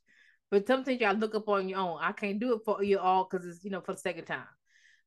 But 0.50 0.66
sometimes 0.66 1.00
gotta 1.00 1.18
look 1.18 1.34
up 1.34 1.48
on 1.48 1.68
your 1.68 1.78
own. 1.78 1.98
I 2.00 2.12
can't 2.12 2.40
do 2.40 2.54
it 2.54 2.60
for 2.64 2.82
you 2.82 2.98
all 2.98 3.28
because 3.30 3.46
it's 3.46 3.64
you 3.64 3.70
know 3.70 3.80
for 3.80 3.92
the 3.92 3.98
second 3.98 4.24
time. 4.24 4.46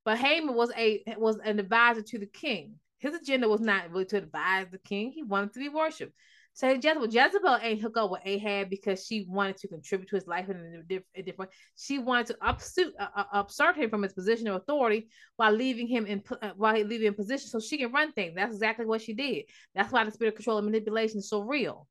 But 0.04 0.18
Haman 0.18 0.56
was 0.56 0.72
a 0.78 1.04
was 1.18 1.38
an 1.38 1.60
advisor 1.60 2.02
to 2.02 2.20
the 2.20 2.28
king. 2.28 2.76
His 3.00 3.14
agenda 3.14 3.50
was 3.50 3.62
not 3.62 3.92
really 3.92 4.06
to 4.06 4.18
advise 4.18 4.68
the 4.72 4.80
king. 4.80 5.12
He 5.12 5.24
wanted 5.24 5.54
to 5.54 5.60
be 5.60 5.70
worshipped. 5.70 6.14
So 6.56 6.70
Jezebel, 6.70 7.08
Jezebel 7.08 7.60
ain't 7.62 7.82
hook 7.82 7.98
up 7.98 8.12
with 8.12 8.22
Ahab 8.24 8.70
because 8.70 9.06
she 9.06 9.26
wanted 9.28 9.58
to 9.58 9.68
contribute 9.68 10.08
to 10.08 10.16
his 10.16 10.26
life 10.26 10.48
in 10.48 10.56
a, 10.56 10.84
diff- 10.84 11.04
a 11.14 11.22
different. 11.22 11.52
She 11.76 12.00
wanted 12.00 12.28
to 12.28 12.38
upsuit, 12.42 12.94
uh, 12.98 13.08
uh, 13.14 13.44
upsert 13.44 13.76
him 13.76 13.90
from 13.90 14.04
his 14.04 14.14
position 14.14 14.48
of 14.48 14.56
authority 14.56 15.10
while 15.36 15.52
leaving 15.52 15.86
him 15.86 16.06
in 16.06 16.24
uh, 16.42 16.52
while 16.56 16.82
leaving 16.82 17.08
in 17.08 17.14
position 17.14 17.50
so 17.50 17.60
she 17.60 17.78
can 17.78 17.92
run 17.92 18.14
things. 18.14 18.36
That's 18.36 18.54
exactly 18.54 18.86
what 18.86 19.02
she 19.02 19.14
did. 19.14 19.44
That's 19.76 19.92
why 19.92 20.06
the 20.06 20.12
spirit 20.12 20.30
of 20.30 20.36
control 20.36 20.58
and 20.58 20.66
manipulation 20.66 21.20
is 21.20 21.30
so 21.30 21.42
real. 21.42 21.90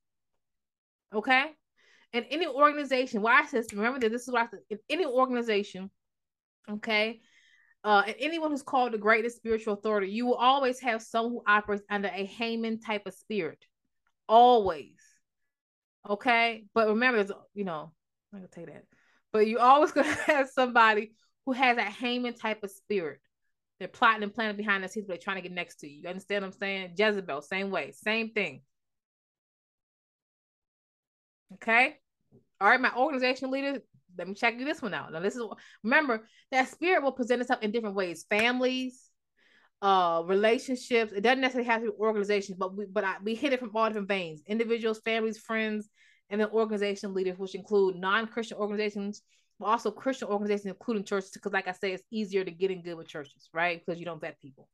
Okay, 1.14 1.44
and 2.14 2.24
any 2.30 2.46
organization, 2.46 3.20
why 3.20 3.40
I 3.40 3.46
says 3.46 3.66
remember 3.70 4.00
that 4.00 4.12
this 4.12 4.22
is 4.22 4.32
why 4.32 4.44
I 4.44 4.46
said, 4.46 4.60
in 4.70 4.78
any 4.88 5.04
organization, 5.04 5.90
okay, 6.70 7.20
uh, 7.84 8.04
and 8.06 8.16
anyone 8.18 8.50
who's 8.50 8.62
called 8.62 8.94
the 8.94 8.98
greatest 8.98 9.36
spiritual 9.36 9.74
authority, 9.74 10.08
you 10.10 10.24
will 10.24 10.36
always 10.36 10.80
have 10.80 11.02
someone 11.02 11.32
who 11.34 11.42
operates 11.46 11.82
under 11.90 12.08
a 12.08 12.24
Haman 12.24 12.80
type 12.80 13.02
of 13.04 13.12
spirit 13.12 13.62
always. 14.28 14.96
Okay. 16.08 16.64
But 16.74 16.88
remember, 16.88 17.26
you 17.54 17.64
know, 17.64 17.92
I'm 18.32 18.38
gonna 18.38 18.48
take 18.48 18.66
that. 18.66 18.84
But 19.32 19.46
you 19.46 19.58
always 19.58 19.92
gonna 19.92 20.12
have 20.26 20.48
somebody 20.48 21.12
who 21.46 21.52
has 21.52 21.76
that 21.76 21.92
Haman 21.92 22.34
type 22.34 22.62
of 22.62 22.70
spirit. 22.70 23.20
They're 23.78 23.88
plotting 23.88 24.22
and 24.22 24.32
planning 24.32 24.56
behind 24.56 24.84
the 24.84 24.88
scenes, 24.88 25.06
but 25.06 25.14
they're 25.14 25.22
trying 25.22 25.36
to 25.36 25.42
get 25.42 25.52
next 25.52 25.76
to 25.80 25.88
you. 25.88 26.02
You 26.02 26.08
understand 26.08 26.42
what 26.42 26.52
I'm 26.52 26.58
saying? 26.58 26.94
Jezebel, 26.96 27.42
same 27.42 27.70
way, 27.70 27.92
same 27.92 28.30
thing. 28.30 28.62
Okay. 31.54 31.96
All 32.60 32.68
right, 32.68 32.80
my 32.80 32.92
organizational 32.96 33.50
leaders, 33.50 33.80
let 34.16 34.28
me 34.28 34.34
check 34.34 34.58
this 34.58 34.80
one 34.80 34.94
out. 34.94 35.12
Now, 35.12 35.20
this 35.20 35.34
is 35.34 35.42
remember 35.82 36.26
that 36.50 36.68
spirit 36.68 37.02
will 37.02 37.12
present 37.12 37.40
itself 37.40 37.62
in 37.62 37.72
different 37.72 37.96
ways. 37.96 38.24
Families, 38.30 39.10
uh 39.84 40.22
relationships. 40.24 41.12
It 41.12 41.20
doesn't 41.20 41.42
necessarily 41.42 41.68
have 41.68 41.82
to 41.82 41.90
be 41.90 41.98
organizations, 41.98 42.56
but 42.58 42.74
we 42.74 42.86
but 42.86 43.04
I, 43.04 43.16
we 43.22 43.34
hit 43.34 43.52
it 43.52 43.60
from 43.60 43.70
all 43.74 43.86
different 43.86 44.08
veins: 44.08 44.42
individuals, 44.46 45.00
families, 45.04 45.38
friends, 45.38 45.90
and 46.30 46.40
then 46.40 46.48
organization 46.48 47.12
leaders, 47.12 47.38
which 47.38 47.54
include 47.54 47.96
non-Christian 47.96 48.56
organizations, 48.56 49.20
but 49.60 49.66
also 49.66 49.90
Christian 49.90 50.28
organizations, 50.28 50.72
including 50.72 51.04
churches. 51.04 51.32
Because, 51.34 51.52
like 51.52 51.68
I 51.68 51.72
say, 51.72 51.92
it's 51.92 52.02
easier 52.10 52.44
to 52.44 52.50
get 52.50 52.70
in 52.70 52.82
good 52.82 52.94
with 52.94 53.08
churches, 53.08 53.50
right? 53.52 53.82
Because 53.84 54.00
you 54.00 54.06
don't 54.06 54.22
vet 54.22 54.40
people. 54.40 54.68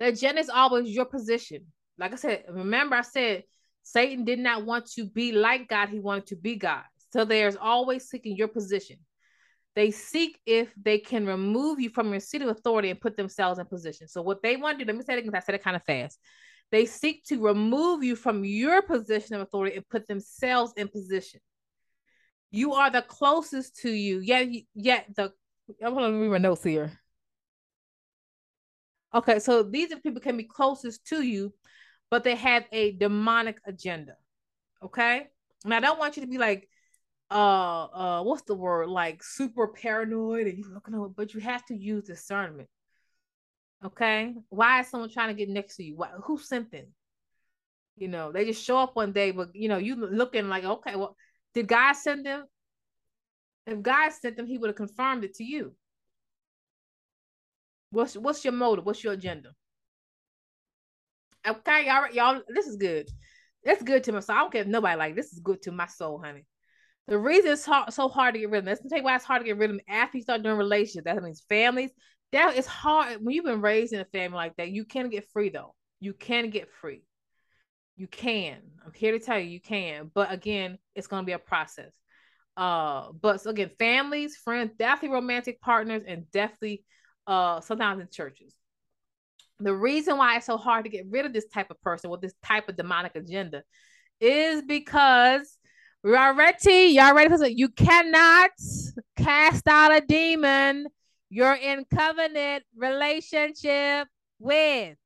The 0.00 0.08
agenda 0.08 0.40
is 0.40 0.48
always 0.50 0.90
your 0.90 1.04
position. 1.04 1.66
Like 1.96 2.12
I 2.12 2.16
said, 2.16 2.44
remember 2.50 2.96
I 2.96 3.02
said 3.02 3.44
Satan 3.84 4.24
did 4.24 4.40
not 4.40 4.66
want 4.66 4.86
to 4.96 5.04
be 5.04 5.30
like 5.30 5.68
God; 5.68 5.90
he 5.90 6.00
wanted 6.00 6.26
to 6.26 6.36
be 6.36 6.56
God. 6.56 6.82
So 7.12 7.24
there's 7.24 7.56
always 7.56 8.08
seeking 8.08 8.36
your 8.36 8.48
position. 8.48 8.98
They 9.76 9.90
seek 9.90 10.38
if 10.46 10.72
they 10.80 10.98
can 10.98 11.26
remove 11.26 11.80
you 11.80 11.90
from 11.90 12.10
your 12.10 12.20
seat 12.20 12.42
of 12.42 12.48
authority 12.48 12.90
and 12.90 13.00
put 13.00 13.16
themselves 13.16 13.58
in 13.58 13.66
position. 13.66 14.08
So 14.08 14.20
what 14.20 14.42
they 14.42 14.56
want 14.56 14.78
to 14.78 14.84
do, 14.84 14.88
let 14.88 14.96
me 14.96 15.04
say 15.04 15.14
it 15.14 15.24
because 15.24 15.34
I 15.34 15.44
said 15.44 15.54
it 15.54 15.62
kind 15.62 15.76
of 15.76 15.84
fast. 15.84 16.18
They 16.72 16.86
seek 16.86 17.24
to 17.26 17.40
remove 17.40 18.02
you 18.02 18.16
from 18.16 18.44
your 18.44 18.82
position 18.82 19.34
of 19.34 19.42
authority 19.42 19.76
and 19.76 19.88
put 19.88 20.06
themselves 20.06 20.72
in 20.76 20.88
position. 20.88 21.40
You 22.50 22.74
are 22.74 22.90
the 22.90 23.02
closest 23.02 23.76
to 23.82 23.90
you. 23.90 24.20
Yet, 24.20 24.48
yet 24.74 25.06
the 25.14 25.32
I'm 25.84 25.94
gonna 25.94 26.18
read 26.18 26.30
my 26.30 26.38
notes 26.38 26.64
here. 26.64 26.92
Okay, 29.14 29.38
so 29.38 29.62
these 29.62 29.92
are 29.92 29.96
people 29.96 30.20
can 30.20 30.36
be 30.36 30.44
closest 30.44 31.06
to 31.08 31.22
you, 31.22 31.52
but 32.10 32.24
they 32.24 32.36
have 32.36 32.64
a 32.72 32.92
demonic 32.92 33.58
agenda. 33.66 34.14
Okay, 34.82 35.26
and 35.64 35.74
I 35.74 35.80
don't 35.80 35.98
want 35.98 36.16
you 36.16 36.22
to 36.22 36.28
be 36.28 36.38
like, 36.38 36.68
uh 37.30 37.84
uh 37.84 38.22
what's 38.22 38.42
the 38.42 38.54
word? 38.54 38.88
Like 38.88 39.22
super 39.22 39.68
paranoid 39.68 40.46
and 40.46 40.58
you 40.58 40.64
looking 40.72 40.94
over 40.94 41.08
but 41.08 41.34
you 41.34 41.40
have 41.40 41.64
to 41.66 41.76
use 41.76 42.04
discernment 42.04 42.68
okay? 43.84 44.34
Why 44.48 44.80
is 44.80 44.88
someone 44.88 45.10
trying 45.10 45.28
to 45.28 45.34
get 45.34 45.48
next 45.48 45.76
to 45.76 45.84
you? 45.84 45.96
Why, 45.96 46.08
who 46.24 46.38
sent 46.38 46.70
them? 46.70 46.86
You 47.96 48.08
know 48.08 48.32
they 48.32 48.46
just 48.46 48.64
show 48.64 48.78
up 48.78 48.96
one 48.96 49.12
day 49.12 49.30
but 49.30 49.54
you 49.54 49.68
know 49.68 49.76
you 49.76 49.94
looking 49.94 50.48
like 50.48 50.64
okay 50.64 50.96
well 50.96 51.16
did 51.52 51.68
god 51.68 51.92
send 51.92 52.24
them? 52.24 52.44
If 53.66 53.82
god 53.82 54.10
sent 54.12 54.36
them 54.36 54.46
he 54.46 54.56
would 54.56 54.68
have 54.68 54.76
confirmed 54.76 55.24
it 55.24 55.34
to 55.34 55.44
you. 55.44 55.74
What's 57.90 58.16
what's 58.16 58.42
your 58.44 58.52
motive? 58.54 58.86
What's 58.86 59.04
your 59.04 59.12
agenda? 59.12 59.50
Okay 61.46 61.86
y'all 61.86 62.10
y'all 62.10 62.40
this 62.48 62.66
is 62.66 62.76
good. 62.76 63.10
It's 63.64 63.82
good 63.82 64.02
to 64.04 64.12
my 64.12 64.20
soul. 64.20 64.36
I 64.36 64.38
don't 64.40 64.52
care 64.52 64.62
if 64.62 64.68
nobody 64.68 64.96
like 64.96 65.14
this 65.14 65.34
is 65.34 65.40
good 65.40 65.60
to 65.62 65.72
my 65.72 65.86
soul 65.86 66.22
honey 66.24 66.46
the 67.08 67.18
reason 67.18 67.52
it's 67.52 67.64
hard, 67.64 67.92
so 67.92 68.08
hard 68.08 68.34
to 68.34 68.40
get 68.40 68.50
rid 68.50 68.58
of 68.60 68.64
them, 68.66 68.88
tell 68.88 68.98
you 68.98 69.04
why 69.04 69.16
it's 69.16 69.24
hard 69.24 69.40
to 69.40 69.46
get 69.46 69.58
rid 69.58 69.70
of 69.70 69.76
them 69.76 69.84
after 69.88 70.18
you 70.18 70.22
start 70.22 70.42
doing 70.42 70.56
relationships. 70.56 71.04
That 71.04 71.22
means 71.22 71.42
families. 71.48 71.90
That 72.32 72.56
is 72.56 72.66
hard 72.66 73.18
when 73.24 73.34
you've 73.34 73.44
been 73.44 73.60
raised 73.60 73.92
in 73.92 74.00
a 74.00 74.04
family 74.04 74.36
like 74.36 74.56
that. 74.56 74.70
You 74.70 74.84
can 74.84 75.10
get 75.10 75.28
free 75.32 75.48
though. 75.48 75.74
You 75.98 76.12
can 76.12 76.50
get 76.50 76.68
free. 76.80 77.02
You 77.96 78.06
can. 78.06 78.58
I'm 78.84 78.92
here 78.94 79.12
to 79.12 79.18
tell 79.18 79.38
you, 79.38 79.48
you 79.48 79.60
can. 79.60 80.10
But 80.14 80.32
again, 80.32 80.78
it's 80.94 81.06
going 81.06 81.22
to 81.22 81.26
be 81.26 81.32
a 81.32 81.38
process. 81.38 81.92
Uh, 82.56 83.10
but 83.20 83.40
so 83.40 83.50
again, 83.50 83.70
families, 83.78 84.36
friends, 84.36 84.72
definitely 84.78 85.14
romantic 85.14 85.60
partners, 85.60 86.02
and 86.06 86.30
definitely 86.30 86.84
uh 87.26 87.60
sometimes 87.60 88.00
in 88.00 88.08
churches. 88.10 88.54
The 89.58 89.74
reason 89.74 90.16
why 90.16 90.36
it's 90.36 90.46
so 90.46 90.56
hard 90.56 90.84
to 90.84 90.90
get 90.90 91.06
rid 91.10 91.26
of 91.26 91.32
this 91.32 91.46
type 91.48 91.70
of 91.70 91.80
person 91.82 92.10
with 92.10 92.22
this 92.22 92.34
type 92.42 92.68
of 92.68 92.76
demonic 92.76 93.14
agenda 93.14 93.62
is 94.20 94.62
because 94.62 95.58
Y'all 96.02 96.34
ready? 96.34 96.86
Y'all 96.94 97.14
ready 97.14 97.28
for? 97.28 97.46
You 97.46 97.68
cannot 97.68 98.50
cast 99.16 99.68
out 99.68 99.94
a 99.94 100.00
demon. 100.00 100.86
You're 101.28 101.54
in 101.54 101.84
covenant 101.94 102.64
relationship 102.74 104.08
with. 104.38 104.96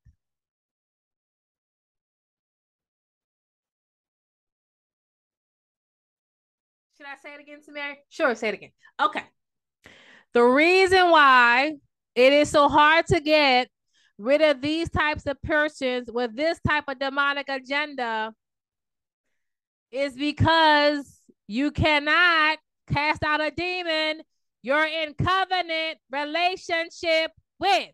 Should 6.97 7.07
I 7.07 7.17
say 7.21 7.33
it 7.35 7.41
again, 7.41 7.61
Samaria? 7.61 7.95
Sure, 8.07 8.33
say 8.33 8.47
it 8.49 8.53
again. 8.53 8.71
Okay. 9.01 9.23
The 10.33 10.43
reason 10.43 11.11
why 11.11 11.73
it 12.15 12.31
is 12.31 12.49
so 12.49 12.69
hard 12.69 13.05
to 13.07 13.19
get 13.19 13.67
rid 14.17 14.41
of 14.41 14.61
these 14.61 14.89
types 14.89 15.25
of 15.25 15.41
persons 15.41 16.09
with 16.09 16.33
this 16.37 16.57
type 16.65 16.85
of 16.87 16.99
demonic 16.99 17.49
agenda 17.49 18.33
is 19.95 20.15
because 20.15 21.19
you 21.47 21.71
cannot 21.71 22.57
cast 22.87 23.23
out 23.23 23.41
a 23.41 23.51
demon 23.51 24.21
you're 24.65 24.87
in 24.87 25.13
covenant 25.13 25.99
relationship 26.11 27.31
with. 27.59 27.91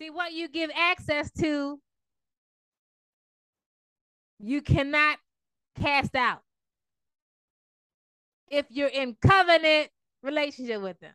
See 0.00 0.08
what 0.08 0.32
you 0.32 0.48
give 0.48 0.70
access 0.74 1.30
to, 1.32 1.78
you 4.38 4.62
cannot 4.62 5.18
cast 5.78 6.14
out 6.14 6.40
if 8.48 8.64
you're 8.70 8.88
in 8.88 9.14
covenant 9.20 9.90
relationship 10.22 10.80
with 10.80 10.98
them. 11.00 11.12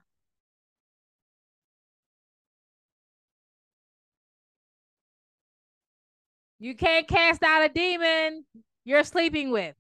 You 6.66 6.74
can't 6.74 7.08
cast 7.08 7.44
out 7.44 7.64
a 7.64 7.70
demon 7.70 8.44
you're 8.86 9.04
sleeping 9.04 9.52
with. 9.52 9.76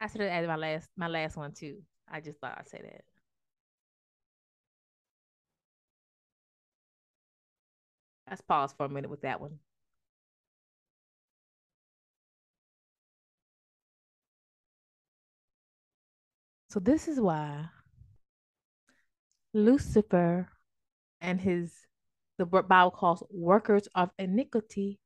I 0.00 0.08
should 0.08 0.22
have 0.22 0.30
added 0.30 0.48
my 0.48 0.56
last 0.56 0.88
my 0.96 1.06
last 1.06 1.36
one 1.36 1.52
too. 1.52 1.76
I 2.10 2.20
just 2.20 2.40
thought 2.40 2.56
I'd 2.58 2.68
say 2.68 2.80
that. 2.82 3.04
Let's 8.28 8.40
pause 8.40 8.74
for 8.76 8.86
a 8.86 8.88
minute 8.88 9.08
with 9.08 9.20
that 9.20 9.40
one. 9.40 9.60
So 16.70 16.80
this 16.80 17.06
is 17.06 17.20
why 17.20 17.66
Lucifer 19.54 20.48
and 21.20 21.40
his 21.40 21.85
the 22.38 22.46
Bible 22.46 22.90
calls 22.90 23.22
workers 23.30 23.88
of 23.94 24.10
iniquity 24.18 24.98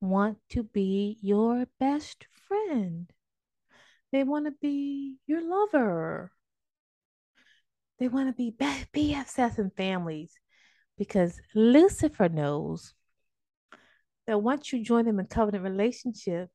want 0.00 0.38
to 0.50 0.62
be 0.62 1.18
your 1.22 1.66
best 1.80 2.26
friend. 2.46 3.10
They 4.12 4.24
want 4.24 4.46
to 4.46 4.52
be 4.60 5.16
your 5.26 5.42
lover. 5.42 6.32
They 7.98 8.08
want 8.08 8.28
to 8.28 8.32
be 8.34 8.54
BFFs 8.58 9.58
and 9.58 9.72
families 9.74 10.32
because 10.98 11.40
Lucifer 11.54 12.28
knows 12.28 12.94
that 14.26 14.42
once 14.42 14.72
you 14.72 14.84
join 14.84 15.06
them 15.06 15.18
in 15.18 15.26
covenant 15.26 15.64
relationship, 15.64 16.50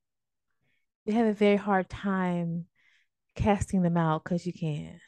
you 1.06 1.14
have 1.14 1.28
a 1.28 1.34
very 1.34 1.56
hard 1.56 1.90
time 1.90 2.66
casting 3.36 3.82
them 3.82 3.98
out 3.98 4.24
because 4.24 4.46
you 4.46 4.54
can't. 4.54 5.00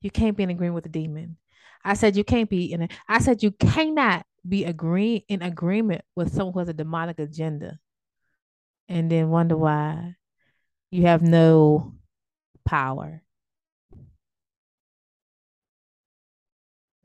You 0.00 0.10
can't 0.10 0.36
be 0.36 0.44
in 0.44 0.50
agreement 0.50 0.76
with 0.76 0.86
a 0.86 0.90
demon. 0.90 1.36
I 1.84 1.94
said 1.94 2.16
you 2.16 2.24
can't 2.24 2.48
be 2.48 2.72
in 2.72 2.82
it. 2.82 2.92
I 3.08 3.20
said 3.20 3.42
you 3.42 3.50
cannot 3.52 4.24
be 4.48 4.64
agree 4.64 5.24
in 5.28 5.42
agreement 5.42 6.02
with 6.16 6.32
someone 6.34 6.52
who 6.54 6.58
has 6.60 6.68
a 6.68 6.74
demonic 6.74 7.18
agenda 7.18 7.78
and 8.88 9.10
then 9.10 9.30
wonder 9.30 9.56
why 9.56 10.14
you 10.90 11.06
have 11.06 11.22
no 11.22 11.94
power. 12.64 13.22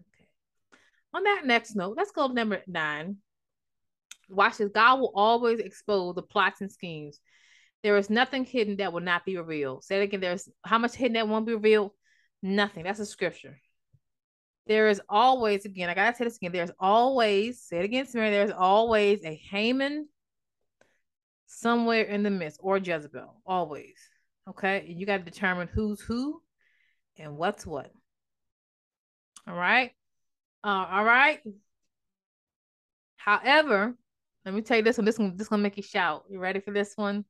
Okay. 0.02 0.28
On 1.14 1.24
that 1.24 1.44
next 1.46 1.76
note, 1.76 1.96
let's 1.98 2.12
go 2.12 2.28
to 2.28 2.34
number 2.34 2.62
nine. 2.68 3.18
Watch 4.30 4.58
this. 4.58 4.72
God 4.74 5.00
will 5.00 5.12
always 5.14 5.60
expose 5.60 6.16
the 6.16 6.24
plots 6.24 6.62
and 6.62 6.72
schemes. 6.72 7.20
There 7.84 7.98
is 7.98 8.10
nothing 8.10 8.46
hidden 8.46 8.78
that 8.78 8.92
will 8.92 9.02
not 9.02 9.26
be 9.26 9.38
revealed. 9.38 9.84
Say 9.84 10.00
it 10.00 10.04
again. 10.04 10.22
There's 10.22 10.50
how 10.64 10.80
much 10.80 10.96
hidden 10.96 11.14
that 11.14 11.28
won't 11.28 11.46
be 11.46 11.54
revealed? 11.54 11.92
Nothing. 12.42 12.84
That's 12.84 13.00
a 13.00 13.06
scripture. 13.06 13.60
There 14.68 14.90
is 14.90 15.02
always, 15.10 15.66
again, 15.66 15.90
I 15.90 15.94
gotta 15.94 16.16
say 16.16 16.24
this 16.24 16.38
again. 16.38 16.52
There's 16.52 16.72
always, 16.80 17.62
say 17.62 17.80
it 17.80 17.86
again, 17.86 18.08
Mary, 18.14 18.32
there's 18.32 18.52
always 18.52 19.24
a 19.24 19.36
Haman 19.50 20.08
somewhere 21.46 22.04
in 22.04 22.24
the 22.24 22.32
midst 22.32 22.60
or 22.64 22.78
Jezebel, 22.78 23.42
always. 23.46 23.96
Okay. 24.50 24.86
You 24.88 25.06
got 25.06 25.18
to 25.18 25.24
determine 25.24 25.68
who's 25.68 26.02
who 26.02 26.42
and 27.18 27.38
what's 27.38 27.66
what. 27.66 27.92
All 29.48 29.56
right. 29.56 29.92
Uh, 30.64 30.88
all 30.90 31.04
right. 31.04 31.42
However, 33.18 33.96
let 34.46 34.54
me 34.54 34.62
tell 34.62 34.78
you 34.78 34.84
this 34.84 34.98
one. 34.98 35.06
This 35.06 35.18
one, 35.18 35.36
this 35.36 35.48
gonna 35.48 35.64
make 35.64 35.78
you 35.78 35.84
shout. 35.84 36.26
You 36.30 36.40
ready 36.40 36.60
for 36.60 36.72
this 36.72 36.94
one? 36.96 37.26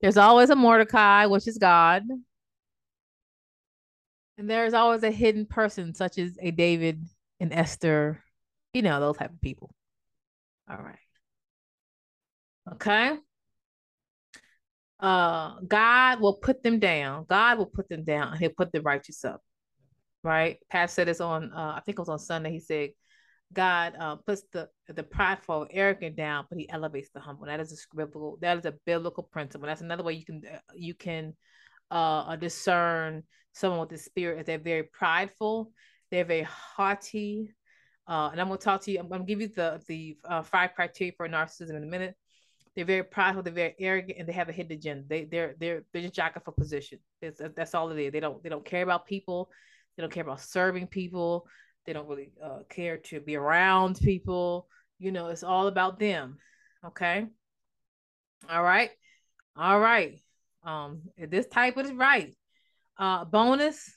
There's 0.00 0.16
always 0.16 0.50
a 0.50 0.56
Mordecai, 0.56 1.26
which 1.26 1.46
is 1.46 1.58
God. 1.58 2.04
And 4.40 4.48
there's 4.48 4.72
always 4.72 5.02
a 5.02 5.10
hidden 5.10 5.44
person, 5.44 5.92
such 5.92 6.16
as 6.16 6.38
a 6.40 6.50
David 6.50 7.06
and 7.40 7.52
Esther, 7.52 8.24
you 8.72 8.80
know, 8.80 8.98
those 8.98 9.18
type 9.18 9.34
of 9.34 9.40
people. 9.42 9.70
All 10.66 10.78
right. 10.78 10.98
Okay. 12.72 13.18
Uh, 14.98 15.56
God 15.68 16.20
will 16.22 16.36
put 16.36 16.62
them 16.62 16.78
down. 16.78 17.26
God 17.28 17.58
will 17.58 17.66
put 17.66 17.90
them 17.90 18.02
down. 18.02 18.38
He'll 18.38 18.48
put 18.48 18.72
the 18.72 18.80
righteous 18.80 19.26
up. 19.26 19.42
Right. 20.24 20.56
Pat 20.70 20.88
said 20.88 21.08
this 21.08 21.20
on 21.20 21.52
uh, 21.52 21.74
I 21.76 21.82
think 21.84 21.98
it 21.98 22.00
was 22.00 22.08
on 22.08 22.18
Sunday. 22.18 22.50
He 22.50 22.60
said, 22.60 22.92
God 23.52 23.92
uh, 24.00 24.16
puts 24.16 24.44
the 24.54 24.70
the 24.88 25.02
prideful, 25.02 25.66
arrogant 25.70 26.16
down, 26.16 26.46
but 26.48 26.58
He 26.58 26.66
elevates 26.70 27.10
the 27.12 27.20
humble. 27.20 27.44
That 27.44 27.60
is 27.60 27.72
a 27.72 27.94
biblical. 27.94 28.38
That 28.40 28.56
is 28.56 28.64
a 28.64 28.72
biblical 28.86 29.22
principle. 29.22 29.66
That's 29.66 29.82
another 29.82 30.02
way 30.02 30.14
you 30.14 30.24
can 30.24 30.42
uh, 30.50 30.60
you 30.74 30.94
can 30.94 31.34
uh, 31.90 32.36
discern 32.36 33.22
someone 33.52 33.80
with 33.80 33.88
the 33.90 33.98
spirit. 33.98 34.40
If 34.40 34.46
they're 34.46 34.58
very 34.58 34.84
prideful, 34.84 35.72
they're 36.10 36.24
very 36.24 36.46
haughty. 36.48 37.54
Uh, 38.06 38.30
and 38.32 38.40
I'm 38.40 38.48
gonna 38.48 38.58
talk 38.58 38.82
to 38.82 38.90
you. 38.90 38.98
I'm 38.98 39.08
gonna 39.08 39.24
give 39.24 39.40
you 39.40 39.48
the 39.48 39.80
the 39.86 40.16
uh, 40.24 40.42
five 40.42 40.74
criteria 40.74 41.12
for 41.16 41.28
narcissism 41.28 41.76
in 41.76 41.84
a 41.84 41.86
minute. 41.86 42.16
They're 42.74 42.84
very 42.84 43.04
prideful. 43.04 43.42
They're 43.42 43.52
very 43.52 43.74
arrogant, 43.78 44.18
and 44.18 44.28
they 44.28 44.32
have 44.32 44.48
a 44.48 44.52
hidden 44.52 44.72
agenda. 44.72 45.04
They 45.08 45.24
they're 45.24 45.54
they're 45.58 45.84
they're 45.92 46.02
just 46.02 46.14
jacking 46.14 46.42
for 46.44 46.52
position. 46.52 46.98
It's, 47.22 47.40
that's 47.56 47.74
all 47.74 47.90
it 47.90 47.98
is. 47.98 48.12
They 48.12 48.20
don't 48.20 48.42
they 48.42 48.48
don't 48.48 48.64
care 48.64 48.82
about 48.82 49.06
people. 49.06 49.50
They 49.96 50.02
don't 50.02 50.12
care 50.12 50.22
about 50.22 50.40
serving 50.40 50.88
people. 50.88 51.46
They 51.86 51.92
don't 51.92 52.08
really 52.08 52.32
uh, 52.42 52.60
care 52.68 52.98
to 52.98 53.20
be 53.20 53.36
around 53.36 53.98
people. 54.00 54.68
You 54.98 55.12
know, 55.12 55.28
it's 55.28 55.42
all 55.42 55.66
about 55.66 55.98
them. 55.98 56.38
Okay. 56.84 57.26
All 58.48 58.62
right. 58.62 58.90
All 59.56 59.78
right. 59.78 60.20
Um, 60.62 61.02
this 61.16 61.46
type 61.46 61.78
is 61.78 61.92
right. 61.92 62.34
Uh, 62.98 63.24
bonus 63.24 63.90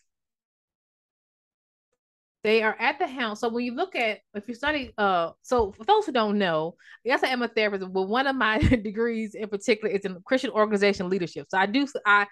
they 2.44 2.62
are 2.62 2.76
at 2.78 3.00
the 3.00 3.08
helm. 3.08 3.36
So 3.36 3.48
when 3.48 3.64
you 3.64 3.74
look 3.74 3.96
at, 3.96 4.20
if 4.34 4.48
you 4.48 4.54
study, 4.54 4.92
uh, 4.98 5.32
so 5.42 5.72
for 5.72 5.86
those 5.86 6.06
who 6.06 6.12
don't 6.12 6.38
know, 6.38 6.76
yes, 7.04 7.24
I 7.24 7.28
am 7.28 7.42
a 7.42 7.48
therapist, 7.48 7.92
but 7.92 8.04
one 8.04 8.28
of 8.28 8.36
my 8.36 8.58
degrees 8.84 9.34
in 9.34 9.48
particular 9.48 9.94
is 9.94 10.04
in 10.04 10.22
Christian 10.26 10.52
organization 10.52 11.10
leadership. 11.10 11.48
So 11.50 11.58
I 11.58 11.66
do, 11.66 11.88
I, 12.06 12.28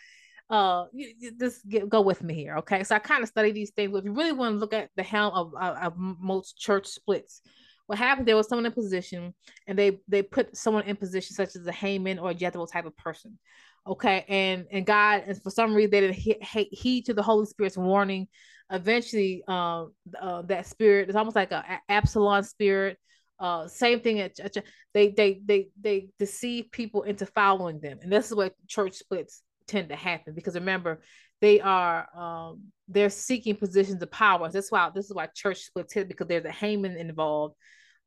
uh, 0.49 0.85
you 0.91 1.31
just 1.39 1.67
get, 1.67 1.87
go 1.87 2.01
with 2.01 2.21
me 2.23 2.33
here, 2.33 2.57
okay? 2.57 2.83
So 2.83 2.95
I 2.95 2.99
kind 2.99 3.23
of 3.23 3.29
study 3.29 3.51
these 3.51 3.71
things. 3.71 3.97
If 3.97 4.03
you 4.03 4.11
really 4.11 4.33
want 4.33 4.55
to 4.55 4.59
look 4.59 4.73
at 4.73 4.89
the 4.97 5.03
helm 5.03 5.33
of, 5.33 5.53
of, 5.55 5.77
of 5.77 5.93
most 5.97 6.57
church 6.57 6.87
splits, 6.87 7.41
what 7.87 7.97
happened? 7.97 8.27
There 8.27 8.37
was 8.37 8.47
someone 8.47 8.65
in 8.65 8.71
position, 8.71 9.33
and 9.67 9.77
they 9.77 9.99
they 10.07 10.21
put 10.21 10.55
someone 10.55 10.83
in 10.83 10.95
position 10.95 11.35
such 11.35 11.57
as 11.57 11.67
a 11.67 11.73
Haman 11.73 12.19
or 12.19 12.31
a 12.31 12.33
Jezebel 12.33 12.67
type 12.67 12.85
of 12.85 12.95
person, 12.95 13.37
okay? 13.85 14.25
And 14.27 14.65
and 14.71 14.85
God, 14.85 15.23
and 15.27 15.41
for 15.41 15.49
some 15.49 15.73
reason, 15.73 15.91
they 15.91 16.01
didn't 16.01 16.15
heed, 16.15 16.67
heed 16.71 17.05
to 17.05 17.13
the 17.13 17.23
Holy 17.23 17.45
Spirit's 17.45 17.77
warning 17.77 18.27
eventually 18.71 19.43
um 19.47 19.93
uh, 20.19 20.41
that 20.43 20.65
spirit 20.65 21.09
is 21.09 21.15
almost 21.15 21.35
like 21.35 21.51
a, 21.51 21.63
a 21.67 21.91
Absalom 21.91 22.43
spirit. 22.43 22.97
Uh, 23.39 23.67
same 23.67 23.99
thing 23.99 24.19
at, 24.19 24.39
at 24.39 24.55
they 24.93 25.09
they 25.09 25.41
they 25.45 25.69
they 25.79 26.09
deceive 26.19 26.71
people 26.71 27.03
into 27.03 27.25
following 27.25 27.79
them, 27.79 27.99
and 28.01 28.11
this 28.11 28.27
is 28.27 28.35
what 28.35 28.53
church 28.67 28.93
splits 28.93 29.41
tend 29.67 29.89
to 29.89 29.95
happen 29.95 30.33
because 30.33 30.55
remember 30.55 31.01
they 31.39 31.59
are 31.59 32.07
um 32.15 32.61
they're 32.87 33.09
seeking 33.09 33.55
positions 33.55 34.01
of 34.01 34.11
power. 34.11 34.49
That's 34.49 34.71
why 34.71 34.89
this 34.93 35.05
is 35.05 35.13
why 35.13 35.27
church 35.33 35.59
splits 35.59 35.93
hit 35.93 36.07
because 36.07 36.27
there's 36.27 36.45
a 36.45 36.51
Haman 36.51 36.97
involved. 36.97 37.55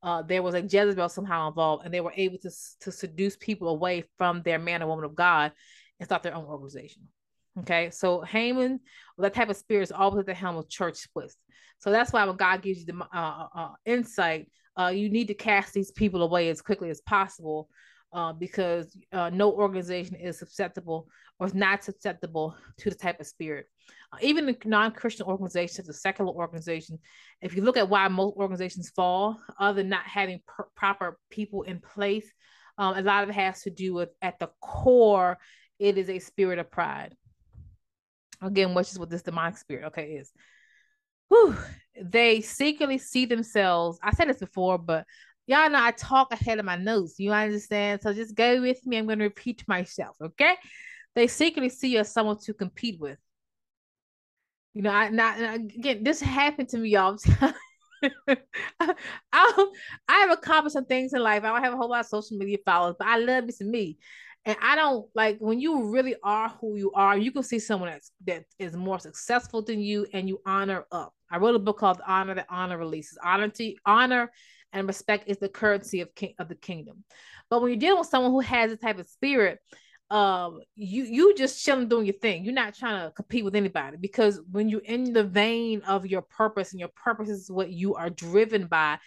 Uh, 0.04 0.20
there 0.20 0.42
was 0.42 0.54
a 0.54 0.60
Jezebel 0.60 1.08
somehow 1.08 1.48
involved, 1.48 1.84
and 1.84 1.92
they 1.92 2.02
were 2.02 2.12
able 2.14 2.36
to 2.38 2.50
to 2.80 2.92
seduce 2.92 3.36
people 3.36 3.68
away 3.68 4.04
from 4.18 4.42
their 4.42 4.58
man 4.58 4.82
or 4.82 4.86
woman 4.86 5.06
of 5.06 5.14
God 5.14 5.52
and 5.98 6.06
start 6.06 6.22
their 6.22 6.34
own 6.34 6.44
organization. 6.44 7.08
Okay, 7.60 7.90
so 7.90 8.20
Haman, 8.20 8.80
that 9.16 9.32
type 9.32 9.48
of 9.48 9.56
spirit 9.56 9.84
is 9.84 9.92
always 9.92 10.20
at 10.20 10.26
the 10.26 10.34
helm 10.34 10.56
of 10.56 10.68
church 10.68 10.96
splits. 10.96 11.36
So 11.78 11.90
that's 11.90 12.12
why 12.12 12.24
when 12.24 12.36
God 12.36 12.62
gives 12.62 12.80
you 12.80 12.86
the 12.86 12.96
uh, 12.96 13.06
uh, 13.16 13.46
uh, 13.54 13.72
insight, 13.86 14.50
uh, 14.78 14.88
you 14.88 15.08
need 15.08 15.28
to 15.28 15.34
cast 15.34 15.72
these 15.72 15.92
people 15.92 16.22
away 16.22 16.48
as 16.48 16.60
quickly 16.60 16.90
as 16.90 17.00
possible 17.02 17.68
uh, 18.12 18.32
because 18.32 18.96
no 19.12 19.52
organization 19.52 20.16
is 20.16 20.38
susceptible 20.38 21.08
or 21.38 21.46
is 21.46 21.54
not 21.54 21.84
susceptible 21.84 22.56
to 22.78 22.90
the 22.90 22.96
type 22.96 23.20
of 23.20 23.26
spirit. 23.26 23.66
Even 24.22 24.46
the 24.46 24.56
non-Christian 24.64 25.26
organizations, 25.26 25.86
the 25.86 25.92
secular 25.92 26.30
organization, 26.30 26.98
if 27.40 27.56
you 27.56 27.62
look 27.62 27.76
at 27.76 27.88
why 27.88 28.06
most 28.08 28.36
organizations 28.36 28.90
fall, 28.90 29.38
other 29.58 29.82
than 29.82 29.88
not 29.88 30.04
having 30.04 30.40
per- 30.46 30.68
proper 30.76 31.18
people 31.30 31.62
in 31.62 31.80
place, 31.80 32.30
um, 32.78 32.96
a 32.96 33.02
lot 33.02 33.24
of 33.24 33.30
it 33.30 33.34
has 33.34 33.62
to 33.62 33.70
do 33.70 33.94
with 33.94 34.10
at 34.22 34.38
the 34.38 34.50
core, 34.60 35.38
it 35.78 35.98
is 35.98 36.08
a 36.08 36.18
spirit 36.18 36.58
of 36.58 36.70
pride. 36.70 37.14
Again, 38.40 38.74
which 38.74 38.90
is 38.90 38.98
what 38.98 39.10
this 39.10 39.22
demonic 39.22 39.56
spirit, 39.56 39.86
okay, 39.86 40.12
is. 40.12 40.32
Whew. 41.28 41.56
They 42.00 42.40
secretly 42.40 42.98
see 42.98 43.26
themselves. 43.26 43.98
I 44.02 44.12
said 44.12 44.28
this 44.28 44.38
before, 44.38 44.78
but 44.78 45.06
y'all 45.46 45.70
know 45.70 45.82
I 45.82 45.92
talk 45.92 46.32
ahead 46.32 46.58
of 46.58 46.64
my 46.64 46.76
notes. 46.76 47.14
You 47.18 47.32
understand? 47.32 48.02
So 48.02 48.12
just 48.12 48.34
go 48.34 48.60
with 48.60 48.84
me. 48.86 48.98
I'm 48.98 49.06
going 49.06 49.18
to 49.18 49.24
repeat 49.24 49.64
myself, 49.66 50.16
okay? 50.22 50.56
They 51.14 51.26
secretly 51.28 51.68
see 51.68 51.92
you 51.92 52.00
as 52.00 52.12
someone 52.12 52.38
to 52.44 52.54
compete 52.54 53.00
with. 53.00 53.18
You 54.74 54.82
know, 54.82 54.90
I 54.90 55.08
not 55.08 55.40
again. 55.40 56.02
This 56.02 56.20
happened 56.20 56.68
to 56.70 56.78
me, 56.78 56.90
y'all. 56.90 57.16
I, 58.02 58.94
I 59.32 59.66
have 60.08 60.30
accomplished 60.30 60.74
some 60.74 60.84
things 60.84 61.14
in 61.14 61.22
life. 61.22 61.44
I 61.44 61.48
don't 61.52 61.62
have 61.62 61.72
a 61.72 61.76
whole 61.76 61.88
lot 61.88 62.00
of 62.00 62.06
social 62.06 62.36
media 62.36 62.58
followers, 62.64 62.96
but 62.98 63.08
I 63.08 63.18
love 63.18 63.46
this 63.46 63.58
to 63.58 63.64
me. 63.64 63.98
And 64.44 64.56
I 64.60 64.76
don't 64.76 65.06
like 65.14 65.38
when 65.38 65.58
you 65.60 65.86
really 65.86 66.16
are 66.22 66.50
who 66.60 66.76
you 66.76 66.92
are, 66.92 67.16
you 67.16 67.32
can 67.32 67.42
see 67.42 67.58
someone 67.58 67.90
that's 67.90 68.10
that 68.26 68.44
is 68.58 68.76
more 68.76 68.98
successful 68.98 69.62
than 69.62 69.80
you 69.80 70.06
and 70.12 70.28
you 70.28 70.40
honor 70.44 70.84
up. 70.92 71.14
I 71.30 71.38
wrote 71.38 71.54
a 71.54 71.60
book 71.60 71.78
called 71.78 72.00
Honor 72.06 72.34
that 72.34 72.46
Honor 72.50 72.76
Releases. 72.76 73.16
Honor 73.24 73.48
to 73.48 73.74
honor 73.86 74.30
and 74.72 74.86
respect 74.86 75.28
is 75.28 75.38
the 75.38 75.48
currency 75.48 76.00
of 76.00 76.14
king 76.14 76.34
of 76.38 76.48
the 76.48 76.56
kingdom. 76.56 77.04
But 77.48 77.62
when 77.62 77.70
you're 77.70 77.80
dealing 77.80 78.00
with 78.00 78.08
someone 78.08 78.32
who 78.32 78.40
has 78.40 78.72
a 78.72 78.76
type 78.76 78.98
of 78.98 79.06
spirit, 79.06 79.60
um, 80.14 80.60
you 80.76 81.02
you 81.02 81.34
just 81.34 81.64
chilling 81.64 81.88
doing 81.88 82.06
your 82.06 82.14
thing. 82.14 82.44
You're 82.44 82.54
not 82.54 82.74
trying 82.74 83.04
to 83.04 83.10
compete 83.10 83.44
with 83.44 83.56
anybody 83.56 83.96
because 83.96 84.40
when 84.48 84.68
you're 84.68 84.80
in 84.80 85.12
the 85.12 85.24
vein 85.24 85.82
of 85.88 86.06
your 86.06 86.22
purpose 86.22 86.70
and 86.70 86.78
your 86.78 86.90
purpose 86.90 87.28
is 87.28 87.50
what 87.50 87.70
you 87.70 87.96
are 87.96 88.10
driven 88.10 88.68
by, 88.68 88.98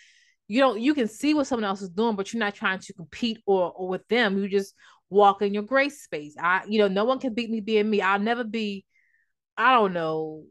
you 0.50 0.60
don't 0.60 0.82
you 0.82 0.94
can 0.94 1.08
see 1.08 1.34
what 1.34 1.48
someone 1.48 1.64
else 1.64 1.82
is 1.82 1.92
doing, 1.92 2.18
but 2.18 2.34
you're 2.34 2.42
not 2.42 2.56
trying 2.56 2.80
to 2.80 2.94
compete 2.94 3.40
or 3.46 3.72
or 3.72 3.88
with 3.88 4.06
them. 4.10 4.38
You 4.38 4.50
just 4.50 4.74
walk 5.10 5.42
in 5.42 5.54
your 5.54 5.64
grace 5.64 6.04
space. 6.04 6.36
I 6.38 6.64
you 6.68 6.78
know 6.78 6.90
no 6.90 7.06
one 7.06 7.20
can 7.20 7.34
beat 7.34 7.50
me 7.50 7.62
being 7.62 7.90
me. 7.90 8.02
I'll 8.02 8.20
never 8.20 8.44
be. 8.44 8.84
I 9.56 9.76
don't 9.76 9.94
know 9.94 10.44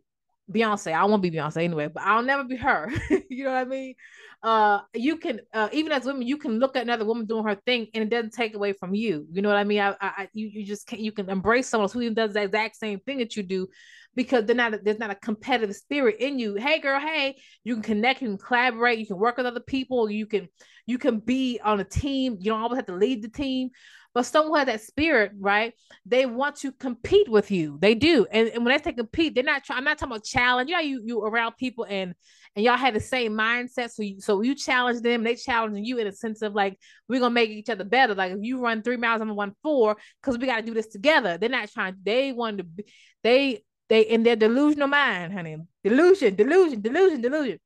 Beyonce. 0.52 0.92
I 0.92 1.04
won't 1.04 1.22
be 1.22 1.30
Beyonce 1.30 1.62
anyway, 1.62 1.88
but 1.88 2.02
I'll 2.02 2.22
never 2.22 2.44
be 2.44 2.56
her. 2.56 2.90
you 3.28 3.44
know 3.44 3.52
what 3.52 3.58
I 3.58 3.64
mean? 3.64 3.94
Uh, 4.42 4.80
you 4.94 5.16
can 5.16 5.40
uh, 5.52 5.68
even 5.72 5.92
as 5.92 6.04
women, 6.04 6.26
you 6.26 6.36
can 6.36 6.58
look 6.58 6.76
at 6.76 6.82
another 6.82 7.04
woman 7.04 7.26
doing 7.26 7.44
her 7.44 7.56
thing, 7.66 7.88
and 7.94 8.04
it 8.04 8.10
doesn't 8.10 8.32
take 8.32 8.54
away 8.54 8.72
from 8.72 8.94
you. 8.94 9.26
You 9.32 9.42
know 9.42 9.48
what 9.48 9.58
I 9.58 9.64
mean? 9.64 9.80
I, 9.80 9.96
I, 10.00 10.28
you, 10.34 10.48
you 10.48 10.64
just 10.64 10.86
can't. 10.86 11.02
you 11.02 11.10
can 11.10 11.28
embrace 11.28 11.68
someone 11.68 11.90
who 11.90 12.02
even 12.02 12.14
does 12.14 12.34
the 12.34 12.42
exact 12.42 12.76
same 12.76 13.00
thing 13.00 13.18
that 13.18 13.36
you 13.36 13.42
do, 13.42 13.66
because 14.14 14.44
they're 14.44 14.54
not 14.54 14.84
there's 14.84 14.98
not 14.98 15.10
a 15.10 15.16
competitive 15.16 15.74
spirit 15.74 16.16
in 16.20 16.38
you. 16.38 16.54
Hey, 16.54 16.80
girl, 16.80 17.00
hey, 17.00 17.36
you 17.64 17.74
can 17.74 17.82
connect, 17.82 18.22
you 18.22 18.28
can 18.28 18.38
collaborate, 18.38 18.98
you 18.98 19.06
can 19.06 19.18
work 19.18 19.36
with 19.38 19.46
other 19.46 19.60
people, 19.60 20.08
you 20.10 20.26
can 20.26 20.48
you 20.86 20.98
can 20.98 21.18
be 21.18 21.58
on 21.64 21.80
a 21.80 21.84
team. 21.84 22.36
You 22.38 22.52
don't 22.52 22.60
always 22.60 22.76
have 22.76 22.86
to 22.86 22.94
lead 22.94 23.22
the 23.22 23.28
team, 23.28 23.70
but 24.16 24.24
someone 24.24 24.60
has 24.60 24.66
that 24.66 24.80
spirit, 24.80 25.32
right? 25.38 25.74
They 26.06 26.24
want 26.24 26.56
to 26.60 26.72
compete 26.72 27.28
with 27.28 27.50
you. 27.50 27.76
They 27.82 27.94
do. 27.94 28.26
And, 28.32 28.48
and 28.48 28.64
when 28.64 28.74
they 28.74 28.82
say 28.82 28.94
compete, 28.94 29.34
they're 29.34 29.44
not 29.44 29.62
trying, 29.62 29.76
I'm 29.76 29.84
not 29.84 29.98
talking 29.98 30.12
about 30.12 30.24
challenge. 30.24 30.70
You 30.70 30.76
know, 30.76 30.80
you 30.80 31.02
you 31.04 31.20
around 31.20 31.58
people 31.58 31.84
and 31.86 32.14
and 32.54 32.64
y'all 32.64 32.78
have 32.78 32.94
the 32.94 33.00
same 33.00 33.32
mindset. 33.32 33.90
So 33.90 34.02
you 34.02 34.18
so 34.22 34.40
you 34.40 34.54
challenge 34.54 35.02
them, 35.02 35.22
they 35.22 35.34
challenging 35.34 35.84
you 35.84 35.98
in 35.98 36.06
a 36.06 36.12
sense 36.12 36.40
of 36.40 36.54
like, 36.54 36.78
we're 37.10 37.20
gonna 37.20 37.34
make 37.34 37.50
each 37.50 37.68
other 37.68 37.84
better. 37.84 38.14
Like 38.14 38.32
if 38.32 38.38
you 38.40 38.58
run 38.58 38.80
three 38.80 38.96
miles, 38.96 39.20
I'm 39.20 39.28
gonna 39.28 39.38
run 39.38 39.54
four, 39.62 39.98
because 40.22 40.38
we 40.38 40.46
gotta 40.46 40.62
do 40.62 40.72
this 40.72 40.86
together. 40.86 41.36
They're 41.36 41.50
not 41.50 41.70
trying, 41.70 41.96
they 42.02 42.32
want 42.32 42.56
to 42.56 42.64
be 42.64 42.86
they 43.22 43.64
they 43.90 44.00
in 44.00 44.22
their 44.22 44.36
delusional 44.36 44.88
mind, 44.88 45.34
honey. 45.34 45.58
Delusion, 45.84 46.36
delusion, 46.36 46.80
delusion, 46.80 47.20
delusion. 47.20 47.58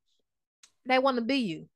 They 0.85 0.99
want 0.99 1.17
to 1.17 1.23
be 1.23 1.37
you. 1.37 1.69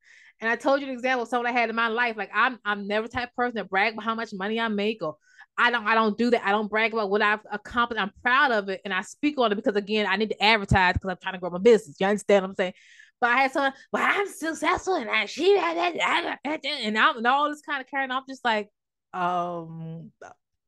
And 0.45 0.53
I 0.53 0.57
told 0.57 0.82
you 0.82 0.88
an 0.88 0.92
example 0.92 1.22
of 1.22 1.28
someone 1.30 1.47
I 1.47 1.59
had 1.59 1.70
in 1.70 1.74
my 1.74 1.88
life. 1.88 2.18
Like 2.18 2.28
I'm 2.34 2.59
I'm 2.66 2.86
never 2.86 3.09
type 3.09 3.34
person 3.34 3.57
to 3.57 3.64
brag 3.64 3.95
about 3.95 4.05
how 4.05 4.14
much 4.14 4.28
money 4.34 4.61
I 4.61 4.68
make 4.68 5.03
or 5.03 5.16
I 5.57 5.70
don't 5.70 5.86
I 5.86 5.95
don't 5.95 6.18
do 6.18 6.28
that. 6.32 6.45
I 6.45 6.51
don't 6.51 6.68
brag 6.68 6.92
about 6.92 7.09
what 7.09 7.22
I've 7.22 7.40
accomplished. 7.51 7.99
I'm 7.99 8.12
proud 8.20 8.53
of 8.53 8.68
it 8.68 8.82
and 8.84 8.92
I 8.92 9.01
speak 9.01 9.38
on 9.38 9.53
it 9.53 9.55
because 9.55 9.74
again 9.74 10.07
I 10.07 10.16
need 10.16 10.28
to 10.28 10.45
advertise 10.45 10.92
because 10.92 11.09
I'm 11.09 11.16
trying 11.22 11.32
to 11.32 11.40
grow 11.40 11.49
my 11.49 11.59
business. 11.61 11.97
You 11.99 12.09
understand 12.09 12.42
what 12.42 12.51
I'm 12.51 12.55
saying? 12.57 12.74
But 13.22 13.30
I 13.30 13.36
had 13.38 13.53
someone, 13.53 13.72
well, 13.90 14.07
I'm 14.07 14.28
successful 14.28 14.97
and 14.97 15.09
I 15.09 15.24
she 15.24 15.57
had 15.57 15.78
that 15.78 16.38
and 16.45 16.99
I'm 16.99 17.16
and 17.16 17.26
all 17.26 17.49
this 17.49 17.62
kind 17.62 17.80
of 17.80 17.88
carrying. 17.88 18.11
I'm 18.11 18.24
just 18.28 18.45
like, 18.45 18.68
um, 19.14 20.12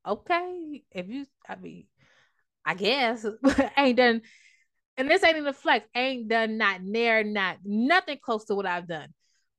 okay, 0.08 0.84
if 0.90 1.06
you 1.06 1.26
I 1.46 1.56
mean, 1.56 1.84
I 2.64 2.72
guess 2.72 3.26
ain't 3.76 3.98
done 3.98 4.22
and 4.96 5.10
this 5.10 5.22
ain't 5.22 5.36
in 5.36 5.44
the 5.44 5.52
flex, 5.52 5.86
ain't 5.94 6.28
done 6.28 6.56
not 6.56 6.82
near, 6.82 7.22
not 7.22 7.58
nothing 7.62 8.16
close 8.24 8.46
to 8.46 8.54
what 8.54 8.64
I've 8.64 8.88
done. 8.88 9.08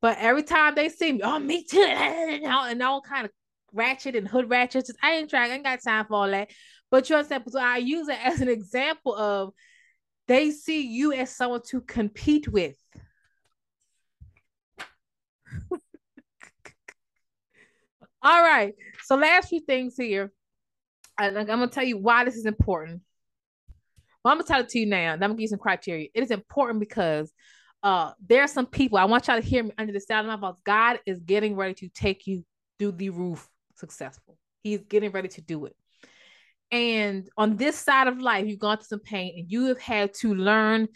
But 0.02 0.18
every 0.20 0.43
time 0.43 0.76
they 0.76 0.89
see 0.89 1.14
me, 1.14 1.22
oh, 1.24 1.39
me 1.39 1.64
too, 1.64 1.80
and 1.82 2.45
all, 2.52 2.66
and 2.66 2.82
all 2.84 3.02
kind 3.02 3.26
of 3.26 3.32
ratchet 3.74 4.16
and 4.16 4.28
hood 4.28 4.50
ratchet. 4.50 4.86
Just, 4.86 5.00
I 5.02 5.14
ain't 5.14 5.30
trying, 5.30 5.52
I 5.52 5.56
ain't 5.56 5.64
got 5.64 5.82
time 5.82 6.06
for 6.06 6.16
all 6.16 6.30
that. 6.30 6.52
But 6.89 7.10
you 7.10 7.16
understand? 7.16 7.43
So 7.48 7.60
I 7.60 7.78
use 7.78 8.08
it 8.08 8.18
as 8.24 8.41
an 8.41 8.50
example 8.50 9.16
of 9.16 9.54
they 10.28 10.52
see 10.52 10.82
you 10.88 11.14
as 11.14 11.36
someone 11.36 11.62
to 11.70 11.82
compete 11.82 12.48
with. 12.48 12.76
all 18.22 18.41
right. 18.41 18.74
So 19.04 19.16
last 19.16 19.50
few 19.50 19.62
things 19.62 19.95
here. 19.98 20.32
I'm 21.18 21.34
gonna 21.34 21.68
tell 21.68 21.84
you 21.84 21.98
why 21.98 22.26
this 22.26 22.36
is 22.36 22.45
important. 22.45 23.02
Well, 24.24 24.32
I'm 24.32 24.38
gonna 24.38 24.48
tell 24.48 24.60
it 24.62 24.70
to 24.70 24.80
you 24.80 24.86
now. 24.86 25.14
I'm 25.14 25.20
gonna 25.20 25.34
give 25.34 25.41
you 25.41 25.48
some 25.48 25.58
criteria. 25.58 26.10
It 26.14 26.22
is 26.22 26.32
important 26.32 26.80
because 26.80 27.34
uh 27.88 28.11
there 28.27 28.43
are 28.43 28.49
some 28.49 28.65
people 28.65 28.97
i 28.97 29.05
want 29.05 29.27
y'all 29.27 29.39
to 29.41 29.47
hear 29.47 29.63
me 29.63 29.71
under 29.77 29.93
the 29.93 29.99
sound 29.99 30.27
of 30.27 30.39
my 30.39 30.49
voice. 30.49 30.59
God 30.65 30.99
is 31.05 31.21
getting 31.21 31.55
ready 31.55 31.73
to 31.75 31.88
take 31.88 32.27
you 32.27 32.43
through 32.77 32.91
the 32.91 33.09
roof 33.09 33.47
successful. 33.75 34.38
He's 34.61 34.83
getting 34.83 35.11
ready 35.11 35.29
to 35.29 35.41
do 35.41 35.65
it. 35.65 35.75
And 36.69 37.29
on 37.38 37.55
this 37.55 37.77
side 37.77 38.07
of 38.07 38.19
life 38.19 38.45
you've 38.45 38.59
gone 38.59 38.77
through 38.77 38.85
some 38.85 38.99
pain 38.99 39.35
and 39.38 39.49
you 39.49 39.67
have 39.67 39.79
had 39.79 40.13
to 40.15 40.35
learn 40.35 40.89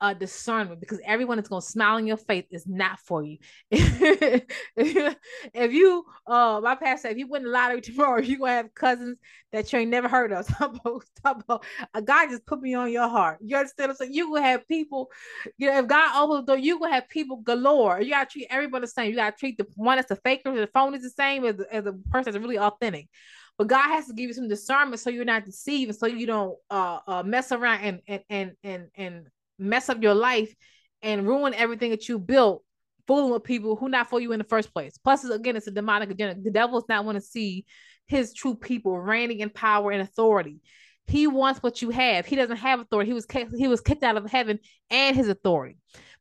uh, 0.00 0.14
discernment 0.14 0.80
because 0.80 1.00
everyone 1.04 1.36
that's 1.36 1.48
gonna 1.48 1.60
smile 1.60 1.96
in 1.96 2.06
your 2.06 2.16
face 2.16 2.46
is 2.50 2.66
not 2.66 2.98
for 3.00 3.22
you. 3.22 3.38
if 3.70 5.72
you, 5.72 6.04
uh, 6.26 6.60
my 6.62 6.74
pastor, 6.74 7.08
if 7.08 7.18
you 7.18 7.26
win 7.26 7.42
the 7.42 7.50
lottery 7.50 7.80
tomorrow, 7.80 8.20
you're 8.20 8.38
gonna 8.38 8.52
have 8.52 8.74
cousins 8.74 9.18
that 9.52 9.72
you 9.72 9.80
ain't 9.80 9.90
never 9.90 10.08
heard 10.08 10.32
of. 10.32 10.46
Talk 10.58 10.76
about, 10.76 11.04
talk 11.22 11.42
about, 11.42 11.64
a 11.94 12.02
guy 12.02 12.26
just 12.26 12.46
put 12.46 12.60
me 12.60 12.74
on 12.74 12.92
your 12.92 13.08
heart. 13.08 13.38
You 13.40 13.56
understand? 13.56 13.96
So 13.96 14.04
you 14.04 14.28
gonna 14.28 14.46
have 14.46 14.68
people, 14.68 15.10
you 15.56 15.68
know, 15.68 15.78
if 15.78 15.86
God 15.86 16.22
opens 16.22 16.46
the 16.46 16.52
door, 16.52 16.58
you 16.58 16.78
gonna 16.78 16.94
have 16.94 17.08
people 17.08 17.38
galore. 17.38 18.00
You 18.00 18.10
gotta 18.10 18.30
treat 18.30 18.46
everybody 18.50 18.82
the 18.82 18.88
same. 18.88 19.10
You 19.10 19.16
gotta 19.16 19.36
treat 19.36 19.58
the 19.58 19.66
one 19.74 19.96
that's 19.96 20.10
a 20.10 20.16
faker, 20.16 20.54
the 20.54 20.66
phone 20.68 20.94
is 20.94 21.02
the 21.02 21.10
same 21.10 21.44
as, 21.44 21.56
as 21.70 21.86
a 21.86 21.92
person 22.10 22.32
that's 22.32 22.42
really 22.42 22.58
authentic 22.58 23.08
but 23.56 23.66
God 23.66 23.88
has 23.88 24.06
to 24.06 24.14
give 24.14 24.28
you 24.28 24.34
some 24.34 24.48
discernment 24.48 25.00
so 25.00 25.10
you're 25.10 25.24
not 25.24 25.44
deceived 25.44 25.90
and 25.90 25.98
so 25.98 26.06
you 26.06 26.26
don't 26.26 26.56
uh, 26.70 27.00
uh 27.08 27.22
mess 27.24 27.50
around 27.50 27.80
and 27.80 28.00
and 28.06 28.22
and 28.30 28.52
and 28.62 28.86
and 28.96 29.26
mess 29.58 29.88
up 29.88 30.02
your 30.02 30.14
life 30.14 30.54
and 31.02 31.26
ruin 31.26 31.54
everything 31.54 31.90
that 31.90 32.08
you 32.08 32.18
built 32.18 32.62
fooling 33.06 33.32
with 33.32 33.42
people 33.42 33.74
who 33.74 33.88
not 33.88 34.10
for 34.10 34.20
you 34.20 34.32
in 34.32 34.38
the 34.38 34.44
first 34.44 34.72
place. 34.72 34.98
Plus, 34.98 35.24
again, 35.24 35.56
it's 35.56 35.66
a 35.66 35.70
demonic 35.70 36.10
agenda. 36.10 36.40
The 36.40 36.50
devil's 36.50 36.84
not 36.88 37.04
want 37.04 37.16
to 37.16 37.22
see 37.22 37.64
his 38.06 38.34
true 38.34 38.54
people 38.54 38.98
reigning 38.98 39.40
in 39.40 39.50
power 39.50 39.90
and 39.90 40.02
authority. 40.02 40.60
He 41.06 41.26
wants 41.26 41.62
what 41.62 41.80
you 41.80 41.88
have. 41.90 42.26
He 42.26 42.36
doesn't 42.36 42.58
have 42.58 42.80
authority. 42.80 43.10
He 43.10 43.14
was 43.14 43.24
kicked, 43.24 43.56
he 43.56 43.66
was 43.66 43.80
kicked 43.80 44.02
out 44.02 44.16
of 44.16 44.30
heaven 44.30 44.58
and 44.90 45.16
his 45.16 45.28
authority. 45.28 45.78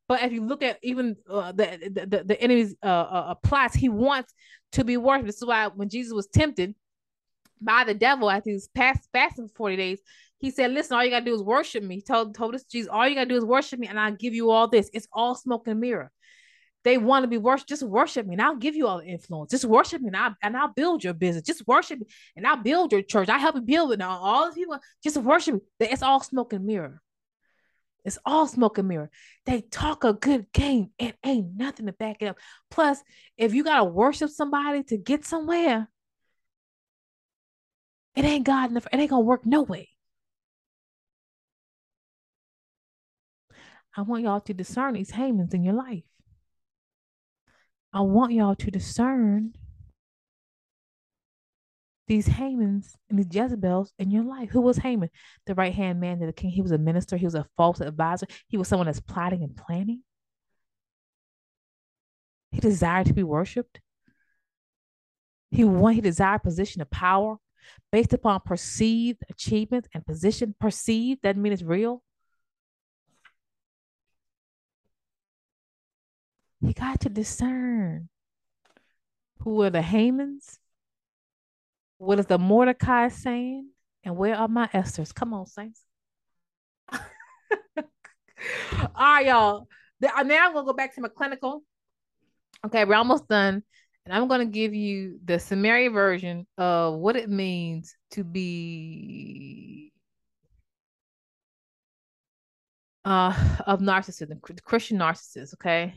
But 0.08 0.24
if 0.24 0.32
you 0.32 0.46
look 0.46 0.64
at 0.64 0.80
even 0.82 1.18
uh, 1.30 1.52
the, 1.52 1.92
the, 1.94 2.06
the 2.06 2.24
the 2.24 2.42
enemy's 2.42 2.76
uh, 2.82 2.86
uh, 2.86 3.26
uh 3.30 3.36
plots, 3.36 3.76
he 3.76 3.90
wants 3.90 4.34
to 4.72 4.86
be 4.86 4.96
worshipped. 4.96 5.28
This 5.28 5.38
is 5.38 5.46
why 5.46 5.68
when 5.68 5.90
Jesus 5.90 6.14
was 6.14 6.28
tempted 6.28 6.74
by 7.60 7.84
the 7.84 7.94
devil 7.94 8.30
after 8.30 8.50
he 8.50 8.54
was 8.54 8.70
past 8.70 9.10
fasting 9.12 9.50
for 9.50 9.56
forty 9.56 9.76
days, 9.76 10.00
he 10.40 10.52
said, 10.52 10.72
Listen, 10.72 10.98
all 10.98 11.04
you 11.04 11.12
gotta 11.12 11.26
do 11.26 11.34
is 11.34 11.42
worship 11.42 11.84
me. 11.84 11.96
He 11.96 12.02
told 12.02 12.36
told 12.36 12.56
us 12.56 12.64
Jesus, 12.64 12.90
all 12.90 13.08
you 13.08 13.16
gotta 13.16 13.30
do 13.30 13.38
is 13.38 13.46
worship 13.46 13.80
me, 13.80 13.88
and 13.88 14.00
I'll 14.00 14.12
give 14.16 14.34
you 14.34 14.52
all 14.52 14.68
this. 14.68 14.90
It's 14.94 15.08
all 15.12 15.36
smoke 15.36 15.68
and 15.68 15.80
mirror. 15.80 16.12
They 16.84 16.98
want 16.98 17.24
to 17.24 17.28
be 17.28 17.38
worship, 17.38 17.68
just 17.68 17.84
worship 17.84 18.26
me, 18.26 18.36
and 18.36 18.42
I'll 18.42 18.56
give 18.56 18.76
you 18.76 18.88
all 18.88 19.00
the 19.00 19.06
influence. 19.06 19.52
Just 19.52 19.66
worship 19.66 20.02
me, 20.02 20.08
and 20.08 20.16
I'll, 20.16 20.36
and 20.42 20.56
I'll 20.56 20.74
build 20.74 21.04
your 21.04 21.14
business. 21.14 21.44
Just 21.44 21.68
worship 21.68 22.00
me, 22.00 22.06
and 22.36 22.48
I'll 22.48 22.64
build 22.64 22.92
your 22.92 23.02
church. 23.02 23.30
I 23.30 23.40
help 23.40 23.56
you 23.56 23.62
build 23.62 23.92
it. 23.92 24.00
Now, 24.00 24.12
all 24.12 24.48
the 24.48 24.56
people 24.56 24.80
just 25.04 25.18
worship 25.18 25.56
me. 25.56 25.62
It's 25.80 26.04
all 26.04 26.22
smoke 26.22 26.54
and 26.54 26.66
mirror. 26.66 27.02
It's 28.06 28.20
all 28.26 28.48
smoke 28.48 28.78
and 28.78 28.88
mirror. 28.88 29.10
They 29.46 29.62
talk 29.62 30.06
a 30.06 30.14
good 30.14 30.46
game 30.54 30.92
and 30.98 31.14
ain't 31.26 31.58
nothing 31.58 31.88
to 31.88 31.92
back 31.92 32.22
it 32.22 32.28
up. 32.28 32.38
Plus, 32.72 33.04
if 33.38 33.54
you 33.54 33.66
gotta 33.66 33.84
worship 33.84 34.30
somebody 34.30 34.84
to 34.84 34.98
get 34.98 35.26
somewhere, 35.26 35.90
it 38.16 38.24
ain't 38.24 38.46
God. 38.46 38.74
It 38.78 38.86
ain't 38.94 39.10
gonna 39.10 39.22
work 39.22 39.46
no 39.46 39.64
way. 39.64 39.90
I 43.98 44.02
want 44.02 44.24
y'all 44.24 44.40
to 44.42 44.54
discern 44.54 44.94
these 44.94 45.12
Hamans 45.12 45.56
in 45.56 45.64
your 45.64 45.74
life. 45.74 46.04
I 47.92 48.02
want 48.02 48.32
y'all 48.32 48.54
to 48.54 48.70
discern 48.70 49.54
these 52.08 52.28
Hamans 52.28 52.92
and 53.10 53.18
these 53.18 53.34
Jezebels 53.34 53.94
in 53.98 54.12
your 54.12 54.24
life. 54.24 54.52
Who 54.52 54.62
was 54.62 54.78
Haman? 54.78 55.10
The 55.48 55.56
right 55.56 55.74
hand 55.74 56.00
man 56.00 56.20
to 56.20 56.28
the 56.28 56.32
king. 56.32 56.52
He 56.52 56.62
was 56.62 56.72
a 56.72 56.78
minister. 56.78 57.18
He 57.18 57.26
was 57.26 57.34
a 57.34 57.48
false 57.58 57.82
advisor. 57.82 58.28
He 58.48 58.56
was 58.56 58.68
someone 58.68 58.86
that's 58.86 59.00
plotting 59.00 59.44
and 59.44 59.58
planning. 59.58 60.04
He 62.52 62.60
desired 62.60 63.08
to 63.08 63.14
be 63.14 63.24
worshipped. 63.24 63.82
He 65.50 65.64
wanted, 65.64 65.96
he 65.96 66.02
desired 66.02 66.44
position 66.44 66.84
of 66.84 66.92
power 66.92 67.38
based 67.92 68.14
upon 68.14 68.42
perceived 68.46 69.24
achievements 69.28 69.90
and 69.94 70.06
position. 70.06 70.54
Perceived 70.60 71.22
that 71.24 71.36
means 71.36 71.62
it's 71.62 71.64
real. 71.64 72.04
You 76.62 76.74
got 76.74 77.02
to 77.02 77.10
discern 77.10 78.10
who 79.40 79.62
are 79.62 79.70
the 79.70 79.80
Hamans 79.82 80.58
what 81.98 82.20
is 82.20 82.28
the 82.28 82.38
Mordecai 82.38 83.08
saying? 83.10 83.70
And 84.04 84.16
where 84.16 84.36
are 84.36 84.48
my 84.48 84.68
Esthers? 84.68 85.14
Come 85.14 85.34
on, 85.34 85.46
Saints. 85.48 85.82
All 86.92 87.00
right, 88.96 89.26
y'all. 89.26 89.68
Now 90.00 90.12
I'm 90.16 90.28
gonna 90.28 90.66
go 90.66 90.74
back 90.74 90.94
to 90.96 91.02
my 91.02 91.10
clinical. 91.10 91.64
Okay, 92.66 92.86
we're 92.86 92.96
almost 92.96 93.28
done. 93.28 93.64
And 94.06 94.14
I'm 94.14 94.28
gonna 94.28 94.46
give 94.46 94.74
you 94.74 95.20
the 95.26 95.40
Samaria 95.40 95.90
version 95.90 96.46
of 96.58 96.96
what 96.96 97.16
it 97.16 97.30
means 97.30 97.96
to 98.12 98.24
be 98.24 99.92
uh 103.04 103.34
of 103.66 103.80
narcissism, 103.80 104.40
Christian 104.64 105.00
narcissist, 105.00 105.56
okay? 105.56 105.96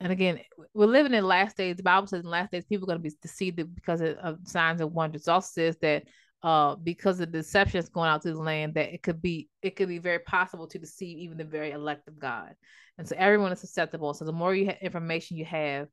And 0.00 0.12
again, 0.12 0.40
we're 0.74 0.86
living 0.86 1.14
in 1.14 1.24
last 1.24 1.56
days. 1.56 1.76
The 1.76 1.82
Bible 1.82 2.06
says 2.06 2.22
in 2.22 2.30
last 2.30 2.52
days, 2.52 2.64
people 2.64 2.84
are 2.84 2.94
going 2.94 3.02
to 3.02 3.10
be 3.10 3.16
deceived 3.20 3.74
because 3.74 4.00
of, 4.00 4.38
signs 4.44 4.80
and 4.80 4.92
wonders. 4.92 5.22
It 5.26 5.30
also 5.30 5.50
says 5.52 5.76
that 5.82 6.04
uh, 6.42 6.76
because 6.76 7.18
of 7.18 7.32
deception 7.32 7.80
that's 7.80 7.88
going 7.88 8.08
out 8.08 8.22
to 8.22 8.32
the 8.32 8.38
land, 8.38 8.74
that 8.74 8.94
it 8.94 9.02
could 9.02 9.20
be 9.20 9.48
it 9.60 9.74
could 9.74 9.88
be 9.88 9.98
very 9.98 10.20
possible 10.20 10.68
to 10.68 10.78
deceive 10.78 11.18
even 11.18 11.36
the 11.36 11.44
very 11.44 11.72
elect 11.72 12.06
of 12.06 12.18
God. 12.18 12.54
And 12.96 13.08
so 13.08 13.16
everyone 13.18 13.50
is 13.50 13.58
susceptible. 13.58 14.14
So 14.14 14.24
the 14.24 14.32
more 14.32 14.54
you 14.54 14.66
ha- 14.66 14.78
information 14.80 15.36
you 15.36 15.44
have, 15.46 15.88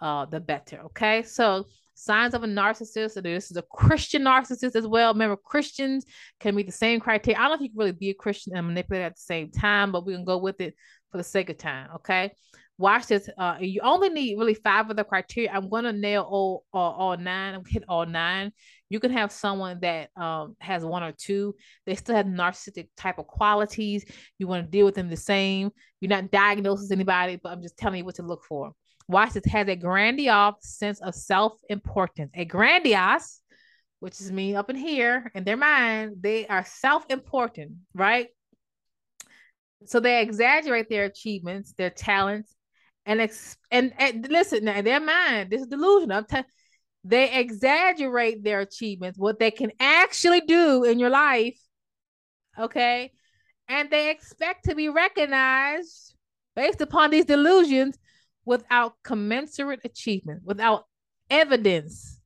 uh, 0.00 0.26
the 0.26 0.38
better. 0.38 0.78
Okay, 0.86 1.24
so 1.24 1.64
signs 1.94 2.34
of 2.34 2.44
a 2.44 2.46
narcissist. 2.46 3.16
And 3.16 3.26
this 3.26 3.50
is 3.50 3.56
a 3.56 3.62
Christian 3.62 4.22
narcissist 4.22 4.76
as 4.76 4.86
well. 4.86 5.12
Remember, 5.12 5.36
Christians 5.36 6.06
can 6.38 6.54
meet 6.54 6.66
the 6.66 6.72
same 6.72 7.00
criteria. 7.00 7.40
I 7.40 7.48
don't 7.48 7.50
know 7.50 7.54
if 7.56 7.60
you 7.62 7.70
can 7.70 7.78
really 7.78 7.90
be 7.90 8.10
a 8.10 8.14
Christian 8.14 8.56
and 8.56 8.68
manipulate 8.68 9.02
at 9.02 9.16
the 9.16 9.20
same 9.20 9.50
time, 9.50 9.90
but 9.90 10.06
we 10.06 10.14
can 10.14 10.24
go 10.24 10.38
with 10.38 10.60
it 10.60 10.76
for 11.10 11.18
the 11.18 11.24
sake 11.24 11.50
of 11.50 11.58
time. 11.58 11.88
Okay 11.96 12.30
watch 12.78 13.08
this. 13.08 13.28
Uh, 13.36 13.56
you 13.60 13.80
only 13.82 14.08
need 14.08 14.38
really 14.38 14.54
five 14.54 14.88
of 14.88 14.96
the 14.96 15.04
criteria. 15.04 15.50
I'm 15.52 15.68
gonna 15.68 15.92
nail 15.92 16.22
all 16.22 16.64
all, 16.72 16.92
all 16.92 17.16
nine. 17.16 17.62
Hit 17.68 17.84
all 17.88 18.06
nine. 18.06 18.52
You 18.88 19.00
can 19.00 19.10
have 19.10 19.30
someone 19.32 19.80
that 19.80 20.10
um 20.16 20.56
has 20.60 20.84
one 20.84 21.02
or 21.02 21.12
two. 21.12 21.54
They 21.84 21.96
still 21.96 22.14
have 22.14 22.26
narcissistic 22.26 22.88
type 22.96 23.18
of 23.18 23.26
qualities. 23.26 24.04
You 24.38 24.46
want 24.46 24.64
to 24.64 24.70
deal 24.70 24.86
with 24.86 24.94
them 24.94 25.10
the 25.10 25.16
same. 25.16 25.70
You're 26.00 26.08
not 26.08 26.30
diagnosing 26.30 26.92
anybody, 26.92 27.38
but 27.42 27.52
I'm 27.52 27.62
just 27.62 27.76
telling 27.76 27.98
you 27.98 28.04
what 28.04 28.14
to 28.14 28.22
look 28.22 28.44
for. 28.44 28.72
Watch 29.08 29.32
this 29.32 29.44
has 29.46 29.68
a 29.68 29.76
grandiose 29.76 30.54
sense 30.60 31.00
of 31.00 31.14
self-importance. 31.14 32.30
A 32.34 32.44
grandiose, 32.44 33.40
which 34.00 34.20
is 34.20 34.30
me 34.30 34.54
up 34.54 34.68
in 34.68 34.76
here 34.76 35.32
in 35.34 35.44
their 35.44 35.56
mind, 35.56 36.16
they 36.20 36.46
are 36.46 36.64
self-important, 36.64 37.72
right? 37.94 38.28
So 39.86 39.98
they 40.00 40.20
exaggerate 40.20 40.90
their 40.90 41.04
achievements, 41.04 41.72
their 41.72 41.90
talents, 41.90 42.54
and 43.08 43.22
ex- 43.22 43.56
and, 43.70 43.92
and 43.98 44.28
listen 44.30 44.64
now, 44.64 44.82
their 44.82 45.00
mind, 45.00 45.50
this 45.50 45.62
is 45.62 45.66
delusion. 45.66 46.12
I'm 46.12 46.26
they 47.04 47.32
exaggerate 47.38 48.44
their 48.44 48.60
achievements, 48.60 49.18
what 49.18 49.38
they 49.38 49.50
can 49.50 49.72
actually 49.80 50.42
do 50.42 50.84
in 50.84 50.98
your 50.98 51.08
life. 51.08 51.58
Okay. 52.58 53.12
And 53.66 53.90
they 53.90 54.10
expect 54.10 54.66
to 54.66 54.74
be 54.74 54.90
recognized 54.90 56.14
based 56.54 56.82
upon 56.82 57.10
these 57.10 57.24
delusions 57.24 57.96
without 58.44 58.92
commensurate 59.04 59.80
achievement, 59.84 60.42
without 60.44 60.84
evidence. 61.30 62.20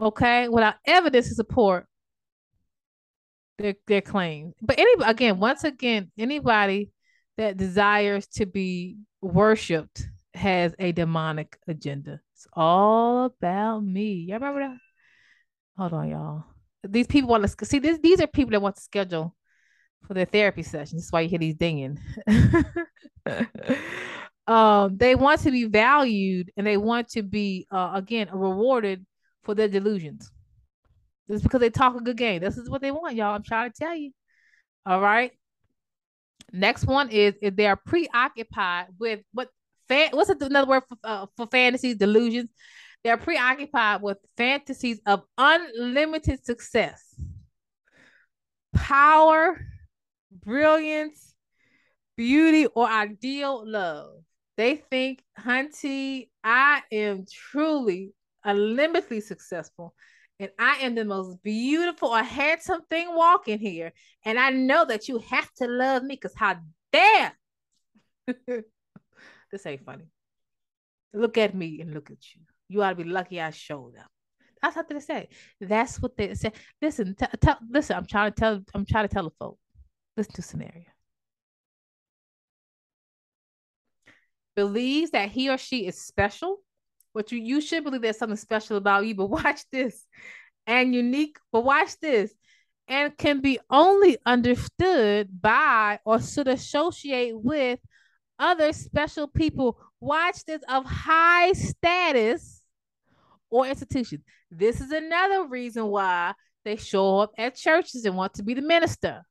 Okay, 0.00 0.48
without 0.48 0.74
evidence 0.84 1.28
to 1.28 1.34
support 1.36 1.86
their 3.58 3.74
their 3.86 4.00
claims. 4.00 4.54
But 4.60 4.80
any 4.80 4.92
again, 5.04 5.38
once 5.38 5.62
again, 5.62 6.10
anybody 6.18 6.90
that 7.36 7.56
desires 7.56 8.26
to 8.26 8.46
be 8.46 8.98
worshipped 9.20 10.06
has 10.34 10.74
a 10.78 10.92
demonic 10.92 11.58
agenda. 11.68 12.20
It's 12.34 12.46
all 12.52 13.26
about 13.26 13.80
me. 13.80 14.26
Y'all 14.28 14.38
remember 14.38 14.60
that? 14.60 14.76
Hold 15.78 15.92
on, 15.92 16.08
y'all. 16.08 16.44
These 16.84 17.06
people 17.06 17.30
want 17.30 17.46
to 17.46 17.64
see 17.64 17.78
this. 17.78 17.98
These 17.98 18.20
are 18.20 18.26
people 18.26 18.50
that 18.52 18.62
want 18.62 18.76
to 18.76 18.82
schedule 18.82 19.34
for 20.06 20.14
their 20.14 20.26
therapy 20.26 20.62
sessions. 20.62 21.02
That's 21.02 21.12
why 21.12 21.20
you 21.22 21.28
hear 21.28 21.38
these 21.38 21.54
dinging. 21.54 21.98
um, 24.46 24.96
they 24.96 25.14
want 25.14 25.40
to 25.42 25.50
be 25.50 25.64
valued 25.64 26.50
and 26.56 26.66
they 26.66 26.76
want 26.76 27.08
to 27.10 27.22
be 27.22 27.66
uh, 27.70 27.92
again 27.94 28.28
rewarded 28.32 29.06
for 29.44 29.54
their 29.54 29.68
delusions. 29.68 30.30
Just 31.30 31.44
because 31.44 31.60
they 31.60 31.70
talk 31.70 31.94
a 31.94 32.00
good 32.00 32.16
game. 32.16 32.40
This 32.40 32.58
is 32.58 32.68
what 32.68 32.82
they 32.82 32.90
want, 32.90 33.14
y'all. 33.14 33.34
I'm 33.34 33.44
trying 33.44 33.70
to 33.70 33.78
tell 33.78 33.94
you. 33.94 34.10
All 34.84 35.00
right. 35.00 35.30
Next 36.52 36.86
one 36.86 37.10
is 37.10 37.34
if 37.42 37.56
they 37.56 37.66
are 37.66 37.76
preoccupied 37.76 38.86
with 38.98 39.20
what 39.32 39.48
fan 39.88 40.10
what's 40.12 40.30
another 40.30 40.68
word 40.68 40.82
for, 40.88 40.96
uh, 41.04 41.26
for 41.36 41.46
fantasies, 41.46 41.96
delusions. 41.96 42.50
They're 43.04 43.16
preoccupied 43.16 44.00
with 44.02 44.18
fantasies 44.36 45.00
of 45.06 45.22
unlimited 45.36 46.44
success, 46.44 47.02
power, 48.72 49.60
brilliance, 50.30 51.34
beauty, 52.16 52.66
or 52.66 52.86
ideal 52.88 53.64
love. 53.66 54.22
They 54.56 54.76
think, 54.76 55.22
Hunty, 55.38 56.28
I 56.44 56.82
am 56.92 57.24
truly 57.30 58.12
unlimitedly 58.44 59.20
successful 59.20 59.94
and 60.42 60.50
I 60.58 60.78
am 60.80 60.96
the 60.96 61.04
most 61.04 61.40
beautiful 61.44 62.08
or 62.08 62.22
handsome 62.22 62.80
thing 62.90 63.14
walking 63.14 63.60
here. 63.60 63.92
And 64.24 64.40
I 64.40 64.50
know 64.50 64.84
that 64.84 65.08
you 65.08 65.18
have 65.18 65.48
to 65.58 65.68
love 65.68 66.02
me 66.02 66.16
because 66.16 66.34
how 66.34 66.56
dare 66.92 67.32
this 68.26 69.66
ain't 69.66 69.84
funny. 69.84 70.06
Look 71.14 71.38
at 71.38 71.54
me 71.54 71.80
and 71.80 71.94
look 71.94 72.10
at 72.10 72.34
you. 72.34 72.40
You 72.68 72.82
ought 72.82 72.90
to 72.90 72.96
be 72.96 73.04
lucky 73.04 73.40
I 73.40 73.50
showed 73.50 73.96
up. 73.96 74.10
That's 74.60 74.74
what 74.74 74.88
they 74.88 74.98
say. 74.98 75.28
That's 75.60 76.02
what 76.02 76.16
they 76.16 76.34
say. 76.34 76.52
Listen, 76.80 77.14
t- 77.14 77.26
t- 77.40 77.52
listen. 77.70 77.96
I'm 77.96 78.06
trying 78.06 78.32
to 78.32 78.40
tell. 78.40 78.60
I'm 78.74 78.84
trying 78.84 79.06
to 79.06 79.14
tell 79.14 79.24
the 79.24 79.34
folk. 79.38 79.58
Listen 80.16 80.32
to 80.34 80.42
scenario. 80.42 80.84
Believes 84.56 85.12
that 85.12 85.30
he 85.30 85.48
or 85.50 85.58
she 85.58 85.86
is 85.86 86.00
special 86.00 86.58
but 87.14 87.32
you 87.32 87.38
you 87.38 87.60
should 87.60 87.84
believe 87.84 88.02
there's 88.02 88.18
something 88.18 88.36
special 88.36 88.76
about 88.76 89.06
you. 89.06 89.14
But 89.14 89.26
watch 89.30 89.62
this, 89.70 90.06
and 90.66 90.94
unique. 90.94 91.38
But 91.50 91.64
watch 91.64 91.98
this, 92.00 92.34
and 92.88 93.16
can 93.16 93.40
be 93.40 93.58
only 93.70 94.18
understood 94.26 95.40
by 95.40 95.98
or 96.04 96.20
should 96.20 96.48
associate 96.48 97.34
with 97.38 97.78
other 98.38 98.72
special 98.72 99.28
people. 99.28 99.78
Watch 100.00 100.44
this 100.44 100.62
of 100.68 100.84
high 100.84 101.52
status 101.52 102.62
or 103.50 103.66
institutions. 103.66 104.22
This 104.50 104.80
is 104.80 104.90
another 104.90 105.46
reason 105.46 105.86
why 105.86 106.34
they 106.64 106.76
show 106.76 107.20
up 107.20 107.32
at 107.38 107.56
churches 107.56 108.04
and 108.04 108.16
want 108.16 108.34
to 108.34 108.42
be 108.42 108.54
the 108.54 108.62
minister 108.62 109.22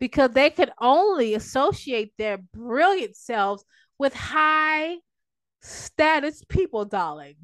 because 0.00 0.30
they 0.30 0.50
could 0.50 0.70
only 0.80 1.34
associate 1.34 2.12
their 2.18 2.38
brilliant 2.38 3.16
selves 3.16 3.64
with 3.98 4.14
high 4.14 4.96
status 5.60 6.42
people, 6.48 6.84
darling. 6.84 7.36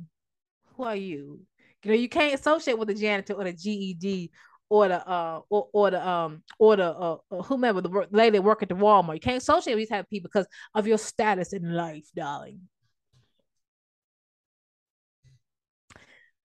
Who 0.76 0.84
are 0.84 0.96
you? 0.96 1.40
You 1.82 1.90
know, 1.90 1.96
you 1.96 2.08
can't 2.08 2.34
associate 2.34 2.78
with 2.78 2.88
the 2.88 2.94
janitor 2.94 3.34
or 3.34 3.44
the 3.44 3.52
GED 3.52 4.30
or 4.70 4.88
the 4.88 5.06
uh 5.06 5.40
or, 5.50 5.68
or 5.72 5.90
the 5.90 6.08
um 6.08 6.42
or 6.58 6.76
the 6.76 6.90
uh, 6.90 7.16
uh 7.30 7.42
whomever 7.42 7.80
the 7.80 7.90
work, 7.90 8.08
lady 8.10 8.38
work 8.38 8.62
at 8.62 8.68
the 8.68 8.74
Walmart. 8.74 9.14
You 9.14 9.20
can't 9.20 9.42
associate 9.42 9.74
with 9.74 9.82
these 9.82 9.88
type 9.90 10.04
of 10.04 10.10
people 10.10 10.30
because 10.32 10.46
of 10.74 10.86
your 10.86 10.98
status 10.98 11.52
in 11.52 11.74
life, 11.74 12.06
darling. 12.14 12.60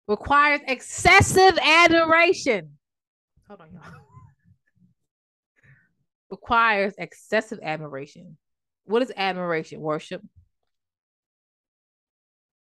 Requires 0.07 0.61
excessive 0.67 1.57
adoration. 1.61 2.77
Hold 3.47 3.61
on, 3.61 3.71
y'all. 3.71 3.83
Requires 6.31 6.93
excessive 6.97 7.59
admiration. 7.63 8.37
What 8.85 9.03
is 9.03 9.11
admiration? 9.15 9.79
Worship. 9.79 10.21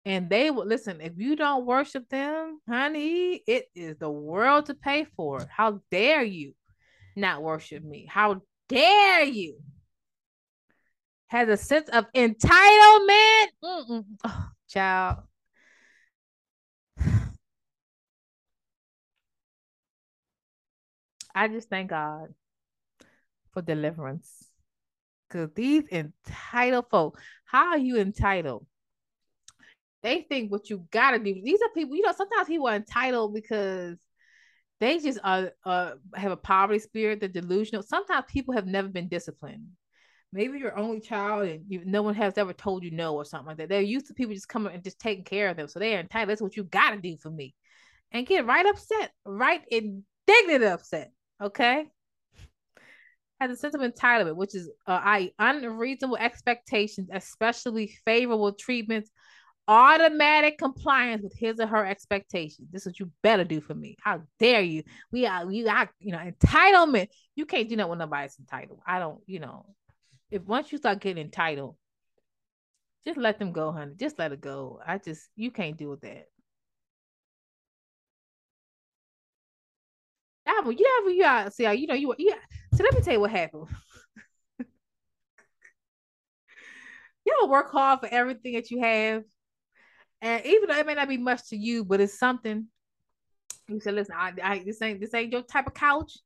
And 0.06 0.30
they 0.30 0.52
would 0.52 0.68
listen, 0.68 1.00
if 1.00 1.14
you 1.18 1.38
don't 1.38 1.66
worship 1.66 2.10
them, 2.10 2.60
honey, 2.68 3.42
it 3.48 3.68
is 3.74 3.96
the 3.98 4.10
world 4.12 4.66
to 4.66 4.74
pay 4.74 5.06
for 5.16 5.42
it. 5.42 5.48
How 5.50 5.80
dare 5.92 6.24
you 6.24 6.54
not 7.16 7.42
worship 7.42 7.82
me? 7.84 8.06
How 8.10 8.42
dare 8.68 9.24
you? 9.24 9.60
Has 11.28 11.48
a 11.48 11.56
sense 11.58 11.90
of 11.90 12.06
entitlement. 12.14 13.48
Oh, 13.64 14.50
child. 14.70 15.20
I 21.34 21.48
just 21.48 21.70
thank 21.70 21.90
God 21.92 22.34
for 23.52 23.62
deliverance. 23.62 24.50
Because 25.30 25.50
these 25.56 25.86
entitled 25.92 26.90
folk, 26.92 27.18
how 27.46 27.70
are 27.70 27.78
you 27.78 27.98
entitled? 27.98 28.66
They 30.04 30.22
think 30.22 30.52
what 30.52 30.70
you 30.70 30.86
gotta 30.92 31.18
do. 31.18 31.42
These 31.44 31.62
are 31.62 31.70
people, 31.74 31.96
you 31.96 32.04
know, 32.04 32.12
sometimes 32.12 32.48
people 32.48 32.68
are 32.68 32.76
entitled 32.76 33.34
because 33.34 33.98
they 34.80 35.00
just 35.00 35.20
uh, 35.24 35.48
uh 35.66 35.94
have 36.16 36.32
a 36.32 36.38
poverty 36.38 36.80
spirit, 36.80 37.20
they're 37.20 37.30
delusional. 37.30 37.84
Sometimes 37.84 38.26
people 38.28 38.54
have 38.54 38.68
never 38.68 38.90
been 38.90 39.08
disciplined. 39.08 39.66
Maybe 40.34 40.60
you're 40.60 40.78
only 40.78 41.00
child 41.00 41.48
and 41.48 41.64
you, 41.70 41.84
no 41.86 42.02
one 42.02 42.16
has 42.16 42.38
ever 42.38 42.54
told 42.54 42.84
you 42.84 42.92
no 42.92 43.16
or 43.16 43.24
something 43.24 43.48
like 43.48 43.58
that. 43.58 43.70
They're 43.70 43.82
used 43.82 44.08
to 44.08 44.14
people 44.14 44.34
just 44.34 44.50
coming 44.50 44.74
and 44.74 44.84
just 44.84 45.00
taking 45.00 45.24
care 45.24 45.50
of 45.50 45.58
them. 45.58 45.68
So 45.68 45.80
they're 45.80 46.00
entitled. 46.00 46.30
That's 46.30 46.42
what 46.42 46.58
you 46.58 46.64
gotta 46.64 46.98
do 46.98 47.18
for 47.18 47.30
me. 47.30 47.56
And 48.12 48.28
get 48.28 48.46
right 48.46 48.66
upset, 48.66 49.12
right 49.26 49.62
indignant 49.70 50.64
upset. 50.64 51.12
Okay 51.42 51.88
has 53.44 53.52
a 53.52 53.60
sense 53.60 53.76
of 53.76 53.82
entitlement, 53.82 54.36
which 54.36 54.56
is 54.56 54.70
uh, 54.88 55.00
I 55.04 55.32
unreasonable 55.40 56.18
expectations, 56.18 57.10
especially 57.12 57.96
favorable 58.06 58.54
treatments, 58.54 59.12
automatic 59.68 60.58
compliance 60.58 61.24
with 61.24 61.38
his 61.38 61.60
or 61.60 61.68
her 61.68 61.86
expectations. 61.86 62.68
This 62.72 62.84
is 62.84 62.88
what 62.88 63.00
you 63.00 63.12
better 63.22 63.44
do 63.44 63.62
for 63.62 63.74
me. 63.74 63.96
How 64.02 64.22
dare 64.40 64.62
you? 64.62 64.84
We 65.12 65.26
are 65.26 65.50
you 65.52 65.66
got 65.66 65.90
you 66.00 66.12
know 66.12 66.20
entitlement. 66.20 67.08
You 67.36 67.46
can't 67.46 67.70
do 67.70 67.76
that 67.78 67.90
when 67.90 68.00
nobody's 68.00 68.38
entitled. 68.40 68.80
I 68.86 69.00
don't, 69.00 69.22
you 69.26 69.40
know, 69.40 69.66
if 70.32 70.44
once 70.44 70.72
you 70.72 70.78
start 70.78 71.00
getting 71.00 71.24
entitled, 71.24 71.76
just 73.06 73.18
let 73.18 73.40
them 73.40 73.52
go, 73.52 73.72
honey. 73.72 73.94
Just 73.98 74.20
let 74.20 74.32
it 74.32 74.42
go. 74.42 74.80
I 74.86 74.98
just 74.98 75.30
you 75.36 75.52
can't 75.52 75.78
deal 75.78 75.90
with 75.90 76.02
that. 76.02 76.28
Yeah, 80.46 80.70
you 80.70 81.00
ever 81.02 81.10
you 81.10 81.22
got 81.22 81.54
see 81.54 81.72
you 81.74 81.88
know 81.88 81.94
you 81.94 82.14
yeah. 82.18 82.36
So 82.76 82.84
let 82.84 82.94
me 82.94 83.02
tell 83.02 83.14
you 83.14 83.20
what 83.20 83.32
happened. 83.32 83.68
you 87.26 87.36
ever 87.42 87.52
work 87.52 87.72
hard 87.72 88.02
for 88.02 88.08
everything 88.08 88.54
that 88.54 88.72
you 88.72 88.82
have, 88.82 89.24
and 90.24 90.44
even 90.46 90.70
though 90.70 90.78
it 90.78 90.88
may 90.88 90.96
not 90.96 91.08
be 91.08 91.18
much 91.18 91.50
to 91.50 91.56
you, 91.56 91.86
but 91.86 92.02
it's 92.02 92.18
something. 92.18 92.66
You 93.68 93.80
said, 93.80 93.94
"Listen, 93.94 94.16
I, 94.18 94.34
I 94.42 94.64
this 94.66 94.82
ain't 94.82 95.00
this 95.00 95.14
ain't 95.14 95.32
your 95.32 95.44
type 95.44 95.68
of 95.68 95.76
couch. 95.76 96.18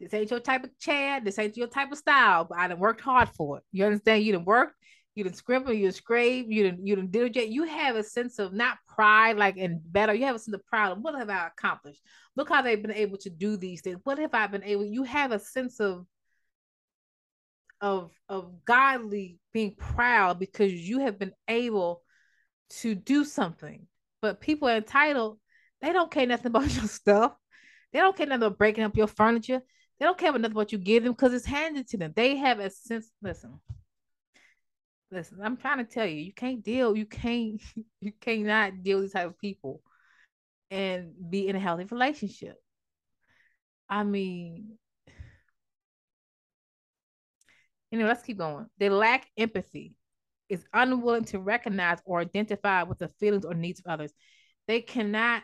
This 0.00 0.14
ain't 0.14 0.30
your 0.30 0.40
type 0.40 0.64
of 0.64 0.76
chair. 0.78 1.20
This 1.20 1.38
ain't 1.38 1.56
your 1.56 1.68
type 1.68 1.92
of 1.92 1.98
style. 1.98 2.46
But 2.48 2.58
I 2.58 2.68
done 2.68 2.78
worked 2.78 3.02
hard 3.02 3.28
for 3.28 3.58
it. 3.58 3.64
You 3.70 3.84
understand? 3.84 4.24
You 4.24 4.32
done 4.32 4.46
worked 4.46 4.76
you 5.14 5.24
didn't 5.24 5.36
scribble, 5.36 5.72
you 5.72 5.84
done 5.84 5.92
scrape, 5.92 6.46
you 6.48 6.62
didn't 6.62 6.86
you 6.86 6.96
didn't 6.96 7.12
diligent. 7.12 7.48
You 7.48 7.64
have 7.64 7.96
a 7.96 8.02
sense 8.02 8.38
of 8.38 8.52
not 8.52 8.78
pride, 8.88 9.36
like 9.36 9.56
and 9.58 9.80
better. 9.92 10.14
You 10.14 10.24
have 10.26 10.36
a 10.36 10.38
sense 10.38 10.54
of 10.54 10.64
pride. 10.66 10.96
What 10.98 11.18
have 11.18 11.28
I 11.28 11.48
accomplished? 11.48 12.00
Look 12.34 12.48
how 12.48 12.62
they've 12.62 12.80
been 12.80 12.92
able 12.92 13.18
to 13.18 13.30
do 13.30 13.56
these 13.56 13.82
things. 13.82 13.98
What 14.04 14.18
have 14.18 14.34
I 14.34 14.46
been 14.46 14.64
able? 14.64 14.84
You 14.84 15.02
have 15.04 15.32
a 15.32 15.38
sense 15.38 15.80
of 15.80 16.06
of 17.80 18.12
of 18.28 18.64
godly 18.64 19.38
being 19.52 19.74
proud 19.74 20.38
because 20.38 20.72
you 20.72 21.00
have 21.00 21.18
been 21.18 21.32
able 21.46 22.02
to 22.80 22.94
do 22.94 23.24
something. 23.24 23.86
But 24.20 24.40
people 24.40 24.68
are 24.68 24.76
entitled, 24.76 25.38
they 25.80 25.92
don't 25.92 26.10
care 26.10 26.26
nothing 26.26 26.46
about 26.54 26.74
your 26.74 26.86
stuff. 26.86 27.34
They 27.92 27.98
don't 27.98 28.16
care 28.16 28.26
nothing 28.26 28.44
about 28.44 28.58
breaking 28.58 28.84
up 28.84 28.96
your 28.96 29.06
furniture. 29.06 29.60
They 29.98 30.06
don't 30.06 30.18
care 30.18 30.30
about 30.30 30.40
nothing 30.40 30.56
about 30.56 30.72
you 30.72 30.78
give 30.78 31.04
them 31.04 31.12
because 31.12 31.34
it's 31.34 31.44
handed 31.46 31.88
to 31.88 31.98
them. 31.98 32.12
They 32.16 32.36
have 32.36 32.58
a 32.58 32.70
sense, 32.70 33.10
listen, 33.22 33.60
listen, 35.12 35.38
I'm 35.42 35.56
trying 35.56 35.78
to 35.78 35.84
tell 35.84 36.06
you, 36.06 36.16
you 36.16 36.32
can't 36.32 36.62
deal, 36.62 36.96
you 36.96 37.06
can't, 37.06 37.60
you 38.00 38.12
cannot 38.20 38.82
deal 38.82 38.98
with 38.98 39.06
these 39.06 39.12
type 39.12 39.26
of 39.26 39.38
people 39.38 39.82
and 40.70 41.12
be 41.30 41.46
in 41.48 41.54
a 41.54 41.60
healthy 41.60 41.84
relationship. 41.84 42.56
I 43.88 44.04
mean, 44.04 44.78
know, 47.92 48.06
let's 48.06 48.22
keep 48.22 48.38
going. 48.38 48.66
They 48.78 48.88
lack 48.88 49.28
empathy, 49.36 49.94
is 50.52 50.64
unwilling 50.74 51.24
to 51.24 51.38
recognize 51.38 51.98
or 52.04 52.20
identify 52.20 52.82
with 52.82 52.98
the 52.98 53.08
feelings 53.08 53.46
or 53.46 53.54
needs 53.54 53.80
of 53.80 53.86
others. 53.86 54.12
They 54.68 54.82
cannot. 54.82 55.42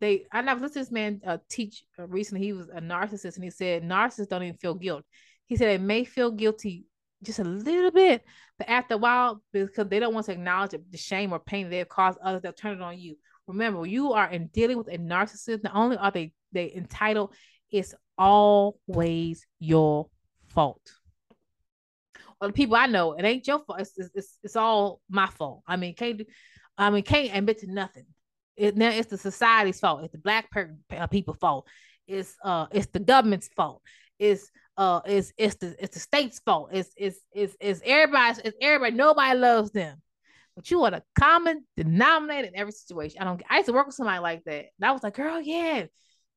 They. 0.00 0.26
I 0.32 0.42
know 0.42 0.54
listened 0.54 0.72
to 0.72 0.78
this 0.80 0.90
man 0.90 1.20
uh, 1.24 1.38
teach 1.48 1.84
uh, 1.98 2.06
recently. 2.06 2.44
He 2.44 2.52
was 2.52 2.68
a 2.68 2.80
narcissist, 2.80 3.36
and 3.36 3.44
he 3.44 3.50
said 3.50 3.84
narcissists 3.84 4.28
don't 4.28 4.42
even 4.42 4.56
feel 4.56 4.74
guilt. 4.74 5.04
He 5.46 5.56
said 5.56 5.68
they 5.68 5.78
may 5.78 6.04
feel 6.04 6.32
guilty 6.32 6.84
just 7.22 7.38
a 7.38 7.44
little 7.44 7.90
bit, 7.90 8.24
but 8.58 8.68
after 8.68 8.94
a 8.94 8.98
while, 8.98 9.42
because 9.52 9.88
they 9.88 10.00
don't 10.00 10.14
want 10.14 10.26
to 10.26 10.32
acknowledge 10.32 10.70
the 10.90 10.98
shame 10.98 11.32
or 11.32 11.38
pain 11.38 11.68
they've 11.68 11.88
caused 11.88 12.18
others, 12.18 12.42
they'll 12.42 12.52
turn 12.52 12.78
it 12.78 12.82
on 12.82 12.98
you. 12.98 13.16
Remember, 13.46 13.86
you 13.86 14.12
are 14.12 14.30
in 14.30 14.46
dealing 14.48 14.78
with 14.78 14.88
a 14.88 14.98
narcissist. 14.98 15.62
Not 15.62 15.76
only 15.76 15.96
are 15.96 16.10
they 16.10 16.32
they 16.52 16.72
entitled, 16.74 17.34
it's 17.70 17.94
always 18.18 19.46
your 19.60 20.08
fault. 20.48 20.99
Or 22.40 22.48
the 22.48 22.54
people 22.54 22.76
I 22.76 22.86
know, 22.86 23.12
it 23.12 23.24
ain't 23.24 23.46
your 23.46 23.58
fault. 23.60 23.80
It's, 23.80 23.92
it's, 24.14 24.38
it's 24.42 24.56
all 24.56 25.00
my 25.08 25.26
fault. 25.26 25.62
I 25.66 25.76
mean, 25.76 25.94
can't 25.94 26.18
do, 26.18 26.24
I 26.78 26.90
mean, 26.90 27.02
can't 27.02 27.36
admit 27.36 27.58
to 27.58 27.72
nothing. 27.72 28.06
It, 28.56 28.76
now 28.76 28.90
it's 28.90 29.10
the 29.10 29.18
society's 29.18 29.80
fault. 29.80 30.04
It's 30.04 30.12
the 30.12 30.18
black 30.18 30.50
per, 30.50 30.74
uh, 30.96 31.06
people 31.06 31.34
fault. 31.34 31.66
It's 32.06 32.34
uh, 32.44 32.66
it's 32.72 32.86
the 32.86 32.98
government's 32.98 33.48
fault. 33.48 33.82
It's 34.18 34.50
uh 34.76 35.00
it's 35.06 35.32
it's 35.38 35.54
the 35.56 35.76
it's 35.78 35.94
the 35.94 36.00
state's 36.00 36.40
fault. 36.40 36.70
It's 36.72 36.90
it's 36.96 37.18
it's 37.32 37.56
it's 37.60 37.80
everybody's 37.84 38.38
it's 38.38 38.56
everybody, 38.60 38.96
nobody 38.96 39.38
loves 39.38 39.70
them. 39.70 40.02
But 40.56 40.70
you 40.70 40.82
are 40.84 40.90
the 40.90 41.02
common 41.18 41.64
denominator 41.76 42.48
in 42.48 42.56
every 42.56 42.72
situation. 42.72 43.20
I 43.20 43.24
don't 43.24 43.42
I 43.48 43.56
used 43.56 43.66
to 43.66 43.72
work 43.72 43.86
with 43.86 43.94
somebody 43.94 44.18
like 44.18 44.44
that. 44.44 44.66
And 44.78 44.84
I 44.84 44.92
was 44.92 45.02
like, 45.02 45.14
girl, 45.14 45.40
yeah, 45.40 45.86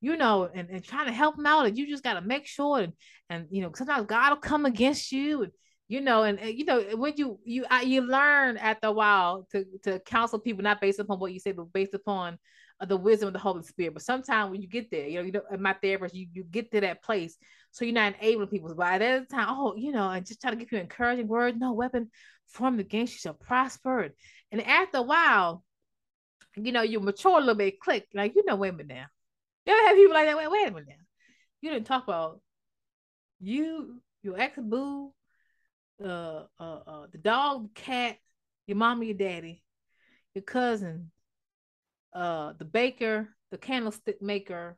you 0.02 0.16
know, 0.16 0.50
and, 0.54 0.70
and 0.70 0.84
trying 0.84 1.08
to 1.08 1.14
help 1.14 1.36
them 1.36 1.46
out. 1.46 1.66
And 1.66 1.78
you 1.78 1.88
just 1.88 2.04
gotta 2.04 2.22
make 2.22 2.46
sure 2.46 2.80
and 2.80 2.94
and 3.30 3.48
you 3.50 3.62
know, 3.62 3.72
sometimes 3.76 4.06
God 4.06 4.30
will 4.30 4.38
come 4.38 4.66
against 4.66 5.12
you 5.12 5.44
and 5.44 5.52
you 5.88 6.02
know, 6.02 6.24
and, 6.24 6.40
you 6.42 6.66
know, 6.66 6.82
when 6.96 7.14
you 7.18 7.40
you 7.44 7.66
I, 7.70 7.82
you 7.82 8.02
learn 8.02 8.58
after 8.58 8.88
a 8.88 8.92
while 8.92 9.48
to 9.52 9.66
to 9.84 10.00
counsel 10.00 10.40
people 10.40 10.64
not 10.64 10.82
based 10.82 11.00
upon 11.00 11.20
what 11.20 11.34
you 11.34 11.40
say, 11.40 11.52
but 11.52 11.74
based 11.74 11.94
upon 11.94 12.40
uh, 12.80 12.86
the 12.86 12.98
wisdom 12.98 13.28
of 13.28 13.34
the 13.34 13.40
Holy 13.40 13.64
Spirit. 13.64 13.94
But 13.94 14.04
sometimes 14.04 14.52
when 14.52 14.62
you 14.62 14.68
get 14.68 14.90
there, 14.90 15.08
you 15.08 15.20
know, 15.20 15.26
you 15.26 15.32
know, 15.32 15.42
my 15.60 15.74
therapist, 15.74 16.16
you 16.16 16.28
you 16.32 16.44
get 16.44 16.72
to 16.72 16.82
that 16.82 17.04
place 17.04 17.38
so 17.72 17.86
you're 17.86 17.94
not 17.94 18.16
enabling 18.22 18.48
people. 18.48 18.74
But 18.76 19.02
at 19.02 19.30
that 19.30 19.30
time, 19.30 19.48
oh, 19.50 19.76
you 19.76 19.92
know, 19.92 20.10
and 20.10 20.26
just 20.26 20.42
try 20.42 20.52
to 20.52 20.56
give 20.56 20.72
you 20.72 20.78
encouraging 20.80 21.28
words. 21.28 21.58
No 21.60 21.74
weapon 21.74 22.10
formed 22.48 22.80
against 22.80 23.14
you 23.14 23.20
shall 23.20 23.34
prosper. 23.34 24.10
And 24.52 24.62
after 24.62 25.00
a 25.00 25.04
while, 25.04 25.64
you 26.56 26.72
know, 26.72 26.82
you 26.82 27.00
mature 27.00 27.38
a 27.38 27.40
little 27.40 27.56
bit, 27.56 27.80
click, 27.80 28.08
like, 28.14 28.36
you 28.36 28.44
know, 28.46 28.56
wait 28.56 28.70
a 28.70 28.74
minute 28.74 28.96
now. 28.96 29.06
You 29.66 29.74
ever 29.74 29.88
have 29.88 29.96
people 29.96 30.14
like 30.14 30.28
that? 30.28 30.38
Wait, 30.38 30.52
wait 30.52 30.68
a 30.68 30.72
minute 30.72 30.88
now. 30.90 31.06
You 31.62 31.72
didn't 31.72 31.88
talk 31.88 32.04
about 32.04 32.42
you, 33.40 34.02
your 34.22 34.40
ex 34.40 34.58
boo, 34.62 35.12
uh, 36.04 36.44
uh, 36.60 36.80
uh, 36.88 37.08
the 37.12 37.18
dog, 37.18 37.74
cat, 37.74 38.18
your 38.68 38.78
mama, 38.78 39.06
your 39.06 39.16
daddy, 39.16 39.64
your 40.36 40.44
cousin, 40.44 41.12
uh, 42.14 42.54
the 42.58 42.66
baker, 42.66 43.30
the 43.52 43.58
candlestick 43.58 44.22
maker, 44.22 44.78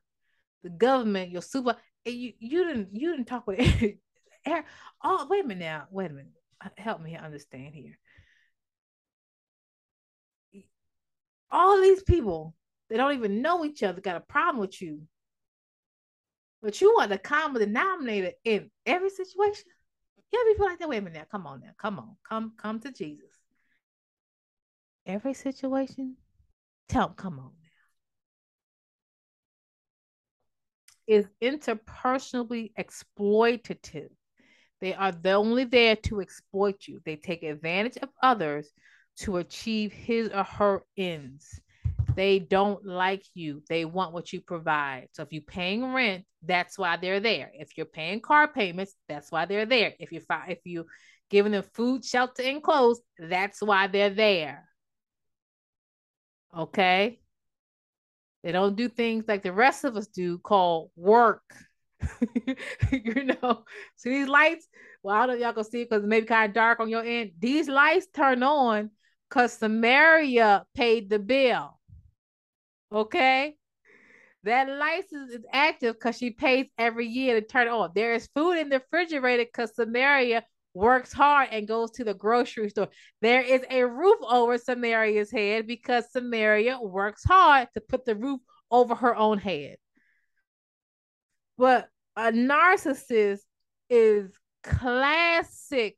the 0.64 0.70
government, 0.70 1.32
your 1.32 1.42
super 1.42 1.76
you 2.06 2.34
you 2.40 2.66
didn't 2.66 2.90
you 2.94 3.12
didn't 3.12 3.26
talk 3.26 3.48
with 3.48 3.60
oh 5.04 5.28
wait 5.30 5.44
a 5.44 5.48
minute 5.48 5.64
now 5.64 5.86
wait 5.90 6.12
a 6.12 6.14
minute. 6.14 6.32
Help 6.78 7.02
me 7.02 7.16
understand 7.16 7.74
here. 7.74 7.98
All 11.52 11.82
these 11.82 12.04
people 12.04 12.56
they 12.90 12.98
don't 12.98 13.14
even 13.14 13.42
know 13.42 13.66
each 13.66 13.84
other 13.84 14.02
got 14.02 14.16
a 14.16 14.22
problem 14.22 14.60
with 14.60 14.82
you. 14.82 15.02
But 16.62 16.82
you 16.82 16.98
are 17.00 17.08
the 17.08 17.18
common 17.18 17.62
denominator 17.62 18.32
in 18.44 18.70
every 18.86 19.10
situation 19.10 19.66
yeah 20.36 20.52
people 20.52 20.66
like 20.66 20.80
that 20.80 20.90
wait 20.90 20.98
a 20.98 21.02
minute 21.02 21.18
now 21.18 21.26
come 21.32 21.48
on 21.48 21.62
now 21.62 21.72
come 21.80 22.00
on 22.00 22.16
come 22.28 22.54
come 22.58 22.80
to 22.80 22.92
jesus 22.92 23.30
every 25.06 25.34
situation 25.34 26.16
tell 26.90 27.08
them 27.08 27.16
come 27.16 27.40
on 27.40 27.52
now. 27.62 27.66
is 31.08 31.28
interpersonally 31.42 32.72
exploitative. 32.80 34.10
They 34.82 34.94
are 34.94 35.12
the 35.12 35.34
only 35.34 35.64
there 35.66 35.96
to 35.98 36.22
exploit 36.22 36.88
you. 36.88 37.00
They 37.06 37.16
take 37.16 37.44
advantage 37.44 37.98
of 38.02 38.10
others 38.22 38.72
to 39.18 39.38
achieve 39.38 39.92
his 39.92 40.30
or 40.30 40.44
her 40.44 40.84
ends. 40.98 41.62
They 42.16 42.40
don't 42.40 42.86
like 42.86 43.26
you. 43.34 43.62
They 43.68 43.84
want 43.86 44.14
what 44.14 44.32
you 44.32 44.42
provide. 44.42 45.10
So 45.12 45.24
if 45.24 45.32
you're 45.32 45.42
paying 45.42 45.94
rent, 45.94 46.26
that's 46.44 46.78
why 46.78 46.98
they're 46.98 47.20
there. 47.20 47.52
If 47.54 47.78
you're 47.78 47.86
paying 47.86 48.22
car 48.22 48.48
payments, 48.48 48.96
that's 49.10 49.32
why 49.32 49.46
they're 49.46 49.66
there. 49.66 49.94
If 50.00 50.12
you 50.12 50.22
if 50.48 50.60
you 50.64 50.86
giving 51.30 51.52
them 51.52 51.64
food, 51.74 52.06
shelter, 52.06 52.44
and 52.44 52.64
clothes, 52.64 53.02
that's 53.20 53.62
why 53.62 53.88
they're 53.88 54.10
there. 54.10 54.64
Okay. 56.58 57.20
They 58.44 58.52
don't 58.52 58.76
do 58.76 58.88
things 58.88 59.26
like 59.28 59.44
the 59.44 59.52
rest 59.52 59.84
of 59.84 59.98
us 59.98 60.08
do 60.08 60.38
called 60.38 60.92
work. 60.96 61.44
you 62.92 63.24
know, 63.24 63.66
see 63.96 64.12
these 64.12 64.28
lights? 64.28 64.68
Well, 65.02 65.16
I 65.16 65.20
don't 65.20 65.28
know 65.30 65.34
if 65.36 65.42
y'all 65.42 65.54
can 65.54 65.64
see 65.64 65.84
because 65.84 66.04
it 66.04 66.08
may 66.08 66.22
be 66.22 66.28
kind 66.28 66.50
of 66.50 66.54
dark 66.54 66.80
on 66.80 66.90
your 66.90 67.04
end. 67.04 67.32
These 67.40 67.68
lights 67.68 68.08
turn 68.14 68.44
on 68.44 68.92
because 69.30 69.54
Samaria 69.54 70.66
paid 70.76 71.10
the 71.10 71.20
bill. 71.20 71.80
Okay. 72.96 73.56
That 74.44 74.70
license 74.70 75.32
is 75.34 75.46
active 75.52 75.96
because 75.96 76.18
she 76.18 76.30
pays 76.30 76.68
every 76.78 77.08
year 77.08 77.40
to 77.40 77.46
turn 77.46 77.68
it 77.68 77.72
on. 77.72 77.92
There 77.94 78.14
is 78.14 78.30
food 78.34 78.54
in 78.54 78.70
the 78.70 78.80
refrigerator 78.80 79.44
because 79.44 79.76
Samaria 79.76 80.44
works 80.74 81.12
hard 81.12 81.50
and 81.52 81.68
goes 81.68 81.92
to 81.92 82.04
the 82.04 82.14
grocery 82.14 82.70
store. 82.70 82.90
There 83.22 83.42
is 83.42 83.64
a 83.70 83.86
roof 83.86 84.18
over 84.22 84.58
Samaria's 84.58 85.32
head 85.32 85.68
because 85.68 86.12
Samaria 86.12 86.80
works 86.82 87.24
hard 87.26 87.68
to 87.74 87.82
put 87.82 88.06
the 88.06 88.16
roof 88.16 88.40
over 88.72 88.96
her 88.96 89.16
own 89.16 89.40
head. 89.40 89.78
But 91.58 91.90
a 92.16 92.32
narcissist 92.32 93.42
is 93.90 94.32
classic 94.64 95.98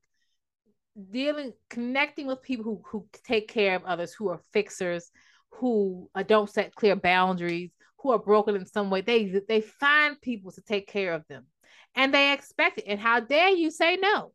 dealing 1.12 1.54
connecting 1.70 2.26
with 2.26 2.42
people 2.42 2.64
who 2.64 2.82
who 2.90 3.08
take 3.24 3.48
care 3.48 3.76
of 3.76 3.86
others 3.86 4.14
who 4.14 4.30
are 4.30 4.42
fixers 4.52 5.12
who 5.52 6.10
uh, 6.16 6.24
don't 6.24 6.50
set 6.50 6.76
clear 6.76 6.96
boundaries 6.96 7.72
who 8.00 8.12
are 8.12 8.20
broken 8.20 8.56
in 8.56 8.66
some 8.66 8.90
way 8.90 9.02
they 9.02 9.42
they 9.48 9.62
find 9.62 10.22
people 10.22 10.52
to 10.52 10.62
take 10.62 10.88
care 10.88 11.14
of 11.14 11.26
them 11.28 11.46
and 11.96 12.14
they 12.14 12.32
expect 12.34 12.78
it 12.78 12.86
and 12.88 13.00
how 13.00 13.20
dare 13.20 13.50
you 13.50 13.72
say 13.72 13.96
no 13.98 14.32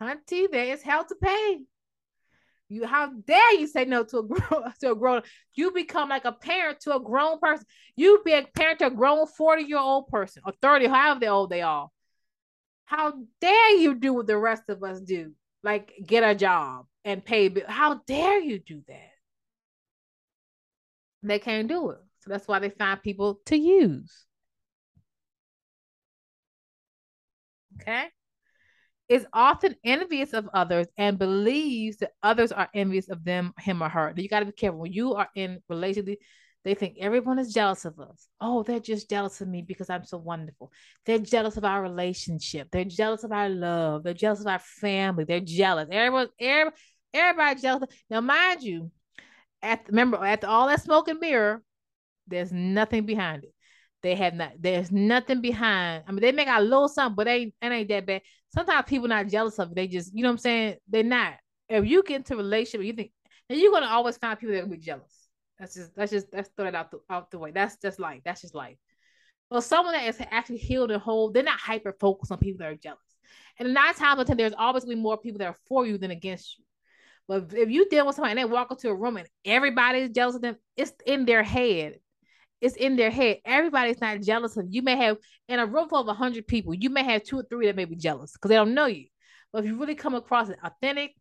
Auntie, 0.00 0.48
there 0.48 0.66
is 0.66 0.82
hell 0.82 1.04
to 1.04 1.14
pay. 1.14 1.60
You 2.68 2.86
how 2.86 3.12
dare 3.12 3.54
you 3.54 3.66
say 3.66 3.84
no 3.84 4.04
to 4.04 4.18
a 4.18 4.22
grown 4.22 4.72
to 4.80 4.92
a 4.92 4.94
grown 4.94 5.22
you 5.54 5.70
become 5.70 6.08
like 6.08 6.24
a 6.24 6.32
parent 6.32 6.80
to 6.80 6.96
a 6.96 7.00
grown 7.00 7.38
person. 7.38 7.66
You 7.94 8.22
be 8.24 8.32
a 8.32 8.42
parent 8.42 8.80
to 8.80 8.86
a 8.86 8.90
grown 8.90 9.26
40 9.26 9.62
year 9.62 9.78
old 9.78 10.08
person 10.08 10.42
or 10.46 10.52
30, 10.60 10.86
however 10.86 11.28
old 11.28 11.50
they 11.50 11.62
are. 11.62 11.88
How 12.86 13.14
dare 13.40 13.76
you 13.76 13.94
do 13.94 14.14
what 14.14 14.26
the 14.26 14.38
rest 14.38 14.64
of 14.68 14.82
us 14.82 15.00
do? 15.00 15.32
Like 15.62 15.92
get 16.04 16.24
a 16.24 16.34
job 16.34 16.86
and 17.04 17.24
pay 17.24 17.48
bill. 17.48 17.64
How 17.68 18.00
dare 18.06 18.40
you 18.40 18.58
do 18.58 18.82
that? 18.88 19.13
They 21.24 21.38
can't 21.38 21.68
do 21.68 21.90
it. 21.90 21.98
So 22.20 22.30
that's 22.30 22.46
why 22.46 22.58
they 22.58 22.70
find 22.70 23.02
people 23.02 23.40
to 23.46 23.56
use. 23.56 24.26
Okay 27.80 28.08
is 29.08 29.26
often 29.32 29.76
envious 29.84 30.32
of 30.32 30.48
others 30.54 30.86
and 30.96 31.18
believes 31.18 31.98
that 31.98 32.12
others 32.22 32.52
are 32.52 32.68
envious 32.74 33.08
of 33.10 33.24
them, 33.24 33.52
him 33.58 33.82
or 33.82 33.88
her. 33.88 34.12
You 34.16 34.28
got 34.28 34.40
to 34.40 34.46
be 34.46 34.52
careful 34.52 34.80
when 34.80 34.92
you 34.92 35.14
are 35.14 35.28
in 35.34 35.60
relationship. 35.68 36.18
They 36.64 36.74
think 36.74 36.96
everyone 36.98 37.38
is 37.38 37.52
jealous 37.52 37.84
of 37.84 38.00
us. 38.00 38.26
Oh, 38.40 38.62
they're 38.62 38.80
just 38.80 39.10
jealous 39.10 39.42
of 39.42 39.48
me 39.48 39.60
because 39.60 39.90
I'm 39.90 40.04
so 40.04 40.16
wonderful. 40.16 40.72
They're 41.04 41.18
jealous 41.18 41.58
of 41.58 41.64
our 41.66 41.82
relationship. 41.82 42.68
They're 42.72 42.86
jealous 42.86 43.22
of 43.22 43.32
our 43.32 43.50
love. 43.50 44.02
They're 44.02 44.14
jealous 44.14 44.40
of 44.40 44.46
our 44.46 44.58
family. 44.58 45.24
They're 45.24 45.40
jealous. 45.40 45.88
Everyone, 45.92 46.28
everybody, 46.40 46.76
everybody 47.12 47.60
jealous. 47.60 47.90
Now, 48.08 48.22
mind 48.22 48.62
you, 48.62 48.90
at 49.64 49.88
remember 49.88 50.24
after 50.24 50.46
all 50.46 50.68
that 50.68 50.82
smoke 50.82 51.08
and 51.08 51.20
mirror, 51.20 51.62
there's 52.26 52.52
nothing 52.52 53.04
behind 53.06 53.44
it. 53.44 53.54
They 54.02 54.14
have 54.16 54.34
not. 54.34 54.52
There's 54.60 54.92
nothing 54.92 55.40
behind. 55.40 56.04
I 56.06 56.12
mean, 56.12 56.20
they 56.20 56.32
make 56.32 56.48
a 56.48 56.60
little 56.60 56.88
something, 56.88 57.16
but 57.16 57.24
they 57.24 57.54
it 57.60 57.72
ain't 57.72 57.88
that 57.88 58.06
bad. 58.06 58.22
Sometimes 58.52 58.84
people 58.86 59.08
not 59.08 59.28
jealous 59.28 59.58
of 59.58 59.70
it. 59.70 59.74
They 59.74 59.86
just, 59.88 60.14
you 60.14 60.22
know 60.22 60.28
what 60.28 60.34
I'm 60.34 60.38
saying? 60.38 60.76
They're 60.88 61.02
not. 61.02 61.34
If 61.68 61.86
you 61.86 62.02
get 62.02 62.16
into 62.16 62.34
a 62.34 62.36
relationship, 62.36 62.86
you 62.86 62.92
think, 62.92 63.12
and 63.48 63.58
you're 63.58 63.72
gonna 63.72 63.86
always 63.86 64.18
find 64.18 64.38
people 64.38 64.54
that 64.54 64.64
will 64.64 64.76
be 64.76 64.76
jealous. 64.76 65.28
That's 65.58 65.74
just 65.74 65.94
that's 65.94 66.12
just 66.12 66.30
that's 66.30 66.50
throw 66.56 66.66
it 66.66 66.74
out 66.74 66.90
the 66.90 66.98
out 67.08 67.30
the 67.30 67.38
way. 67.38 67.50
That's 67.50 67.76
just 67.76 67.98
life. 67.98 68.20
That's 68.24 68.42
just 68.42 68.54
life. 68.54 68.76
Well, 69.50 69.62
someone 69.62 69.94
that 69.94 70.06
is 70.06 70.20
actually 70.30 70.58
healed 70.58 70.90
and 70.90 71.00
whole, 71.00 71.30
they're 71.30 71.42
not 71.42 71.58
hyper 71.58 71.94
focused 71.98 72.32
on 72.32 72.38
people 72.38 72.58
that 72.58 72.72
are 72.72 72.76
jealous. 72.76 72.98
And 73.58 73.72
nine 73.72 73.94
times 73.94 74.02
out 74.02 74.20
of 74.20 74.26
ten, 74.26 74.36
there's 74.36 74.52
always 74.52 74.84
be 74.84 74.94
more 74.94 75.16
people 75.16 75.38
that 75.38 75.48
are 75.48 75.56
for 75.68 75.86
you 75.86 75.96
than 75.96 76.10
against 76.10 76.58
you. 76.58 76.63
But 77.26 77.54
if 77.54 77.70
you 77.70 77.88
deal 77.88 78.06
with 78.06 78.16
somebody 78.16 78.32
and 78.32 78.38
they 78.38 78.52
walk 78.52 78.70
into 78.70 78.90
a 78.90 78.94
room 78.94 79.16
and 79.16 79.28
everybody's 79.44 80.10
jealous 80.10 80.36
of 80.36 80.42
them, 80.42 80.56
it's 80.76 80.92
in 81.06 81.24
their 81.24 81.42
head 81.42 81.96
it's 82.64 82.76
in 82.76 82.96
their 82.96 83.10
head. 83.10 83.40
Everybody's 83.44 84.00
not 84.00 84.22
jealous 84.22 84.56
of 84.56 84.64
you. 84.64 84.76
you 84.76 84.82
may 84.82 84.96
have 84.96 85.18
in 85.48 85.58
a 85.58 85.66
room 85.66 85.86
full 85.86 86.00
of 86.00 86.06
100 86.06 86.46
people, 86.46 86.72
you 86.72 86.88
may 86.88 87.04
have 87.04 87.22
two 87.22 87.38
or 87.38 87.42
three 87.42 87.66
that 87.66 87.76
may 87.76 87.84
be 87.84 87.94
jealous 87.94 88.32
because 88.32 88.48
they 88.48 88.54
don't 88.54 88.72
know 88.72 88.86
you. 88.86 89.04
But 89.52 89.64
if 89.64 89.66
you 89.66 89.78
really 89.78 89.94
come 89.94 90.14
across 90.14 90.48
as 90.48 90.56
authentic 90.64 91.14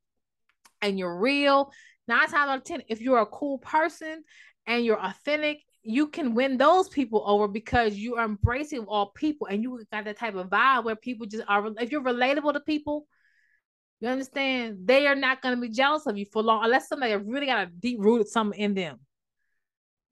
and 0.81 0.97
you're 0.97 1.19
real, 1.19 1.73
nine 2.07 2.29
times 2.29 2.49
out 2.49 2.57
of 2.59 2.63
10, 2.63 2.83
if 2.87 3.01
you're 3.01 3.19
a 3.19 3.25
cool 3.25 3.57
person 3.57 4.23
and 4.67 4.85
you're 4.85 5.03
authentic, 5.03 5.59
you 5.81 6.07
can 6.07 6.33
win 6.33 6.57
those 6.57 6.87
people 6.87 7.21
over 7.25 7.49
because 7.49 7.95
you 7.95 8.15
are 8.15 8.23
embracing 8.23 8.85
all 8.85 9.07
people 9.07 9.47
and 9.47 9.61
you 9.61 9.83
got 9.91 10.05
that 10.05 10.17
type 10.17 10.35
of 10.35 10.49
vibe 10.49 10.85
where 10.85 10.95
people 10.95 11.27
just 11.27 11.43
are, 11.49 11.73
if 11.77 11.91
you're 11.91 12.01
relatable 12.01 12.53
to 12.53 12.61
people, 12.61 13.05
you 14.07 14.11
understand? 14.13 14.79
They 14.85 15.07
are 15.07 15.15
not 15.15 15.41
going 15.41 15.55
to 15.55 15.61
be 15.61 15.69
jealous 15.69 16.05
of 16.05 16.17
you 16.17 16.25
for 16.31 16.43
long 16.43 16.63
unless 16.63 16.87
somebody 16.87 17.15
really 17.15 17.45
got 17.45 17.67
a 17.67 17.71
deep 17.71 17.97
rooted 17.99 18.27
something 18.27 18.59
in 18.59 18.73
them 18.73 18.99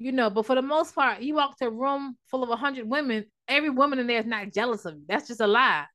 you 0.01 0.11
know, 0.11 0.31
but 0.31 0.47
for 0.47 0.55
the 0.55 0.63
most 0.63 0.95
part, 0.95 1.21
you 1.21 1.35
walk 1.35 1.59
to 1.59 1.67
a 1.67 1.69
room 1.69 2.17
full 2.31 2.41
of 2.41 2.49
a 2.49 2.55
hundred 2.55 2.89
women, 2.89 3.25
every 3.47 3.69
woman 3.69 3.99
in 3.99 4.07
there 4.07 4.17
is 4.17 4.25
not 4.25 4.51
jealous 4.51 4.83
of 4.85 4.95
you. 4.95 5.03
That's 5.07 5.27
just 5.27 5.41
a 5.41 5.45
lie. 5.45 5.85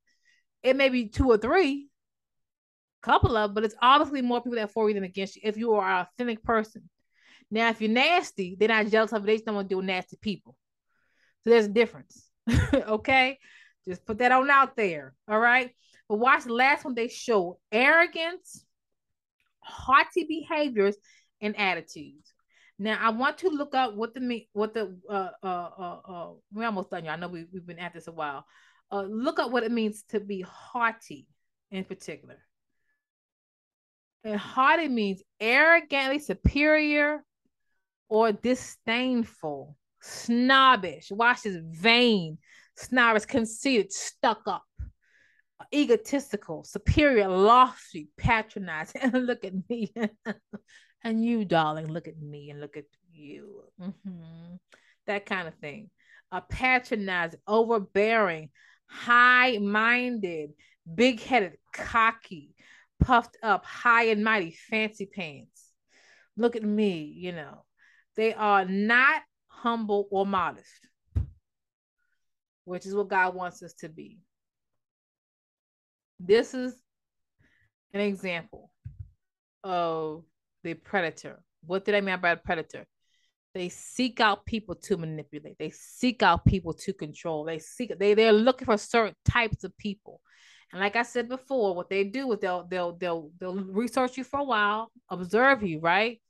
It 0.63 0.77
may 0.77 0.87
be 0.87 1.09
two 1.09 1.29
or 1.29 1.37
three, 1.37 1.89
couple 3.01 3.35
of, 3.35 3.53
but 3.53 3.65
it's 3.65 3.75
obviously 3.81 4.21
more 4.21 4.39
people 4.39 4.55
that 4.55 4.71
for 4.71 4.87
you 4.87 4.93
than 4.93 5.03
against 5.03 5.35
you 5.35 5.41
if 5.43 5.57
you 5.57 5.73
are 5.73 5.85
an 5.85 6.05
authentic 6.05 6.41
person. 6.41 6.89
Now, 7.51 7.67
if 7.69 7.81
you're 7.81 7.91
nasty, 7.91 8.55
they're 8.57 8.69
not 8.69 8.87
jealous 8.87 9.11
of 9.11 9.23
you. 9.23 9.25
They 9.25 9.35
just 9.35 9.45
don't 9.45 9.55
want 9.55 9.67
to 9.67 9.73
deal 9.73 9.79
with 9.79 9.87
nasty 9.87 10.15
people. 10.15 10.55
So 11.43 11.49
there's 11.49 11.65
a 11.65 11.69
difference. 11.69 12.29
okay? 12.73 13.39
Just 13.85 14.05
put 14.05 14.19
that 14.19 14.31
on 14.31 14.49
out 14.49 14.77
there. 14.77 15.15
All 15.27 15.39
right. 15.39 15.71
But 16.09 16.19
watch 16.19 16.43
the 16.45 16.53
last 16.53 16.85
one 16.85 16.95
they 16.95 17.07
show 17.07 17.59
arrogance, 17.71 18.65
haughty 19.59 20.23
behaviors, 20.23 20.95
and 21.41 21.57
attitudes. 21.57 22.33
Now 22.79 22.97
I 23.01 23.09
want 23.09 23.39
to 23.39 23.49
look 23.49 23.73
up 23.73 23.95
what 23.95 24.13
the 24.13 24.45
what 24.53 24.73
the 24.73 24.97
uh 25.09 25.29
uh 25.43 25.69
uh, 25.77 25.99
uh 26.07 26.29
we're 26.53 26.65
almost 26.65 26.91
done. 26.91 27.05
you 27.05 27.11
I 27.11 27.15
know 27.15 27.27
we 27.27 27.45
we've 27.51 27.65
been 27.65 27.79
at 27.79 27.93
this 27.93 28.07
a 28.07 28.11
while. 28.11 28.45
Uh, 28.91 29.01
look 29.01 29.39
up 29.39 29.51
what 29.51 29.63
it 29.63 29.71
means 29.71 30.03
to 30.09 30.19
be 30.19 30.41
haughty 30.47 31.27
in 31.71 31.83
particular. 31.83 32.37
And 34.23 34.39
haughty 34.39 34.87
means 34.87 35.21
arrogantly 35.39 36.19
superior 36.19 37.23
or 38.09 38.31
disdainful, 38.31 39.75
snobbish. 40.01 41.11
Watch 41.11 41.43
this 41.43 41.57
vain, 41.61 42.37
snobbish, 42.75 43.25
conceited, 43.25 43.91
stuck 43.91 44.41
up, 44.47 44.63
egotistical, 45.73 46.63
superior, 46.63 47.27
lofty, 47.27 48.09
patronizing. 48.17 49.11
look 49.13 49.43
at 49.43 49.53
me. 49.69 49.93
and 51.03 51.23
you, 51.23 51.45
darling, 51.45 51.87
look 51.87 52.07
at 52.07 52.19
me 52.19 52.49
and 52.49 52.59
look 52.59 52.77
at 52.77 52.85
you. 53.11 53.63
Mm-hmm. 53.81 54.55
That 55.07 55.25
kind 55.25 55.47
of 55.47 55.55
thing. 55.55 55.89
A 56.31 56.41
patronizing, 56.41 57.39
overbearing, 57.47 58.49
high 58.87 59.57
minded, 59.57 60.51
big 60.93 61.21
headed, 61.21 61.57
cocky, 61.73 62.55
puffed 62.99 63.37
up, 63.41 63.65
high 63.65 64.05
and 64.05 64.23
mighty, 64.23 64.51
fancy 64.51 65.05
pants. 65.05 65.71
Look 66.35 66.55
at 66.55 66.63
me, 66.63 67.13
you 67.15 67.31
know. 67.31 67.63
They 68.15 68.33
are 68.33 68.65
not 68.65 69.21
humble 69.47 70.07
or 70.11 70.25
modest, 70.25 70.87
which 72.65 72.85
is 72.85 72.95
what 72.95 73.09
God 73.09 73.35
wants 73.35 73.63
us 73.63 73.73
to 73.75 73.89
be. 73.89 74.19
This 76.19 76.53
is 76.53 76.73
an 77.93 78.01
example 78.01 78.71
of 79.63 80.23
the 80.63 80.73
predator. 80.73 81.41
What 81.65 81.85
did 81.85 81.95
I 81.95 82.01
mean 82.01 82.19
by 82.19 82.31
a 82.31 82.37
predator? 82.37 82.85
They 83.53 83.69
seek 83.69 84.19
out 84.19 84.45
people 84.45 84.75
to 84.75 84.97
manipulate. 84.97 85.57
They 85.57 85.71
seek 85.71 86.21
out 86.21 86.45
people 86.45 86.73
to 86.73 86.93
control. 86.93 87.43
They 87.43 87.59
seek 87.59 87.97
they 87.97 88.13
they're 88.13 88.31
looking 88.31 88.65
for 88.65 88.77
certain 88.77 89.15
types 89.25 89.63
of 89.63 89.75
people. 89.77 90.21
And 90.71 90.81
like 90.81 90.95
I 90.95 91.03
said 91.03 91.29
before, 91.29 91.73
what 91.73 91.89
they 91.89 92.03
do 92.03 92.31
is 92.33 92.39
they'll 92.39 92.67
they'll 92.67 92.93
they'll 92.93 93.31
they'll 93.39 93.55
research 93.55 94.17
you 94.17 94.23
for 94.23 94.39
a 94.39 94.43
while, 94.43 94.91
observe 95.09 95.63
you, 95.63 95.79
right? 95.79 96.21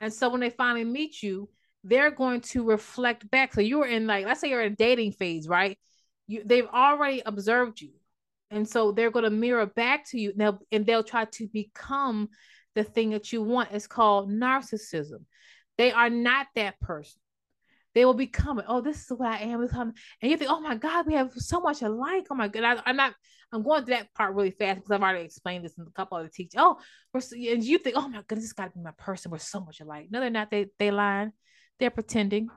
And 0.00 0.12
so 0.12 0.28
when 0.28 0.40
they 0.40 0.50
finally 0.50 0.84
meet 0.84 1.22
you, 1.22 1.48
they're 1.84 2.10
going 2.10 2.40
to 2.40 2.64
reflect 2.64 3.30
back. 3.30 3.54
So 3.54 3.60
you're 3.60 3.86
in 3.86 4.06
like 4.06 4.26
let's 4.26 4.40
say 4.40 4.50
you're 4.50 4.62
in 4.62 4.72
a 4.72 4.76
dating 4.76 5.12
phase, 5.12 5.48
right? 5.48 5.78
You 6.26 6.42
they've 6.44 6.66
already 6.66 7.22
observed 7.24 7.80
you. 7.80 7.92
And 8.50 8.68
so 8.68 8.92
they're 8.92 9.10
going 9.10 9.24
to 9.24 9.30
mirror 9.30 9.66
back 9.66 10.08
to 10.10 10.20
you 10.20 10.32
now 10.36 10.60
and 10.70 10.86
they'll 10.86 11.02
try 11.02 11.24
to 11.24 11.48
become 11.48 12.28
the 12.74 12.84
thing 12.84 13.10
that 13.10 13.32
you 13.32 13.42
want 13.42 13.70
it's 13.72 13.86
called 13.86 14.30
narcissism. 14.30 15.24
They 15.78 15.92
are 15.92 16.10
not 16.10 16.46
that 16.54 16.78
person. 16.80 17.20
They 17.94 18.04
will 18.04 18.14
become. 18.14 18.62
Oh, 18.68 18.82
this 18.82 19.04
is 19.04 19.12
what 19.16 19.32
I 19.32 19.38
am. 19.38 19.62
And 19.62 19.94
you 20.20 20.36
think, 20.36 20.50
oh 20.50 20.60
my 20.60 20.74
God, 20.74 21.06
we 21.06 21.14
have 21.14 21.32
so 21.32 21.60
much 21.60 21.80
alike. 21.80 22.26
Oh 22.30 22.34
my 22.34 22.46
God. 22.46 22.82
I, 22.84 22.90
am 22.90 22.96
not, 22.96 23.14
I'm 23.50 23.62
going 23.62 23.84
through 23.86 23.94
that 23.94 24.12
part 24.14 24.34
really 24.34 24.50
fast 24.50 24.76
because 24.76 24.90
I've 24.90 25.02
already 25.02 25.24
explained 25.24 25.64
this 25.64 25.78
in 25.78 25.86
a 25.86 25.90
couple 25.92 26.18
of 26.18 26.24
the 26.24 26.30
teachers. 26.30 26.58
Oh, 26.58 26.76
we're 27.14 27.20
so, 27.20 27.36
and 27.36 27.64
you 27.64 27.78
think, 27.78 27.96
oh 27.96 28.06
my 28.06 28.22
goodness, 28.26 28.44
this 28.44 28.52
got 28.52 28.66
to 28.66 28.78
be 28.78 28.84
my 28.84 28.90
person. 28.98 29.30
We're 29.30 29.38
so 29.38 29.60
much 29.60 29.80
alike. 29.80 30.08
No, 30.10 30.20
they're 30.20 30.28
not. 30.28 30.50
They 30.50 30.66
they 30.78 30.90
lying. 30.90 31.32
They're 31.80 31.90
pretending. 31.90 32.48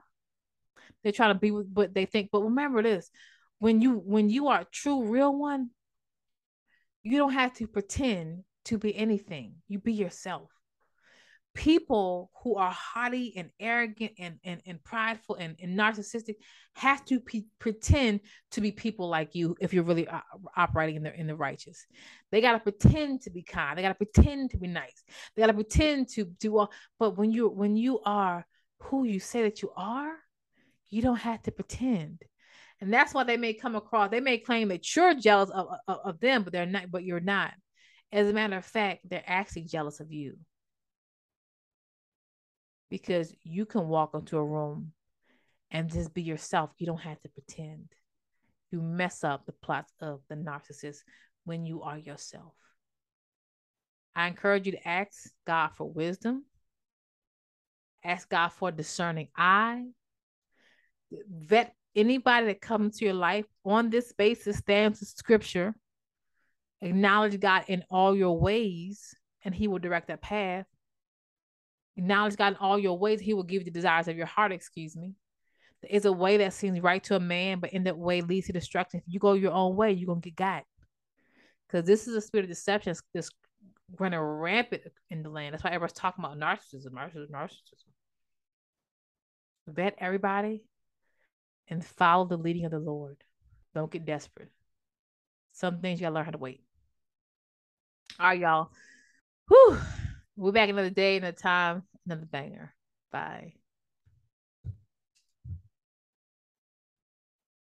They're 1.03 1.13
trying 1.13 1.33
to 1.33 1.39
be 1.39 1.51
what 1.51 1.93
they 1.93 2.05
think. 2.05 2.31
But 2.33 2.43
remember 2.43 2.83
this: 2.83 3.09
when 3.59 3.81
you 3.81 3.93
when 3.93 4.29
you 4.29 4.49
are 4.49 4.61
a 4.61 4.67
true, 4.69 5.05
real 5.05 5.33
one, 5.33 5.69
you 7.03 7.17
don't 7.17 7.33
have 7.33 7.53
to 7.53 7.67
pretend 7.67 8.43
to 8.65 8.77
be 8.77 8.95
anything. 8.95 9.55
You 9.67 9.79
be 9.79 9.93
yourself. 9.93 10.49
people 11.55 12.29
who 12.43 12.55
are 12.55 12.71
haughty 12.71 13.33
and 13.35 13.49
arrogant 13.59 14.13
and 14.19 14.37
and, 14.43 14.61
and 14.65 14.83
prideful 14.83 15.35
and, 15.35 15.55
and 15.61 15.77
narcissistic 15.77 16.35
have 16.73 17.03
to 17.05 17.19
pretend 17.59 18.19
to 18.51 18.61
be 18.61 18.71
people 18.71 19.09
like 19.09 19.33
you 19.35 19.55
if 19.59 19.73
you're 19.73 19.83
really 19.83 20.07
uh, 20.07 20.21
operating 20.55 20.95
in 20.95 21.03
the 21.03 21.19
in 21.19 21.27
the 21.27 21.35
righteous 21.35 21.85
they 22.31 22.39
got 22.39 22.53
to 22.53 22.59
pretend 22.59 23.21
to 23.21 23.31
be 23.31 23.41
kind 23.41 23.77
they 23.77 23.81
got 23.81 23.97
to 23.97 24.05
pretend 24.05 24.51
to 24.51 24.57
be 24.57 24.67
nice 24.67 25.03
they 25.35 25.41
got 25.41 25.47
to 25.47 25.53
pretend 25.53 26.07
to 26.07 26.25
do 26.39 26.57
all 26.59 26.71
but 26.99 27.17
when 27.17 27.31
you 27.31 27.49
when 27.49 27.75
you 27.75 27.99
are 28.05 28.45
who 28.83 29.03
you 29.03 29.19
say 29.19 29.41
that 29.41 29.61
you 29.61 29.71
are 29.75 30.13
you 30.89 31.01
don't 31.01 31.17
have 31.17 31.41
to 31.41 31.51
pretend 31.51 32.21
and 32.81 32.93
that's 32.93 33.13
why 33.13 33.23
they 33.23 33.37
may 33.37 33.53
come 33.53 33.75
across 33.75 34.09
they 34.09 34.19
may 34.19 34.37
claim 34.37 34.69
that 34.69 34.95
you're 34.95 35.13
jealous 35.13 35.49
of, 35.49 35.67
of, 35.87 35.97
of 36.05 36.19
them 36.19 36.43
but 36.43 36.53
they're 36.53 36.65
not 36.65 36.89
but 36.91 37.03
you're 37.03 37.19
not 37.19 37.53
as 38.11 38.27
a 38.27 38.33
matter 38.33 38.57
of 38.57 38.65
fact 38.65 39.01
they're 39.09 39.23
actually 39.25 39.63
jealous 39.63 39.99
of 39.99 40.11
you 40.11 40.37
because 42.89 43.33
you 43.43 43.65
can 43.65 43.87
walk 43.87 44.11
into 44.13 44.37
a 44.37 44.43
room 44.43 44.91
and 45.71 45.91
just 45.91 46.13
be 46.13 46.21
yourself. 46.21 46.71
You 46.77 46.87
don't 46.87 47.01
have 47.01 47.19
to 47.21 47.29
pretend. 47.29 47.89
You 48.71 48.81
mess 48.81 49.23
up 49.23 49.45
the 49.45 49.51
plots 49.51 49.93
of 50.01 50.21
the 50.29 50.35
narcissist 50.35 50.99
when 51.45 51.65
you 51.65 51.83
are 51.83 51.97
yourself. 51.97 52.53
I 54.15 54.27
encourage 54.27 54.65
you 54.65 54.73
to 54.73 54.87
ask 54.87 55.31
God 55.45 55.69
for 55.75 55.89
wisdom. 55.89 56.45
Ask 58.03 58.29
God 58.29 58.49
for 58.49 58.71
discerning 58.71 59.29
eye. 59.37 59.85
Vet 61.11 61.73
anybody 61.99 62.47
that 62.47 62.61
comes 62.61 62.97
to 62.97 63.05
your 63.05 63.13
life 63.13 63.45
on 63.65 63.89
this 63.89 64.13
basis 64.13 64.57
stands 64.57 64.99
to 64.99 65.05
scripture. 65.05 65.75
Acknowledge 66.81 67.39
God 67.39 67.65
in 67.67 67.83
all 67.89 68.15
your 68.15 68.39
ways, 68.39 69.13
and 69.43 69.53
He 69.53 69.67
will 69.67 69.79
direct 69.79 70.07
that 70.07 70.21
path. 70.21 70.65
Acknowledge 71.97 72.37
God 72.37 72.53
in 72.53 72.55
all 72.55 72.79
your 72.79 72.97
ways, 72.97 73.19
He 73.19 73.33
will 73.33 73.43
give 73.43 73.61
you 73.61 73.65
the 73.65 73.71
desires 73.71 74.07
of 74.07 74.15
your 74.15 74.25
heart, 74.25 74.51
excuse 74.51 74.95
me. 74.95 75.13
There 75.81 75.91
is 75.91 76.05
a 76.05 76.11
way 76.11 76.37
that 76.37 76.53
seems 76.53 76.79
right 76.81 77.03
to 77.05 77.15
a 77.15 77.19
man, 77.19 77.59
but 77.59 77.73
in 77.73 77.83
that 77.83 77.97
way 77.97 78.21
leads 78.21 78.47
to 78.47 78.53
destruction. 78.53 79.01
If 79.05 79.13
you 79.13 79.19
go 79.19 79.33
your 79.33 79.51
own 79.51 79.75
way, 79.75 79.91
you're 79.91 80.07
gonna 80.07 80.21
get 80.21 80.35
got. 80.35 80.63
Because 81.67 81.85
this 81.85 82.07
is 82.07 82.15
a 82.15 82.21
spirit 82.21 82.45
of 82.45 82.49
deception 82.49 82.95
that's 83.13 83.29
running 83.97 84.19
rampant 84.19 84.83
in 85.09 85.23
the 85.23 85.29
land. 85.29 85.53
That's 85.53 85.63
why 85.63 85.71
everyone's 85.71 85.93
talking 85.93 86.23
about 86.23 86.37
narcissism, 86.37 86.91
narcissism, 86.91 87.31
narcissism. 87.31 87.89
Vet 89.67 89.95
everybody 89.99 90.63
and 91.69 91.85
follow 91.85 92.25
the 92.25 92.37
leading 92.37 92.65
of 92.65 92.71
the 92.71 92.79
Lord. 92.79 93.17
Don't 93.73 93.91
get 93.91 94.05
desperate. 94.05 94.51
Some 95.53 95.79
things 95.79 95.99
you 95.99 96.05
gotta 96.05 96.15
learn 96.15 96.25
how 96.25 96.31
to 96.31 96.37
wait. 96.37 96.61
All 98.19 98.27
right, 98.27 98.39
y'all. 98.39 98.71
Whew. 99.47 99.77
We're 100.35 100.51
back 100.51 100.69
another 100.69 100.89
day, 100.89 101.17
another 101.17 101.37
time, 101.37 101.83
another 102.05 102.25
banger. 102.25 102.73
Bye. 103.11 103.58